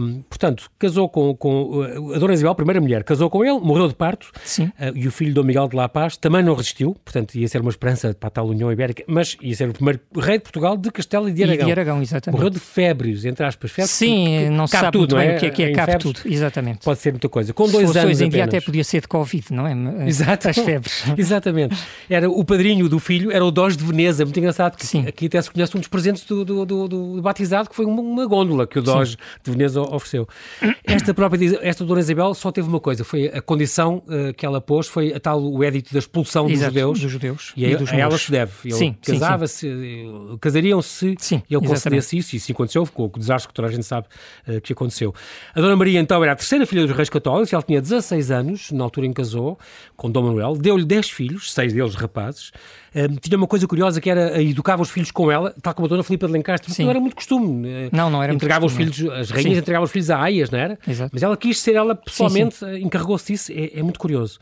Um, 0.00 0.22
portanto, 0.22 0.70
casou 0.78 1.08
com, 1.08 1.34
com 1.36 1.82
a 2.14 2.18
Dona 2.18 2.34
Isabel, 2.34 2.52
a 2.52 2.54
primeira 2.54 2.80
mulher, 2.80 3.04
casou 3.04 3.30
com 3.30 3.44
ele, 3.44 3.58
morreu 3.60 3.86
de 3.86 3.94
parto. 3.94 4.30
Sim. 4.44 4.64
Uh, 4.64 4.96
e 4.96 5.06
o 5.06 5.12
filho 5.12 5.32
Dom 5.32 5.44
Miguel 5.44 5.68
de 5.68 5.76
La 5.76 5.88
Paz 5.88 6.16
também 6.16 6.42
não 6.42 6.54
resistiu, 6.54 6.96
portanto 7.04 7.34
ia 7.36 7.46
ser 7.46 7.60
uma 7.60 7.70
esperança 7.70 8.12
para 8.12 8.26
a 8.26 8.30
tal 8.30 8.48
União 8.48 8.70
Ibérica, 8.72 9.04
mas 9.06 9.36
ia 9.40 9.54
ser 9.54 9.68
o 9.68 9.72
primeiro 9.72 10.00
rei 10.16 10.38
de 10.38 10.42
Portugal 10.42 10.76
de 10.76 10.90
Castelo 10.90 11.28
e 11.28 11.32
de 11.32 11.44
Aragão. 11.44 11.62
E 11.62 11.66
de 11.66 11.72
Aragão, 11.72 12.02
exatamente. 12.02 12.36
Morreu 12.36 12.50
de 12.50 12.58
febres, 12.58 13.24
entre 13.24 13.46
aspas. 13.46 13.70
Febres, 13.70 13.90
Sim, 13.90 14.50
não 14.50 14.66
se 14.66 14.76
sabe 14.76 14.92
tudo, 14.92 15.16
muito 15.16 15.16
bem 15.16 15.28
é? 15.28 15.36
o 15.36 15.38
que 15.38 15.46
é 15.46 15.50
que 15.50 15.62
é, 15.62 15.72
cabe 15.72 15.98
tudo. 15.98 16.20
Exatamente. 16.24 16.84
Pode 16.84 16.98
ser 16.98 17.12
muita 17.12 17.28
coisa. 17.28 17.52
Com 17.52 17.66
se 17.66 17.72
dois 17.72 17.96
anos 17.96 18.10
hoje 18.10 18.24
em 18.24 18.28
dia 18.28 18.44
até 18.44 18.60
podia 18.60 18.82
ser 18.82 19.02
de 19.02 19.08
Covid, 19.08 19.52
não 19.52 19.66
é? 19.66 20.08
Exato. 20.08 20.48
As 20.48 20.56
febres. 20.56 21.04
Exatamente. 21.20 21.76
Era 22.08 22.30
o 22.30 22.44
padrinho 22.44 22.88
do 22.88 22.98
filho, 22.98 23.30
era 23.30 23.44
o 23.44 23.50
Doge 23.50 23.76
de 23.76 23.84
Veneza, 23.84 24.24
muito 24.24 24.38
engraçado, 24.38 24.76
que 24.76 24.86
Sim. 24.86 25.06
aqui 25.06 25.26
até 25.26 25.40
se 25.40 25.50
conhece 25.50 25.76
um 25.76 25.80
dos 25.80 25.88
presentes 25.88 26.24
do, 26.24 26.44
do, 26.44 26.66
do, 26.66 26.88
do 26.88 27.22
batizado, 27.22 27.68
que 27.68 27.76
foi 27.76 27.84
uma, 27.84 28.00
uma 28.00 28.26
gôndola 28.26 28.66
que 28.66 28.78
o 28.78 28.82
Doge 28.82 29.12
Sim. 29.12 29.18
de 29.44 29.50
Veneza 29.50 29.80
ofereceu. 29.80 30.26
Esta 30.84 31.14
própria, 31.14 31.58
esta 31.62 31.84
Dona 31.84 32.00
Isabel 32.00 32.34
só 32.34 32.50
teve 32.50 32.68
uma 32.68 32.80
coisa, 32.80 33.04
foi 33.04 33.26
a 33.28 33.40
condição 33.40 34.02
uh, 34.06 34.34
que 34.34 34.44
ela 34.44 34.60
pôs, 34.60 34.88
foi 34.88 35.12
a 35.12 35.20
tal, 35.20 35.42
o 35.42 35.62
édito 35.62 35.92
da 35.92 35.98
expulsão 35.98 36.48
Exato, 36.48 36.72
dos 36.72 36.74
judeus. 36.74 37.00
Dos 37.00 37.12
judeus 37.12 37.52
e, 37.56 37.66
a, 37.66 37.78
a 37.78 37.96
ela 37.96 38.18
se 38.18 38.30
deve. 38.30 38.52
Ele 38.64 38.74
sim, 38.74 38.96
casava-se, 39.00 39.68
casariam-se, 40.40 41.14
sim, 41.18 41.42
ele 41.48 41.66
concedesse 41.66 42.16
isso, 42.16 42.34
e 42.34 42.38
isso 42.38 42.52
aconteceu, 42.52 42.84
ficou 42.86 43.10
o 43.14 43.18
desastre 43.18 43.48
que 43.48 43.54
toda 43.54 43.68
a 43.68 43.70
gente 43.70 43.84
sabe 43.84 44.06
uh, 44.48 44.60
que 44.60 44.72
aconteceu. 44.72 45.14
A 45.54 45.60
Dona 45.60 45.76
Maria, 45.76 46.00
então, 46.00 46.22
era 46.22 46.32
a 46.32 46.36
terceira 46.36 46.66
filha 46.66 46.86
dos 46.86 46.96
reis 46.96 47.08
católicos, 47.08 47.52
ela 47.52 47.62
tinha 47.62 47.80
16 47.80 48.30
anos, 48.30 48.72
na 48.72 48.84
altura 48.84 49.06
em 49.06 49.12
que 49.12 49.20
casou, 49.20 49.58
com 49.96 50.10
Dom 50.10 50.22
Manuel, 50.22 50.56
deu-lhe 50.56 50.84
10 50.84 51.09
filhos, 51.10 51.52
seis 51.52 51.72
deles 51.72 51.94
rapazes, 51.94 52.52
um, 52.94 53.16
tinha 53.16 53.36
uma 53.36 53.46
coisa 53.46 53.66
curiosa 53.66 54.00
que 54.00 54.10
era 54.10 54.40
educava 54.42 54.82
os 54.82 54.90
filhos 54.90 55.10
com 55.10 55.30
ela, 55.30 55.54
tal 55.62 55.74
como 55.74 55.86
a 55.86 55.88
Dona 55.88 56.02
Filipa 56.02 56.26
de 56.26 56.32
Lencastre, 56.32 56.72
Sim. 56.72 56.84
não 56.84 56.90
era 56.90 57.00
muito 57.00 57.16
costume. 57.16 57.90
Não, 57.92 58.10
não 58.10 58.22
era 58.22 58.32
Entregava 58.32 58.66
muito 58.66 58.70
os 58.70 58.76
filhos, 58.76 59.12
as 59.12 59.30
rainhas 59.30 59.54
Sim. 59.54 59.60
entregavam 59.60 59.84
os 59.84 59.92
filhos 59.92 60.10
a 60.10 60.20
aias, 60.20 60.50
não 60.50 60.58
era? 60.58 60.78
Exato. 60.86 61.10
Mas 61.12 61.22
ela 61.22 61.36
quis 61.36 61.60
ser 61.60 61.74
ela 61.74 61.94
pessoalmente, 61.94 62.64
encarregou-se 62.80 63.32
disso, 63.32 63.52
é, 63.52 63.78
é 63.78 63.82
muito 63.82 63.98
curioso. 63.98 64.38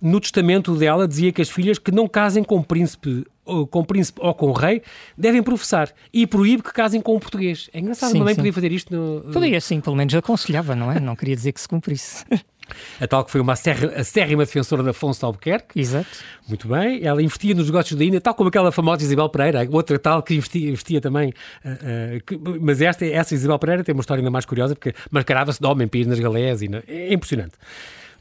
No 0.00 0.20
testamento 0.20 0.76
dela 0.76 1.08
dizia 1.08 1.32
que 1.32 1.40
as 1.40 1.48
filhas 1.48 1.78
que 1.78 1.90
não 1.90 2.06
casem 2.06 2.44
com 2.44 2.62
príncipe 2.62 3.24
ou 3.44 3.66
com 3.66 3.84
príncipe 3.84 4.20
ou 4.22 4.34
com 4.34 4.52
rei 4.52 4.82
devem 5.16 5.42
professar 5.42 5.90
e 6.12 6.26
proíbe 6.26 6.62
que 6.62 6.72
casem 6.72 7.00
com 7.00 7.14
um 7.14 7.20
português. 7.20 7.68
É 7.72 7.78
engraçado, 7.78 8.12
Sim, 8.12 8.20
mãe 8.20 8.34
sim. 8.34 8.36
podia 8.36 8.52
fazer 8.52 8.72
isto 8.72 8.94
no... 8.94 9.32
Podia, 9.32 9.60
sim, 9.60 9.80
pelo 9.80 9.96
menos 9.96 10.14
aconselhava, 10.14 10.74
não 10.74 10.90
é? 10.90 10.98
Não 10.98 11.14
queria 11.14 11.36
dizer 11.36 11.52
que 11.52 11.60
se 11.60 11.68
cumprisse. 11.68 12.24
A 13.00 13.06
tal 13.06 13.24
que 13.24 13.30
foi 13.30 13.40
uma 13.40 13.52
acérrima 13.52 14.44
defensora 14.44 14.82
de 14.82 14.90
Afonso 14.90 15.20
de 15.20 15.24
Albuquerque. 15.26 15.78
Exato. 15.78 16.08
Muito 16.48 16.68
bem. 16.68 17.04
Ela 17.04 17.22
investia 17.22 17.54
nos 17.54 17.66
negócios 17.66 17.98
da 17.98 18.04
Índia, 18.04 18.20
tal 18.20 18.34
como 18.34 18.48
aquela 18.48 18.72
famosa 18.72 19.02
Isabel 19.02 19.28
Pereira, 19.28 19.66
outra 19.70 19.98
tal 19.98 20.22
que 20.22 20.34
investia, 20.34 20.68
investia 20.68 21.00
também. 21.00 21.32
Uh, 21.64 22.16
uh, 22.16 22.24
que, 22.24 22.38
mas 22.60 22.80
esta, 22.80 23.04
essa 23.04 23.34
Isabel 23.34 23.58
Pereira 23.58 23.84
tem 23.84 23.94
uma 23.94 24.00
história 24.00 24.20
ainda 24.20 24.30
mais 24.30 24.44
curiosa, 24.44 24.74
porque 24.74 24.94
mascarava-se 25.10 25.60
de 25.60 25.66
homem 25.66 25.86
para 25.88 26.00
ir 26.00 26.06
nas 26.06 26.18
galés. 26.18 26.62
E, 26.62 26.70
é 26.88 27.12
impressionante. 27.12 27.54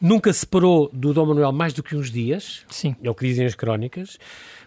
Nunca 0.02 0.34
se 0.34 0.40
separou 0.40 0.90
do 0.92 1.14
Dom 1.14 1.28
Manuel 1.28 1.52
mais 1.52 1.74
do 1.74 1.82
que 1.82 1.96
uns 1.96 2.12
dias. 2.12 2.66
Sim. 2.70 2.96
É 3.02 3.10
o 3.10 3.16
que 3.16 3.26
dizem 3.26 3.46
as 3.46 3.56
crónicas. 3.56 4.18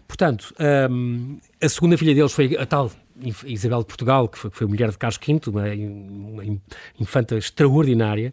Portanto, 0.08 0.54
um, 0.90 1.38
a 1.60 1.68
segunda 1.68 1.98
filha 1.98 2.14
deles 2.14 2.32
foi 2.32 2.56
a 2.56 2.64
tal 2.64 2.90
Isabel 3.44 3.80
de 3.80 3.86
Portugal, 3.86 4.28
que 4.28 4.38
foi, 4.38 4.50
que 4.50 4.56
foi 4.56 4.66
mulher 4.66 4.90
de 4.90 4.98
Carlos 4.98 5.18
V, 5.18 5.40
uma, 5.48 5.62
uma 5.62 6.60
infanta 7.00 7.36
extraordinária. 7.36 8.32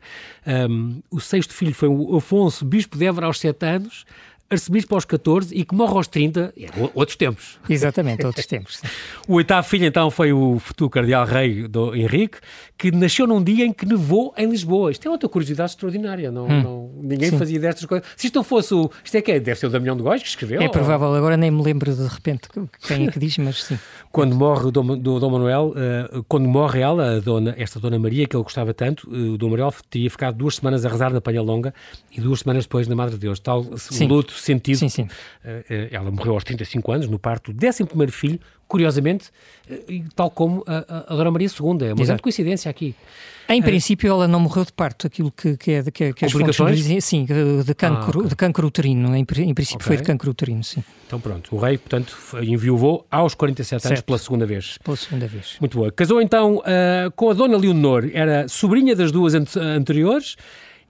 Um, 0.70 1.02
o 1.10 1.20
sexto 1.20 1.54
filho 1.54 1.74
foi 1.74 1.88
o 1.88 2.16
Afonso, 2.16 2.66
bispo 2.66 2.98
de 2.98 3.06
Évora 3.06 3.28
aos 3.28 3.40
sete 3.40 3.66
anos, 3.66 4.06
arcebispo 4.54 4.96
aos 4.96 5.06
14 5.06 5.54
e 5.56 5.66
que 5.66 5.76
morre 5.76 5.94
aos 5.96 6.08
30, 6.08 6.54
é, 6.58 6.68
outros 6.94 7.16
tempos. 7.18 7.60
Exatamente, 7.70 8.26
outros 8.26 8.46
tempos. 8.46 8.82
O 9.28 9.36
oitavo 9.36 9.66
filho, 9.68 9.86
então, 9.86 10.12
foi 10.12 10.34
o 10.34 10.60
futuro 10.60 10.90
cardeal 10.90 11.26
rei 11.26 11.66
do 11.68 11.96
Henrique, 11.96 12.40
que 12.78 12.92
nasceu 12.92 13.26
num 13.26 13.42
dia 13.42 13.66
em 13.66 13.72
que 13.72 13.86
nevou 13.86 14.34
em 14.38 14.50
Lisboa. 14.50 14.92
Isto 14.92 15.08
é 15.08 15.12
outra 15.12 15.30
curiosidade 15.30 15.72
extraordinária, 15.72 16.30
não, 16.30 16.46
Hum. 16.46 16.62
não 16.62 16.92
ninguém 17.04 17.30
Sim. 17.30 17.38
fazia 17.38 17.58
destas 17.60 17.86
coisas. 17.86 18.06
Se 18.18 18.28
isto 18.28 18.36
não 18.36 18.44
fosse 18.44 18.74
o... 18.74 18.92
Isto 19.04 19.16
é 19.16 19.22
que 19.22 19.32
é? 19.32 19.40
Deve 19.40 19.58
ser 19.60 19.68
o 19.68 19.70
Damião 19.70 19.96
de 19.96 20.04
Góis 20.04 20.22
que 20.22 20.28
escreveu? 20.28 20.62
É 20.62 20.66
ou- 20.66 20.72
provável, 20.72 21.14
agora 21.16 21.38
nem 21.38 21.50
me 21.50 21.62
lembro 21.64 21.94
de 21.96 22.06
repente 22.06 22.50
quem 22.86 23.08
é 23.08 23.12
que 23.12 23.18
diz, 23.20 23.38
mas 23.38 23.64
sim. 23.64 23.80
Quando 24.12 24.36
morre 24.36 24.68
o 24.68 24.72
Dom, 24.72 24.98
do 24.98 25.20
Dom 25.20 25.30
Manuel, 25.32 25.74
eh, 25.76 26.22
quando 26.28 26.48
morre 26.48 26.82
ela, 26.82 27.16
a 27.16 27.20
dona, 27.20 27.56
esta 27.58 27.80
Dona 27.80 27.98
Maria, 27.98 28.28
que 28.28 28.36
ele 28.36 28.44
gostava 28.44 28.72
tanto, 28.74 29.10
eh, 29.12 29.30
o 29.34 29.38
Dom 29.38 29.50
Manuel 29.50 29.74
teria 29.90 30.10
ficado 30.10 30.36
duas 30.38 30.58
semanas 30.58 30.86
a 30.86 30.90
rezar 30.90 31.12
na 31.12 31.20
Panha 31.22 31.42
Longa 31.42 31.74
e 32.16 32.22
duas 32.22 32.42
semanas 32.42 32.66
depois 32.66 32.88
na 32.88 32.96
Madre 32.96 33.16
de 33.16 33.22
Deus. 33.22 33.40
Tal 33.40 33.64
Sim. 33.78 34.06
o 34.06 34.10
luto 34.10 34.34
sentido. 34.44 34.78
Sim, 34.78 34.90
sim. 34.90 35.08
Eh, 35.44 35.66
eh, 35.70 35.88
ela 35.92 36.12
morreu 36.12 36.34
aos 36.34 36.44
35 36.44 36.92
anos, 36.92 37.08
no 37.08 37.18
parto 37.20 37.52
do 37.54 37.66
11 37.66 37.84
filho, 38.12 38.40
curiosamente, 38.68 39.30
eh, 39.70 40.02
tal 40.16 40.30
como 40.32 40.64
a, 40.68 40.78
a, 41.10 41.14
a 41.14 41.16
Dona 41.16 41.32
Maria 41.32 41.48
II. 41.48 41.88
É 41.88 41.94
uma 41.94 42.06
grande 42.06 42.22
coincidência 42.22 42.70
aqui. 42.70 42.96
Em 43.50 43.62
princípio, 43.62 44.10
ela 44.10 44.26
não 44.28 44.40
morreu 44.40 44.64
de 44.64 44.72
parto, 44.72 45.06
aquilo 45.06 45.30
que, 45.30 45.58
que, 45.58 45.72
é, 45.72 45.84
que, 45.84 46.14
que 46.14 46.26
as 46.26 46.32
fontes 46.32 46.78
dizem, 46.78 47.02
sim, 47.02 47.26
de, 47.26 47.74
cancro, 47.76 48.20
Ah, 48.20 48.22
ok. 48.22 48.30
de 48.30 48.36
cancro 48.38 48.66
uterino, 48.66 49.14
em, 49.14 49.20
em 49.20 49.54
princípio 49.54 49.76
Ok. 49.76 49.86
foi 49.88 49.98
de 49.98 50.04
cancro 50.04 50.32
uterino, 50.32 50.64
sim, 50.64 50.82
Então 51.06 51.20
pronto, 51.20 51.54
o 51.54 51.60
rei, 51.60 51.78
portanto, 51.78 52.16
enviou 52.42 53.06
aos 53.12 53.36
47 53.36 53.86
anos 53.86 53.98
Certo. 53.98 54.06
pela 54.06 54.18
segunda 54.18 54.46
vez. 54.46 54.78
pela 54.82 54.96
segunda 54.96 55.28
vez. 55.28 55.58
Muito 55.60 55.78
boa. 55.78 55.92
Casou 55.92 56.22
então 56.22 56.64
ah, 56.66 57.12
com 57.18 57.30
a 57.30 57.34
Dona 57.34 57.58
Leonor, 57.58 58.10
era 58.14 58.48
sobrinha 58.48 58.96
das 58.96 59.12
duas 59.12 59.34
ante- 59.36 59.60
anteriores. 59.60 60.38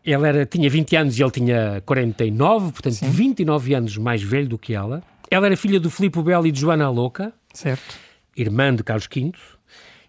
Ela 0.06 0.28
era, 0.28 0.46
tinha 0.46 0.70
20 0.70 0.96
anos 0.96 1.18
e 1.18 1.24
ele 1.24 1.32
tinha 1.32 1.82
49, 1.86 2.72
portanto 2.74 2.98
29 3.02 3.74
anos 3.74 3.98
mais 3.98 4.22
velho 4.22 4.50
do 4.50 4.58
que 4.58 4.74
ela. 4.74 5.02
Ela 5.32 5.46
era 5.48 5.56
filha 5.58 5.80
do 5.80 5.90
Filipe 5.90 6.22
Belo 6.22 6.46
e 6.46 6.52
de 6.52 6.60
Joana 6.60 6.90
Louca, 6.90 7.34
Certo? 7.54 7.96
irmã 8.36 8.74
de 8.76 8.84
Carlos 8.84 9.08
V. 9.14 9.32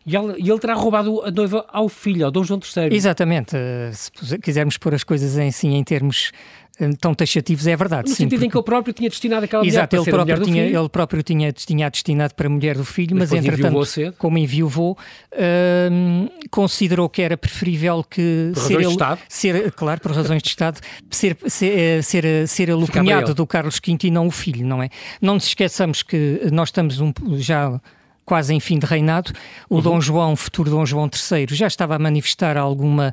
E, 0.07 0.15
ela- 0.17 0.35
e 0.39 0.51
ele 0.51 0.59
terá 0.59 0.75
roubado 0.75 1.23
a 1.23 1.31
noiva 1.31 1.65
ao 1.73 1.89
filho, 1.89 2.25
ao 2.27 2.31
Dom 2.31 2.45
João 2.45 2.61
III. 2.61 2.95
Exatamente. 2.95 3.57
Se 3.93 4.39
quisermos 4.39 4.77
pôr 4.77 4.95
as 4.95 5.03
coisas 5.05 5.39
em, 5.39 5.49
assim, 5.49 5.75
em 5.75 5.83
termos 5.83 6.31
eh, 6.79 6.91
tão 7.01 7.15
taxativos, 7.15 7.67
é 7.69 7.75
verdade. 7.77 8.09
No 8.11 8.15
sim, 8.15 8.25
sentido 8.25 8.35
em 8.35 8.39
porque- 8.41 8.51
que 8.51 8.57
ele 8.59 8.65
próprio 8.65 8.93
tinha 8.93 9.09
destinado 9.09 9.45
aquela 9.45 9.63
mulher 9.63 9.73
Exato, 9.79 9.89
para 9.97 9.99
ele 9.99 10.11
mulher 10.11 10.25
próprio, 10.25 10.39
do 10.47 10.53
tinha, 10.53 10.81
ele 10.81 10.89
próprio 10.89 11.23
tinha, 11.23 11.53
tinha 11.53 11.89
destinado 11.91 12.35
para 12.35 12.49
a 12.49 12.51
mulher 12.51 12.77
do 12.77 12.85
filho, 12.85 13.17
Mas 13.17 13.31
mas, 13.31 13.39
entretanto, 13.45 13.79
enviou 13.79 14.13
como 14.19 14.37
enviou, 14.39 14.99
hum, 15.91 16.29
considerou 16.51 17.09
que 17.09 17.23
era 17.23 17.37
preferível 17.37 18.03
que 18.05 18.51
Por 18.55 18.61
ser 18.61 18.75
razões 18.75 18.79
de 18.79 18.85
ele, 18.85 18.93
Estado? 18.93 19.21
ser, 19.29 19.73
claro, 19.73 20.01
por 20.01 20.13
razões 20.13 20.43
de 20.43 20.49
Estado, 20.49 20.81
ser, 21.11 21.37
ser, 21.47 21.79
eh, 21.79 22.03
ser, 22.03 22.25
eh, 22.25 22.47
ser 22.47 22.69
ele 22.69 22.83
o 22.85 22.87
cunhado 22.89 23.29
ele. 23.29 23.35
do 23.35 23.47
Carlos 23.47 23.81
V 23.85 23.97
e 24.05 24.11
não 24.11 24.27
o 24.27 24.31
filho, 24.31 24.67
não 24.67 24.83
é? 24.83 24.89
Não 25.21 25.35
nos 25.35 25.47
esqueçamos 25.47 26.03
que 26.03 26.41
nós 26.53 26.69
estamos 26.69 27.01
um, 27.01 27.13
já 27.37 27.81
quase 28.25 28.55
em 28.55 28.61
fim 28.61 28.79
de 28.79 28.87
reinado, 28.87 29.33
o 29.69 29.77
Uhum. 29.77 29.83
Dom 29.83 30.01
João, 30.01 30.37
futuro 30.37 30.71
Dom 30.71 30.87
João 30.87 31.09
III, 31.09 31.47
já 31.51 31.67
estava 31.67 31.95
a 31.97 31.99
manifestar 31.99 32.57
alguma, 32.57 33.13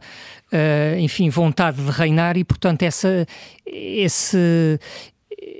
eh, 0.52 0.95
enfim, 1.00 1.30
vontade 1.30 1.84
de 1.84 1.91
reinar 1.91 2.38
e, 2.38 2.43
portanto, 2.43 2.84
essa, 2.84 3.26
esse, 3.65 4.80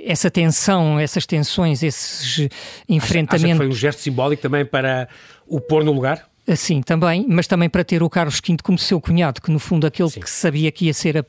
essa 0.06 0.32
tensão, 0.32 1.00
essas 1.00 1.26
tensões, 1.26 1.84
esses 1.84 2.22
Acha 2.24 2.50
que 2.50 2.94
enfrentamentos. 2.94 3.58
foi 3.58 3.68
um 3.68 3.74
gesto 3.74 4.00
simbólico 4.02 4.42
também 4.42 4.66
para 4.66 5.08
o 5.48 5.60
pôr 5.60 5.84
no 5.84 5.92
lugar? 5.92 6.31
Sim, 6.56 6.82
também, 6.82 7.25
mas 7.30 7.47
também 7.47 7.69
para 7.69 7.84
ter 7.84 8.01
o 8.04 8.10
Carlos 8.10 8.41
V 8.45 8.58
como 8.63 8.77
seu 8.77 8.99
cunhado, 8.99 9.41
que 9.41 9.51
no 9.51 9.60
fundo 9.60 9.86
aquele 9.88 10.10
Sim. 10.10 10.19
que 10.21 10.30
sabia 10.30 10.71
que 10.71 10.86
ia 10.86 10.93
ser 10.93 11.17
a, 11.19 11.25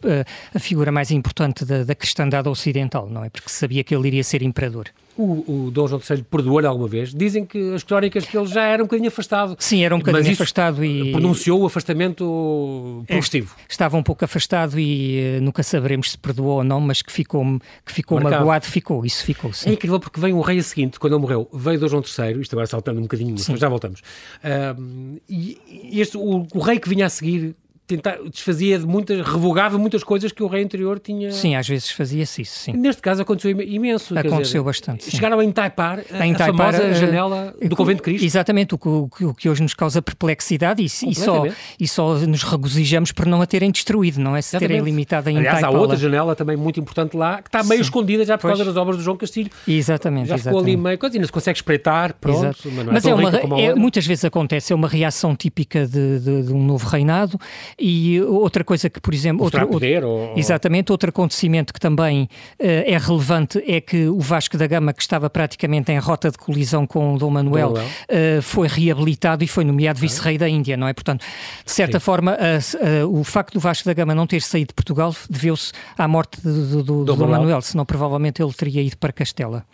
a- 0.54 0.58
figura 0.58 0.90
mais 0.90 1.10
importante 1.10 1.64
da, 1.64 1.84
da 1.84 1.94
cristandade 1.94 2.48
ocidental, 2.48 3.08
não 3.08 3.22
é? 3.24 3.28
Porque 3.30 3.48
sabia 3.50 3.84
que 3.84 3.94
ele 3.94 4.08
iria 4.08 4.24
ser 4.24 4.42
imperador. 4.42 4.86
O, 5.14 5.66
o 5.66 5.70
Dom 5.70 5.86
João 5.86 6.00
III 6.00 6.22
perdoou-lhe 6.22 6.66
alguma 6.66 6.88
vez? 6.88 7.12
Dizem 7.14 7.44
que 7.44 7.74
as 7.74 7.82
crónicas 7.82 8.24
que 8.24 8.34
ele 8.36 8.46
já 8.46 8.62
era 8.64 8.82
um 8.82 8.86
bocadinho 8.86 9.08
afastado. 9.08 9.54
Sim, 9.58 9.84
era 9.84 9.94
um 9.94 9.98
bocadinho 9.98 10.32
afastado 10.32 10.82
e 10.82 11.12
Pronunciou 11.12 11.60
o 11.60 11.66
afastamento 11.66 13.04
progressivo. 13.06 13.54
estava 13.68 13.96
um 13.98 14.02
pouco 14.02 14.24
afastado 14.24 14.80
e 14.80 15.18
eh, 15.18 15.40
nunca 15.40 15.62
saberemos 15.62 16.12
se 16.12 16.18
perdoou 16.18 16.56
ou 16.58 16.64
não, 16.64 16.80
mas 16.80 17.02
que 17.02 17.12
ficou, 17.12 17.44
que 17.84 17.92
ficou 17.92 18.18
Marcado. 18.20 18.40
magoado, 18.40 18.64
ficou, 18.66 19.04
isso 19.04 19.22
ficou, 19.22 19.50
É 19.50 19.52
sim. 19.52 19.70
incrível 19.72 20.00
porque 20.00 20.18
veio 20.18 20.34
um 20.34 20.40
rei 20.40 20.58
a 20.58 20.62
seguinte, 20.62 20.98
quando 20.98 21.12
ele 21.12 21.20
morreu, 21.20 21.46
veio 21.52 21.78
Dom 21.78 21.88
João 21.88 22.02
III, 22.02 22.40
isto 22.40 22.54
agora 22.54 22.66
saltando 22.66 22.98
um 22.98 23.02
bocadinho, 23.02 23.34
mas 23.36 23.60
já 23.60 23.68
voltamos. 23.68 24.00
Ahm, 24.42 25.01
e 25.28 26.00
este, 26.00 26.16
o, 26.16 26.46
o 26.54 26.58
rei 26.58 26.78
que 26.78 26.88
vinha 26.88 27.06
a 27.06 27.10
seguir 27.10 27.54
tentar, 27.96 28.18
desfazia 28.28 28.78
de 28.78 28.86
muitas, 28.86 29.20
revogava 29.26 29.78
muitas 29.78 30.02
coisas 30.02 30.32
que 30.32 30.42
o 30.42 30.46
rei 30.46 30.64
anterior 30.64 30.98
tinha. 30.98 31.30
Sim, 31.30 31.54
às 31.54 31.68
vezes 31.68 31.90
fazia-se 31.90 32.42
isso, 32.42 32.58
sim. 32.58 32.72
Neste 32.72 33.02
caso 33.02 33.22
aconteceu 33.22 33.50
imenso. 33.62 34.18
Aconteceu 34.18 34.42
dizer, 34.42 34.62
bastante. 34.62 35.04
Sim. 35.04 35.10
Chegaram 35.10 35.38
a 35.38 35.44
entaipar 35.44 36.00
a, 36.10 36.24
a 36.24 36.46
famosa 36.46 36.84
uh, 36.84 36.94
janela 36.94 37.54
do 37.62 37.76
Convento 37.76 37.98
de 37.98 38.02
Cristo. 38.02 38.24
Exatamente, 38.24 38.74
o 38.74 38.78
que, 38.78 39.24
o 39.24 39.34
que 39.34 39.48
hoje 39.48 39.62
nos 39.62 39.74
causa 39.74 40.00
perplexidade 40.00 40.82
e, 40.82 40.86
e, 40.86 41.14
só, 41.14 41.46
e 41.78 41.88
só 41.88 42.14
nos 42.18 42.42
regozijamos 42.42 43.12
por 43.12 43.26
não 43.26 43.42
a 43.42 43.46
terem 43.46 43.70
destruído, 43.70 44.20
não 44.20 44.34
é? 44.34 44.42
Se 44.42 44.50
exatamente. 44.50 44.68
terem 44.68 44.84
limitado 44.84 45.28
a 45.28 45.32
Aliás, 45.32 45.62
há 45.62 45.70
outra 45.70 45.96
janela 45.96 46.34
também 46.34 46.56
muito 46.56 46.80
importante 46.80 47.16
lá 47.16 47.42
que 47.42 47.48
está 47.48 47.62
meio 47.62 47.76
sim. 47.76 47.82
escondida 47.82 48.24
já 48.24 48.36
por 48.36 48.42
pois. 48.42 48.58
causa 48.58 48.64
das 48.64 48.76
obras 48.76 48.96
do 48.96 49.02
João 49.02 49.16
Castilho. 49.16 49.50
Exatamente. 49.66 50.28
Já 50.28 50.38
ficou 50.38 50.52
exatamente. 50.52 50.74
ali 50.74 50.82
meio 50.82 50.98
coisa, 50.98 51.16
ainda 51.16 51.26
se 51.26 51.32
consegue 51.32 51.58
espreitar, 51.58 52.14
pronto. 52.14 52.38
Exato. 52.38 52.70
Mas, 52.90 53.04
é, 53.04 53.10
é 53.10 53.14
uma, 53.14 53.60
é, 53.60 53.74
muitas 53.74 54.06
vezes 54.06 54.24
acontece, 54.24 54.72
é 54.72 54.76
uma 54.76 54.88
reação 54.88 55.34
típica 55.36 55.86
de, 55.86 56.18
de, 56.20 56.42
de 56.44 56.52
um 56.52 56.64
novo 56.64 56.86
reinado 56.88 57.38
e 57.84 58.20
outra 58.22 58.62
coisa 58.62 58.88
que, 58.88 59.00
por 59.00 59.12
exemplo, 59.12 59.44
outro, 59.44 59.66
poder, 59.66 60.04
ou... 60.04 60.34
exatamente, 60.36 60.92
outro 60.92 61.08
acontecimento 61.08 61.74
que 61.74 61.80
também 61.80 62.22
uh, 62.22 62.28
é 62.60 62.96
relevante 62.96 63.60
é 63.66 63.80
que 63.80 64.06
o 64.06 64.20
Vasco 64.20 64.56
da 64.56 64.68
Gama, 64.68 64.92
que 64.92 65.02
estava 65.02 65.28
praticamente 65.28 65.90
em 65.90 65.98
rota 65.98 66.30
de 66.30 66.38
colisão 66.38 66.86
com 66.86 67.14
o 67.14 67.18
Dom 67.18 67.30
Manuel, 67.30 67.72
uh, 67.72 68.40
foi 68.40 68.68
reabilitado 68.68 69.42
e 69.42 69.48
foi 69.48 69.64
nomeado 69.64 69.98
vice-rei 69.98 70.38
da 70.38 70.48
Índia, 70.48 70.76
não 70.76 70.86
é? 70.86 70.92
Portanto, 70.92 71.24
de 71.64 71.72
certa 71.72 71.98
Sim. 71.98 72.04
forma, 72.04 72.36
uh, 72.36 73.18
o 73.18 73.24
facto 73.24 73.54
do 73.54 73.60
Vasco 73.60 73.84
da 73.84 73.92
Gama 73.92 74.14
não 74.14 74.28
ter 74.28 74.42
saído 74.42 74.68
de 74.68 74.74
Portugal 74.74 75.12
deveu-se 75.28 75.72
à 75.98 76.06
morte 76.06 76.40
do, 76.40 76.52
do, 76.52 76.82
do 76.84 77.04
Dom, 77.04 77.16
Dom. 77.16 77.26
Manuel, 77.26 77.62
senão 77.62 77.84
provavelmente 77.84 78.40
ele 78.40 78.52
teria 78.52 78.80
ido 78.80 78.96
para 78.96 79.12
Castela. 79.12 79.64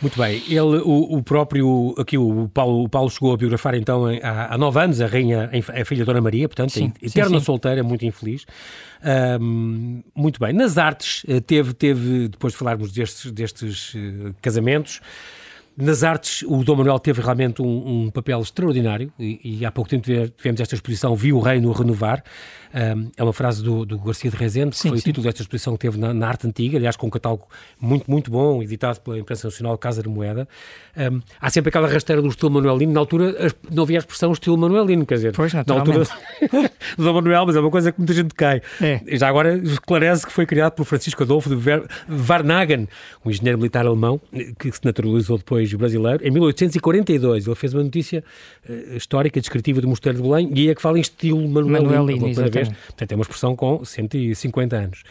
Muito 0.00 0.18
bem. 0.18 0.42
Ele, 0.46 0.60
o, 0.60 1.16
o 1.16 1.22
próprio, 1.22 1.94
aqui 1.98 2.16
o 2.16 2.48
Paulo, 2.48 2.84
o 2.84 2.88
Paulo 2.88 3.10
chegou 3.10 3.32
a 3.32 3.36
biografar 3.36 3.74
então 3.74 4.06
há, 4.22 4.54
há 4.54 4.58
nove 4.58 4.80
anos 4.80 5.00
a 5.00 5.06
rainha, 5.06 5.50
a 5.52 5.84
filha 5.84 6.04
Dona 6.04 6.20
Maria, 6.20 6.48
portanto, 6.48 6.72
sim, 6.72 6.92
eterna 7.02 7.30
sim, 7.30 7.38
sim. 7.40 7.44
solteira, 7.44 7.82
muito 7.82 8.04
infeliz. 8.04 8.46
Muito 10.14 10.40
bem. 10.40 10.52
Nas 10.52 10.78
artes, 10.78 11.24
eh, 11.28 11.40
teve, 11.40 11.72
teve 11.72 12.28
depois 12.28 12.52
de 12.52 12.58
falarmos 12.58 12.92
destes, 12.92 13.30
destes 13.30 13.94
uh, 13.94 14.34
casamentos, 14.42 15.00
nas 15.80 16.02
artes, 16.02 16.42
o 16.42 16.64
Dom 16.64 16.74
Manuel 16.74 16.98
teve 16.98 17.22
realmente 17.22 17.62
um, 17.62 18.06
um 18.06 18.10
papel 18.10 18.40
extraordinário 18.40 19.12
e, 19.16 19.60
e, 19.60 19.64
há 19.64 19.70
pouco 19.70 19.88
tempo 19.88 20.04
tivemos 20.36 20.60
esta 20.60 20.74
exposição 20.74 21.14
Viu 21.14 21.36
o 21.36 21.40
Reino 21.40 21.70
renovar. 21.70 22.24
Um, 22.74 23.10
é 23.16 23.22
uma 23.22 23.32
frase 23.32 23.62
do, 23.62 23.86
do 23.86 23.98
Garcia 23.98 24.30
de 24.30 24.36
Rezende, 24.36 24.70
que 24.70 24.78
sim, 24.78 24.88
foi 24.88 24.98
sim. 24.98 25.02
o 25.02 25.04
título 25.04 25.24
desta 25.24 25.42
exposição 25.42 25.74
que 25.74 25.80
teve 25.80 25.98
na, 25.98 26.12
na, 26.12 26.28
arte 26.28 26.46
antiga, 26.46 26.76
aliás, 26.76 26.96
com 26.96 27.06
um 27.06 27.10
catálogo 27.10 27.46
muito, 27.80 28.10
muito 28.10 28.30
bom, 28.30 28.62
editado 28.62 29.00
pela 29.00 29.18
imprensa 29.18 29.48
nacional 29.48 29.76
Casa 29.78 30.02
de 30.02 30.08
Moeda. 30.08 30.46
Um, 30.96 31.20
há 31.40 31.50
sempre 31.50 31.70
aquela 31.70 31.88
rasteira 31.88 32.20
do 32.20 32.28
estilo 32.28 32.50
manuelino. 32.50 32.92
Na 32.92 33.00
altura 33.00 33.52
não 33.70 33.84
havia 33.84 33.98
a 33.98 34.00
expressão 34.00 34.32
estilo 34.32 34.56
manuelino, 34.58 35.06
quer 35.06 35.14
dizer, 35.14 35.32
pois, 35.32 35.52
na 35.52 35.60
altura 35.60 36.04
do 36.96 37.04
Dom 37.04 37.14
Manuel, 37.14 37.46
mas 37.46 37.56
é 37.56 37.60
uma 37.60 37.70
coisa 37.70 37.92
que 37.92 37.98
muita 37.98 38.12
gente 38.12 38.34
cai. 38.34 38.60
É. 38.80 39.00
Já 39.16 39.28
agora 39.28 39.56
esclarece 39.56 40.26
que 40.26 40.32
foi 40.32 40.46
criado 40.46 40.72
por 40.72 40.84
Francisco 40.84 41.22
Adolfo 41.22 41.48
de 41.48 41.56
Ver, 41.56 41.86
Varnagen, 42.06 42.88
um 43.24 43.30
engenheiro 43.30 43.58
militar 43.58 43.86
alemão, 43.86 44.20
que 44.58 44.70
se 44.70 44.84
naturalizou 44.84 45.38
depois 45.38 45.72
brasileiro, 45.72 46.26
em 46.26 46.30
1842. 46.30 47.46
Ele 47.46 47.54
fez 47.54 47.74
uma 47.74 47.82
notícia 47.82 48.22
uh, 48.68 48.96
histórica, 48.96 49.40
descritiva 49.40 49.80
do 49.80 49.88
Mosteiro 49.88 50.18
de 50.18 50.22
Belém, 50.22 50.50
e 50.54 50.68
é 50.68 50.74
que 50.74 50.82
fala 50.82 50.98
em 50.98 51.00
estilo 51.00 51.48
manuelino. 51.48 51.90
manuelino 51.90 52.57
vez. 52.64 52.76
Portanto, 52.86 53.12
é 53.12 53.14
uma 53.14 53.22
expressão 53.22 53.56
com 53.56 53.84
150 53.84 54.76
anos. 54.76 55.02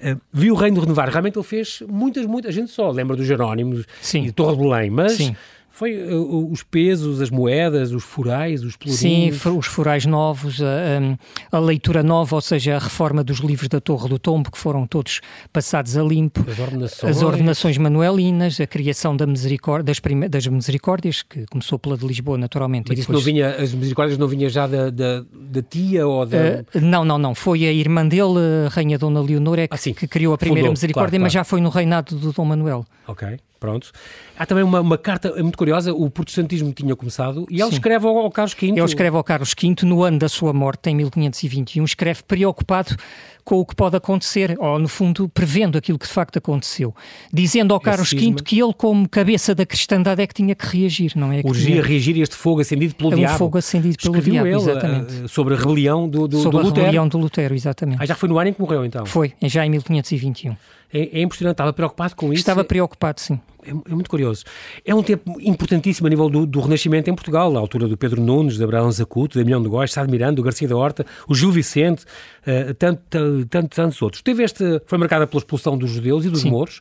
Uh, 0.00 0.20
viu 0.32 0.54
o 0.54 0.56
Reino 0.56 0.80
renovar. 0.80 1.08
Realmente 1.08 1.38
ele 1.38 1.44
fez 1.44 1.82
muitas, 1.88 2.26
muita 2.26 2.50
gente 2.50 2.70
só 2.70 2.90
lembra 2.90 3.16
dos 3.16 3.26
Jerónimos 3.26 3.86
Sim. 4.00 4.22
e 4.22 4.26
de 4.26 4.32
Torre 4.32 4.56
de 4.56 4.62
Belém, 4.62 4.90
mas... 4.90 5.12
Sim 5.12 5.36
foi 5.72 5.96
uh, 5.96 6.52
os 6.52 6.62
pesos, 6.62 7.22
as 7.22 7.30
moedas, 7.30 7.92
os 7.92 8.04
furais, 8.04 8.62
os 8.62 8.76
plurinhos? 8.76 9.00
Sim, 9.00 9.30
os 9.56 9.66
furais 9.66 10.04
novos, 10.04 10.60
a, 10.62 11.56
a, 11.56 11.58
leitura 11.58 12.02
nova, 12.02 12.36
ou 12.36 12.42
seja, 12.42 12.76
a 12.76 12.78
reforma 12.78 13.24
dos 13.24 13.38
livros 13.38 13.68
da 13.68 13.80
Torre 13.80 14.06
do 14.06 14.18
Tombo, 14.18 14.50
que 14.50 14.58
foram 14.58 14.86
todos 14.86 15.22
passados 15.50 15.96
a 15.96 16.02
limpo. 16.02 16.44
As 16.46 16.58
ordenações. 16.58 17.16
As 17.16 17.22
ordenações 17.22 17.78
manuelinas, 17.78 18.60
a 18.60 18.66
criação 18.66 19.16
da 19.16 19.26
misericórdia, 19.26 19.84
das, 19.84 20.00
das 20.30 20.46
misericórdias, 20.46 21.22
que 21.22 21.46
começou 21.46 21.78
pela 21.78 21.96
de 21.96 22.06
Lisboa, 22.06 22.36
naturalmente. 22.36 22.90
Mas 22.90 22.98
depois... 22.98 23.18
não 23.18 23.24
vinha, 23.24 23.56
as 23.56 23.72
misericórdias 23.72 24.18
não 24.18 24.28
vinha 24.28 24.50
já 24.50 24.66
da, 24.66 24.90
da, 24.90 25.24
da 25.32 25.62
tia 25.62 26.06
ou 26.06 26.26
da... 26.26 26.62
Uh, 26.74 26.80
não, 26.82 27.02
não, 27.02 27.16
não. 27.16 27.34
Foi 27.34 27.64
a 27.64 27.72
irmã 27.72 28.06
dele, 28.06 28.66
a 28.66 28.68
Rainha 28.68 28.98
Dona 28.98 29.22
Leonor, 29.22 29.58
é 29.58 29.66
que, 29.66 29.74
ah, 29.74 29.94
que 29.94 30.06
criou 30.06 30.34
a 30.34 30.38
primeira 30.38 30.66
Fundou, 30.66 30.72
misericórdia, 30.72 31.18
claro, 31.18 31.22
mas 31.22 31.32
claro. 31.32 31.44
já 31.46 31.48
foi 31.48 31.62
no 31.62 31.70
reinado 31.70 32.14
do 32.14 32.30
Dom 32.30 32.44
Manuel. 32.44 32.84
Ok. 33.08 33.38
Pronto. 33.62 33.92
Há 34.36 34.44
também 34.44 34.64
uma, 34.64 34.80
uma, 34.80 34.98
carta 34.98 35.32
muito 35.40 35.56
curiosa, 35.56 35.94
o 35.94 36.10
protestantismo 36.10 36.72
tinha 36.72 36.96
começado 36.96 37.46
e 37.48 37.60
ele 37.60 37.68
Sim. 37.68 37.76
escreve 37.76 38.04
ao, 38.04 38.18
ao, 38.18 38.28
Carlos 38.28 38.54
V. 38.54 38.66
Ele 38.66 38.82
escreve 38.82 39.16
ao 39.16 39.22
Carlos 39.22 39.54
V 39.56 39.86
no 39.86 40.02
ano 40.02 40.18
da 40.18 40.28
sua 40.28 40.52
morte, 40.52 40.90
em 40.90 40.96
1521, 40.96 41.84
escreve 41.84 42.24
preocupado 42.24 42.96
com 43.44 43.60
o 43.60 43.64
que 43.64 43.76
pode 43.76 43.96
acontecer, 43.96 44.56
ou 44.58 44.80
no 44.80 44.88
fundo 44.88 45.28
prevendo 45.28 45.78
aquilo 45.78 45.96
que 45.96 46.06
de 46.06 46.12
facto 46.12 46.38
aconteceu, 46.38 46.92
dizendo 47.32 47.72
ao 47.72 47.78
Carlos 47.78 48.10
V 48.10 48.34
que 48.44 48.60
ele, 48.60 48.72
como 48.74 49.08
cabeça 49.08 49.54
da 49.54 49.64
cristandade, 49.64 50.20
é 50.20 50.26
que 50.26 50.34
tinha 50.34 50.56
que 50.56 50.66
reagir, 50.66 51.12
não 51.14 51.32
é? 51.32 51.40
Que 51.40 51.48
Urgia 51.48 51.74
tinha... 51.74 51.82
reagir 51.82 52.20
este 52.20 52.34
fogo 52.34 52.60
acendido 52.60 52.96
pelo 52.96 53.12
é 53.12 53.14
um 53.14 53.18
diabo. 53.18 53.38
fogo 53.38 53.58
acendido 53.58 53.96
pelo 53.96 54.16
Escreveu 54.16 54.44
diabo, 54.44 54.48
ele, 54.48 54.70
exatamente. 54.70 55.14
Uh, 55.22 55.28
sobre 55.28 55.54
a 55.54 55.56
rebelião 55.56 56.08
do, 56.08 56.26
do, 56.26 56.38
sobre 56.40 56.58
do 56.58 56.64
Lutero. 56.64 56.80
a 56.80 56.84
rebelião 56.86 57.08
do 57.08 57.18
Lutero, 57.18 57.54
exatamente. 57.54 57.98
Ah, 58.00 58.06
já 58.06 58.16
foi 58.16 58.28
no 58.28 58.38
ano 58.38 58.50
em 58.50 58.52
que 58.52 58.60
morreu, 58.60 58.84
então? 58.84 59.06
Foi, 59.06 59.32
já 59.42 59.64
em 59.64 59.70
1521. 59.70 60.56
É, 60.92 61.20
é 61.20 61.22
impressionante, 61.22 61.54
estava 61.54 61.72
preocupado 61.72 62.14
com 62.14 62.32
isso. 62.32 62.40
Estava 62.40 62.62
preocupado, 62.64 63.20
sim. 63.20 63.40
É, 63.64 63.70
é, 63.70 63.94
muito 63.94 64.10
curioso. 64.10 64.44
É 64.84 64.94
um 64.94 65.02
tempo 65.02 65.40
importantíssimo 65.40 66.06
a 66.06 66.10
nível 66.10 66.28
do, 66.28 66.44
do, 66.44 66.60
Renascimento 66.60 67.08
em 67.08 67.14
Portugal, 67.14 67.56
à 67.56 67.60
altura 67.60 67.88
do 67.88 67.96
Pedro 67.96 68.20
Nunes, 68.20 68.56
de 68.56 68.64
Abraão 68.64 68.90
Zacuto, 68.90 69.38
de 69.38 69.40
Emilhão 69.40 69.62
de 69.62 69.68
Góis, 69.68 69.92
Sá 69.92 70.04
de 70.04 70.10
Miranda, 70.10 70.34
do 70.34 70.42
Garcia 70.42 70.68
da 70.68 70.76
Horta, 70.76 71.06
o 71.28 71.34
Gil 71.34 71.50
Vicente, 71.50 72.04
uh, 72.46 72.74
tanto, 72.74 73.00
tanto, 73.48 73.68
tantos 73.68 74.02
outros. 74.02 74.20
Teve 74.22 74.42
este, 74.42 74.82
foi 74.86 74.98
marcada 74.98 75.26
pela 75.26 75.38
expulsão 75.38 75.78
dos 75.78 75.90
judeus 75.90 76.24
e 76.24 76.30
dos 76.30 76.42
Sim. 76.42 76.50
mouros, 76.50 76.80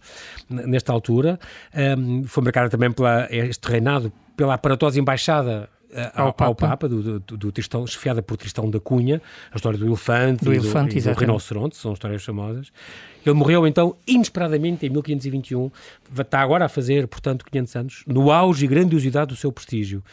nesta 0.50 0.92
altura. 0.92 1.40
Um, 1.98 2.24
foi 2.24 2.44
marcada 2.44 2.70
também 2.70 2.92
pela 2.92 3.28
este 3.32 3.68
reinado 3.68 4.12
pela 4.36 4.56
aparatosa 4.56 5.00
embaixada 5.00 5.70
ao, 6.14 6.28
ao, 6.28 6.34
Papa, 6.34 6.46
ao 6.46 6.56
Papa 6.56 6.90
do, 6.90 7.20
do, 7.20 7.38
do, 7.38 7.52
Tristão, 7.52 7.86
chefiada 7.86 8.22
por 8.22 8.38
Tristão 8.38 8.70
da 8.70 8.80
Cunha, 8.80 9.22
a 9.52 9.56
história 9.56 9.78
do 9.78 9.86
elefante, 9.86 10.46
do, 10.46 10.54
elefante, 10.54 10.98
e 10.98 11.02
do, 11.02 11.10
e 11.10 11.14
do 11.14 11.20
rinoceronte, 11.20 11.76
são 11.76 11.94
histórias 11.94 12.24
famosas. 12.24 12.72
Ele 13.26 13.36
morreu 13.36 13.68
então 13.68 13.96
inesperadamente 14.08 14.86
em 14.86 14.90
1521, 14.90 15.72
está 16.20 16.42
agora 16.42 16.66
a 16.66 16.70
fazer, 16.70 17.08
portanto, 17.08 17.46
500 17.46 17.76
anos, 17.76 18.04
no 18.08 18.32
auge 18.32 18.66
e 18.66 18.68
grandiosidade 18.68 19.30
do 19.30 19.36
seu 19.36 19.52
prestígio. 19.52 20.04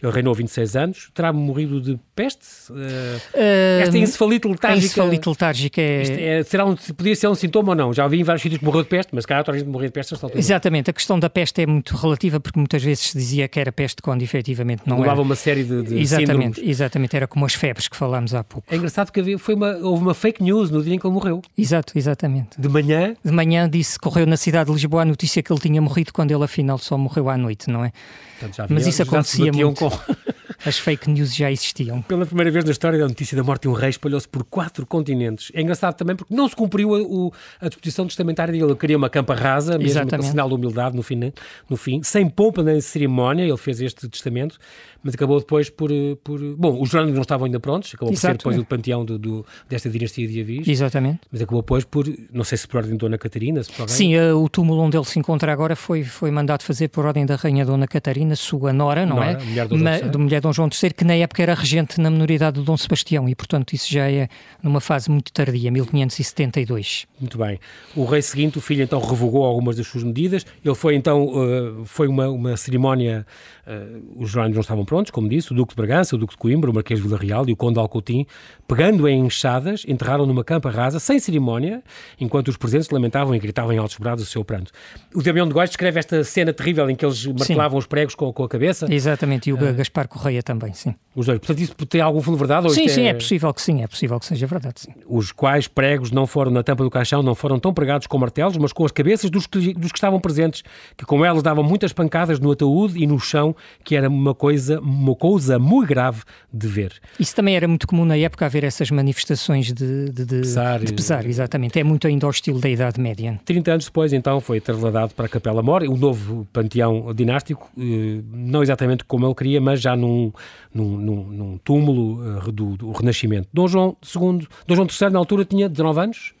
Ele 0.00 0.12
reinou 0.12 0.32
26 0.32 0.76
anos, 0.76 1.10
terá 1.12 1.32
morrido 1.32 1.80
de 1.80 1.98
peste? 2.14 2.46
Uh, 2.70 3.82
esta 3.82 3.98
encefalite 3.98 4.46
letárgica. 4.46 4.86
encefalite 4.86 5.28
letárgica 5.28 5.80
é... 5.80 6.38
é. 6.38 6.42
será 6.44 6.64
um, 6.64 6.76
podia 6.76 7.16
ser 7.16 7.26
um 7.26 7.34
sintoma 7.34 7.70
ou 7.70 7.74
não? 7.74 7.92
Já 7.92 8.04
ouvi 8.04 8.20
em 8.20 8.22
vários 8.22 8.42
sítios 8.42 8.60
que 8.60 8.64
morreu 8.64 8.84
de 8.84 8.88
peste, 8.88 9.12
mas 9.12 9.26
calhar 9.26 9.42
toda 9.42 9.56
a 9.56 9.58
gente 9.58 9.68
morreu 9.68 9.88
de 9.88 9.92
peste. 9.92 10.14
Exatamente, 10.34 10.90
a 10.90 10.92
questão 10.92 11.18
da 11.18 11.28
peste 11.28 11.62
é 11.62 11.66
muito 11.66 11.96
relativa 11.96 12.38
porque 12.38 12.58
muitas 12.60 12.82
vezes 12.82 13.08
se 13.08 13.18
dizia 13.18 13.48
que 13.48 13.58
era 13.58 13.72
peste 13.72 14.00
quando 14.00 14.22
efetivamente 14.22 14.82
não 14.86 14.98
Levava 14.98 15.14
era. 15.14 15.22
uma 15.22 15.34
série 15.34 15.64
de, 15.64 15.82
de 15.82 15.98
exatamente, 15.98 16.56
síndromes. 16.56 16.58
Exatamente, 16.58 17.16
era 17.16 17.26
como 17.26 17.44
as 17.44 17.54
febres 17.54 17.88
que 17.88 17.96
falámos 17.96 18.34
há 18.34 18.44
pouco. 18.44 18.72
É 18.72 18.76
engraçado 18.76 19.10
que 19.10 19.18
havia, 19.18 19.36
foi 19.36 19.54
uma, 19.54 19.76
houve 19.78 20.02
uma 20.02 20.14
fake 20.14 20.40
news 20.42 20.70
no 20.70 20.80
dia 20.80 20.94
em 20.94 20.98
que 20.98 21.06
ele 21.06 21.14
morreu. 21.14 21.42
Exato, 21.56 21.98
exatamente. 21.98 22.60
De 22.60 22.68
manhã? 22.68 23.16
De 23.24 23.32
manhã 23.32 23.68
disse, 23.68 23.98
correu 23.98 24.26
na 24.26 24.36
cidade 24.36 24.68
de 24.68 24.74
Lisboa 24.74 25.02
a 25.02 25.04
notícia 25.04 25.42
que 25.42 25.52
ele 25.52 25.60
tinha 25.60 25.82
morrido 25.82 26.12
quando 26.12 26.30
ele 26.30 26.44
afinal 26.44 26.78
só 26.78 26.96
morreu 26.96 27.28
à 27.28 27.36
noite, 27.36 27.68
não 27.68 27.84
é? 27.84 27.90
Portanto, 28.38 28.72
Mas 28.72 28.86
isso 28.86 29.02
acontecia 29.02 29.52
muito. 29.52 29.87
Com... 29.90 30.38
As 30.66 30.76
fake 30.76 31.08
news 31.08 31.34
já 31.34 31.50
existiam. 31.52 32.02
Pela 32.02 32.26
primeira 32.26 32.50
vez 32.50 32.64
na 32.64 32.72
história, 32.72 33.02
a 33.02 33.08
notícia 33.08 33.36
da 33.36 33.44
morte 33.44 33.62
de 33.62 33.68
um 33.68 33.72
rei 33.72 33.90
espalhou-se 33.90 34.26
por 34.26 34.42
quatro 34.42 34.84
continentes. 34.84 35.52
É 35.54 35.62
engraçado 35.62 35.94
também 35.94 36.16
porque 36.16 36.34
não 36.34 36.48
se 36.48 36.56
cumpriu 36.56 36.94
a, 36.94 37.00
o, 37.00 37.32
a 37.60 37.68
disposição 37.68 38.06
testamentária 38.06 38.50
dele. 38.50 38.64
Ele 38.64 38.74
queria 38.74 38.96
uma 38.96 39.08
campa 39.08 39.34
rasa, 39.34 39.78
mesmo 39.78 40.08
com 40.08 40.22
sinal 40.22 40.48
de 40.48 40.54
humildade 40.54 40.96
no 40.96 41.02
fim, 41.02 41.32
no 41.70 41.76
fim, 41.76 42.02
sem 42.02 42.28
pompa 42.28 42.62
nem 42.62 42.80
cerimónia. 42.80 43.44
Ele 43.44 43.56
fez 43.56 43.80
este 43.80 44.08
testamento, 44.08 44.58
mas 45.02 45.14
acabou 45.14 45.38
depois 45.38 45.70
por. 45.70 45.90
por 46.22 46.40
bom, 46.56 46.80
os 46.80 46.90
jornais 46.90 47.14
não 47.14 47.22
estavam 47.22 47.46
ainda 47.46 47.60
prontos, 47.60 47.94
acabou 47.94 48.12
Exato, 48.12 48.26
por 48.26 48.32
ser 48.32 48.38
depois 48.38 48.56
é. 48.56 48.60
o 48.60 48.64
panteão 48.64 49.04
do, 49.04 49.18
do, 49.18 49.46
desta 49.68 49.88
dinastia 49.88 50.26
de 50.26 50.40
Avis. 50.40 50.66
Exatamente. 50.66 51.20
Mas 51.30 51.40
acabou 51.40 51.62
depois 51.62 51.84
por, 51.84 52.06
não 52.32 52.44
sei 52.44 52.58
se 52.58 52.66
por 52.66 52.78
ordem 52.78 52.92
de 52.92 52.98
Dona 52.98 53.18
Catarina, 53.18 53.62
se 53.62 53.70
por 53.70 53.82
alguém. 53.82 53.96
Sim, 53.96 54.16
uh, 54.16 54.36
o 54.42 54.48
túmulo 54.48 54.82
onde 54.82 54.96
ele 54.96 55.04
se 55.04 55.18
encontra 55.18 55.52
agora 55.52 55.76
foi, 55.76 56.02
foi 56.02 56.30
mandado 56.30 56.62
fazer 56.62 56.88
por 56.88 57.06
ordem 57.06 57.24
da 57.24 57.36
Rainha 57.36 57.64
Dona 57.64 57.86
Catarina, 57.86 58.34
sua 58.34 58.72
nora, 58.72 59.06
não 59.06 59.16
nora, 59.16 59.32
é? 59.32 59.44
Mulher 59.44 59.68
do, 59.68 59.78
Ma, 59.78 59.98
do 59.98 60.18
mulher 60.18 60.40
Dom 60.40 60.52
João 60.52 60.68
III, 60.68 60.90
que 60.92 61.04
na 61.04 61.14
época 61.14 61.42
era 61.42 61.54
regente 61.54 62.00
na 62.00 62.10
minoridade 62.10 62.56
do 62.56 62.64
Dom 62.64 62.76
Sebastião 62.76 63.28
e, 63.28 63.34
portanto, 63.34 63.72
isso 63.72 63.92
já 63.92 64.10
é 64.10 64.28
numa 64.62 64.80
fase 64.80 65.10
muito 65.10 65.32
tardia, 65.32 65.70
1572. 65.70 67.06
Muito 67.20 67.38
bem. 67.38 67.58
O 67.94 68.04
rei 68.04 68.22
seguinte, 68.22 68.58
o 68.58 68.60
filho, 68.60 68.82
então 68.82 69.00
revogou 69.00 69.44
algumas 69.44 69.76
das 69.76 69.86
suas 69.86 70.04
medidas. 70.04 70.44
Ele 70.64 70.74
foi, 70.74 70.94
então, 70.94 71.26
uh, 71.26 71.84
foi 71.84 72.08
uma, 72.08 72.28
uma 72.28 72.56
cerimónia, 72.56 73.26
uh, 73.68 74.22
os 74.22 74.30
jornais 74.30 74.54
não 74.54 74.60
estavam 74.60 74.84
prontos, 74.84 75.10
como 75.10 75.28
disse, 75.28 75.52
o 75.52 75.54
Duque 75.54 75.74
de 75.74 75.76
Bragança, 75.76 76.16
o 76.16 76.18
Duque 76.18 76.32
de 76.32 76.38
Coimbra, 76.38 76.70
o 76.70 76.74
Marquês 76.74 77.00
de 77.00 77.06
Vila 77.06 77.18
Real 77.18 77.48
e 77.48 77.52
o 77.52 77.56
Conde 77.56 77.74
de 77.74 77.80
Alcoutim, 77.80 78.26
pegando 78.66 79.06
em 79.06 79.26
enxadas, 79.26 79.84
enterraram 79.86 80.26
numa 80.26 80.42
campa 80.42 80.70
rasa, 80.70 80.98
sem 80.98 81.18
cerimónia, 81.18 81.82
enquanto 82.20 82.48
os 82.48 82.56
presentes 82.56 82.88
lamentavam 82.90 83.34
e 83.34 83.38
gritavam 83.38 83.72
em 83.72 83.78
altos 83.78 83.96
brados 83.98 84.24
o 84.24 84.26
seu 84.26 84.44
pranto. 84.44 84.72
O 85.14 85.22
Damião 85.22 85.46
de 85.46 85.52
Góis 85.52 85.70
descreve 85.70 85.98
esta 85.98 86.24
cena 86.24 86.52
terrível 86.52 86.88
em 86.88 86.96
que 86.96 87.04
eles 87.04 87.26
martelavam 87.26 87.78
os 87.78 87.86
pregos 87.86 88.14
com, 88.14 88.32
com, 88.32 88.44
a 88.44 88.48
cabeça. 88.48 88.86
Exatamente, 88.92 89.50
e 89.50 89.52
o 89.52 89.56
uh, 89.56 89.74
Gaspar 89.74 90.08
Correia 90.08 90.42
também, 90.42 90.72
sim. 90.72 90.94
Os 91.14 91.26
dois. 91.26 91.38
Portanto, 91.38 91.60
isso 91.60 91.74
tem 91.74 92.00
algum 92.00 92.20
fundo 92.20 92.36
de 92.36 92.46
verdade? 92.46 92.70
sim, 92.72 92.88
sim, 92.88 93.02
é... 93.02 93.08
é... 93.08 93.14
possível 93.14 93.52
que 93.52 93.60
sim, 93.60 93.82
é 93.82 93.86
possível 93.86 94.18
que 94.18 94.26
seja 94.26 94.46
verdade, 94.46 94.80
sim. 94.80 94.92
Os 95.06 95.32
quais 95.32 95.68
pregos 95.68 96.10
não 96.10 96.26
foram 96.26 96.50
na 96.50 96.62
tampa 96.62 96.84
do 96.84 96.90
caixão, 96.90 97.22
não 97.22 97.34
foram 97.34 97.58
tão 97.58 97.74
pregados 97.74 98.06
com 98.06 98.18
martelos, 98.18 98.56
mas 98.56 98.72
com 98.72 98.84
as 98.84 98.92
cabeças 98.92 99.30
dos 99.30 99.46
que, 99.46 99.74
dos 99.74 99.92
que 99.92 99.98
estavam 99.98 100.20
presentes, 100.20 100.62
que 100.96 101.04
com 101.04 101.24
elas 101.24 101.42
davam 101.42 101.64
muitas 101.64 101.92
pancadas 101.92 102.38
no 102.38 102.52
ataúde 102.52 103.02
e 103.02 103.06
no 103.06 103.18
chão, 103.18 103.54
que 103.84 103.96
era 103.96 104.08
uma 104.08 104.34
coisa, 104.34 104.80
uma 104.80 105.14
coisa 105.14 105.58
muito 105.58 105.88
grave 105.88 106.22
de 106.52 106.66
ver. 106.66 106.92
Isso 107.18 107.34
também 107.34 107.56
era 107.56 107.66
muito 107.66 107.86
comum 107.86 108.04
na 108.04 108.16
época 108.16 108.46
haver 108.46 108.64
essas 108.64 108.90
manifestações 108.90 109.72
de, 109.72 110.10
de, 110.10 110.24
de, 110.24 110.40
pesar, 110.40 110.80
de 110.80 110.92
pesar, 110.92 111.26
exatamente. 111.26 111.78
É 111.78 111.84
muito 111.84 112.06
ainda 112.06 112.26
ao 112.26 112.30
estilo 112.30 112.60
da 112.60 112.68
Idade 112.68 113.00
Média. 113.00 113.40
30 113.44 113.72
anos 113.72 113.84
depois, 113.86 114.12
então, 114.12 114.40
foi 114.40 114.60
trasladado 114.60 115.14
para 115.14 115.26
a 115.26 115.28
Capela 115.28 115.62
Mor, 115.62 115.82
o 115.82 115.96
novo 115.96 116.46
panteão 116.52 117.12
dinástico, 117.14 117.70
eh, 117.78 118.20
não 118.32 118.62
exatamente 118.62 119.04
como 119.04 119.26
ele 119.26 119.34
queria, 119.34 119.60
mas 119.60 119.80
já 119.80 119.96
num, 119.96 120.32
num, 120.74 120.96
num, 120.96 121.24
num 121.24 121.58
túmulo 121.58 122.38
eh, 122.38 122.52
do, 122.52 122.76
do 122.76 122.92
Renascimento. 122.92 123.48
Dom 123.52 123.68
João 123.68 123.96
II, 124.02 124.46
Dom 124.66 124.74
João 124.74 124.86
III, 124.88 125.10
na 125.10 125.18
altura, 125.18 125.44
tinha 125.44 125.68
19 125.68 126.00
anos? 126.00 126.37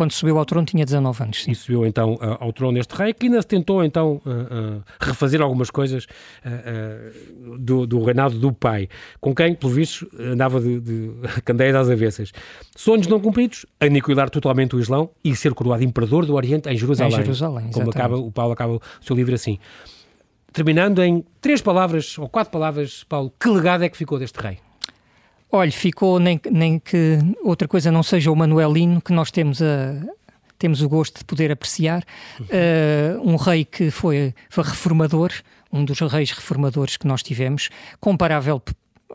Quando 0.00 0.12
subiu 0.12 0.38
ao 0.38 0.46
trono 0.46 0.64
tinha 0.64 0.82
19 0.82 1.24
anos. 1.24 1.44
Sim. 1.44 1.50
E 1.50 1.54
subiu 1.54 1.84
então 1.84 2.18
ao 2.40 2.50
trono 2.54 2.78
este 2.78 2.94
rei, 2.94 3.12
que 3.12 3.26
ainda 3.26 3.42
tentou 3.42 3.84
então 3.84 4.18
refazer 4.98 5.42
algumas 5.42 5.68
coisas 5.68 6.06
do, 7.58 7.86
do, 7.86 8.02
reinado 8.02 8.38
do 8.38 8.50
pai, 8.50 8.88
com 9.20 9.34
quem, 9.34 9.54
pelo 9.54 9.70
visto, 9.70 10.10
andava 10.18 10.58
de, 10.58 10.80
de 10.80 11.10
candeias 11.44 11.76
às 11.76 11.90
avessas. 11.90 12.32
Sonhos 12.74 13.08
não 13.08 13.20
cumpridos, 13.20 13.66
aniquilar 13.78 14.30
totalmente 14.30 14.74
o 14.74 14.80
Islão 14.80 15.10
e 15.22 15.36
ser 15.36 15.52
coroado 15.52 15.84
imperador 15.84 16.24
do 16.24 16.34
Oriente 16.34 16.70
em 16.70 16.78
Jerusalém. 16.78 17.12
Em 17.12 17.22
Jerusalém, 17.22 17.70
Como 17.70 17.90
acaba, 17.90 18.16
o 18.16 18.32
Paulo 18.32 18.54
acaba 18.54 18.76
o 18.76 18.80
seu 19.02 19.14
livro 19.14 19.34
assim. 19.34 19.58
Terminando 20.50 21.02
em 21.02 21.22
três 21.42 21.60
palavras, 21.60 22.16
ou 22.16 22.26
quatro 22.26 22.50
palavras, 22.50 23.04
Paulo, 23.04 23.30
que 23.38 23.50
legado 23.50 23.84
é 23.84 23.88
que 23.90 23.98
ficou 23.98 24.18
deste 24.18 24.40
rei? 24.40 24.56
Olha, 25.52 25.72
ficou 25.72 26.20
nem, 26.20 26.40
nem 26.50 26.78
que 26.78 27.18
outra 27.42 27.66
coisa 27.66 27.90
não 27.90 28.02
seja 28.02 28.30
o 28.30 28.36
Manuelino, 28.36 29.00
que 29.00 29.12
nós 29.12 29.30
temos 29.30 29.60
a, 29.60 30.00
temos 30.60 30.82
o 30.82 30.88
gosto 30.88 31.18
de 31.18 31.24
poder 31.24 31.50
apreciar. 31.50 32.04
Uh, 32.40 33.20
um 33.28 33.36
rei 33.36 33.64
que 33.64 33.90
foi, 33.90 34.34
foi 34.48 34.62
reformador, 34.62 35.32
um 35.72 35.84
dos 35.84 35.98
reis 36.00 36.30
reformadores 36.30 36.96
que 36.96 37.06
nós 37.06 37.22
tivemos, 37.22 37.70
comparável 37.98 38.62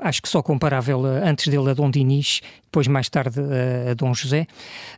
acho 0.01 0.21
que 0.21 0.29
só 0.29 0.41
comparável 0.41 1.05
antes 1.05 1.47
dele 1.47 1.69
a 1.69 1.73
Dom 1.73 1.89
Dinis, 1.89 2.41
depois 2.65 2.87
mais 2.87 3.07
tarde 3.09 3.39
a, 3.39 3.91
a 3.91 3.93
Dom 3.93 4.13
José, 4.13 4.47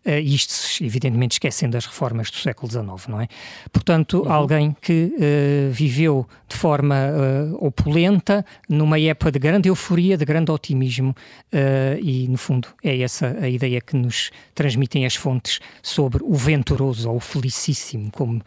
uh, 0.06 0.10
isto 0.20 0.84
evidentemente 0.84 1.34
esquecendo 1.34 1.78
as 1.78 1.86
reformas 1.86 2.32
do 2.32 2.38
século 2.38 2.72
XIX, 2.72 3.08
não 3.08 3.22
é? 3.22 3.28
Portanto, 3.72 4.24
uhum. 4.24 4.32
alguém 4.32 4.76
que 4.82 5.14
uh, 5.14 5.72
viveu 5.72 6.28
de 6.48 6.56
forma 6.56 6.96
uh, 6.96 7.66
opulenta, 7.66 8.46
numa 8.68 9.00
época 9.00 9.32
de 9.32 9.40
grande 9.40 9.70
euforia, 9.70 10.18
de 10.18 10.26
grande 10.26 10.52
otimismo, 10.52 11.16
e 12.02 12.28
no 12.28 12.38
fundo 12.38 12.68
é 12.84 13.00
essa 13.02 13.38
a 13.42 13.50
ideia 13.50 13.82
que 13.82 13.96
nos 13.96 14.32
transmitem 14.54 15.06
as 15.06 15.16
fontes 15.16 15.60
sobre 15.82 16.24
o 16.24 16.36
venturoso 16.36 17.10
ou 17.10 17.18
o 17.18 17.20
felicíssimo, 17.20 18.12
como 18.12 18.42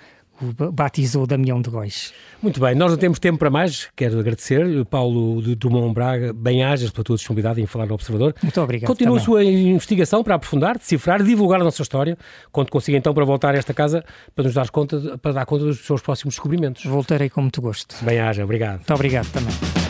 batizou 0.72 1.26
Damião 1.26 1.60
de 1.60 1.70
Góis. 1.70 2.12
Muito 2.42 2.60
bem, 2.60 2.74
nós 2.74 2.90
não 2.90 2.98
temos 2.98 3.18
tempo 3.18 3.38
para 3.38 3.50
mais. 3.50 3.88
Quero 3.94 4.18
agradecer, 4.18 4.84
Paulo 4.86 5.42
de 5.42 5.54
Dumont 5.54 5.92
Braga, 5.92 6.32
bem-ajas 6.32 6.90
pela 6.90 7.04
tua 7.04 7.16
disponibilidade 7.16 7.60
em 7.60 7.66
falar 7.66 7.86
no 7.86 7.94
Observador. 7.94 8.34
Muito 8.42 8.60
obrigado. 8.60 8.88
Continua 8.88 9.18
a 9.18 9.20
sua 9.20 9.44
investigação 9.44 10.22
para 10.24 10.34
aprofundar, 10.34 10.78
decifrar, 10.78 11.22
divulgar 11.22 11.60
a 11.60 11.64
nossa 11.64 11.82
história, 11.82 12.16
quando 12.50 12.70
consiga 12.70 12.96
então 12.96 13.12
para 13.12 13.24
voltar 13.24 13.54
a 13.54 13.58
esta 13.58 13.74
casa 13.74 14.04
para 14.34 14.44
nos 14.44 14.54
dar 14.54 14.70
conta, 14.70 15.18
para 15.18 15.32
dar 15.32 15.46
conta 15.46 15.64
dos 15.64 15.80
seus 15.80 16.00
próximos 16.00 16.34
descobrimentos. 16.34 16.84
Voltarei 16.84 17.28
com 17.28 17.42
muito 17.42 17.60
gosto. 17.60 17.96
Bem-aja, 18.02 18.44
obrigado. 18.44 18.76
Muito 18.76 18.94
obrigado 18.94 19.30
também. 19.30 19.89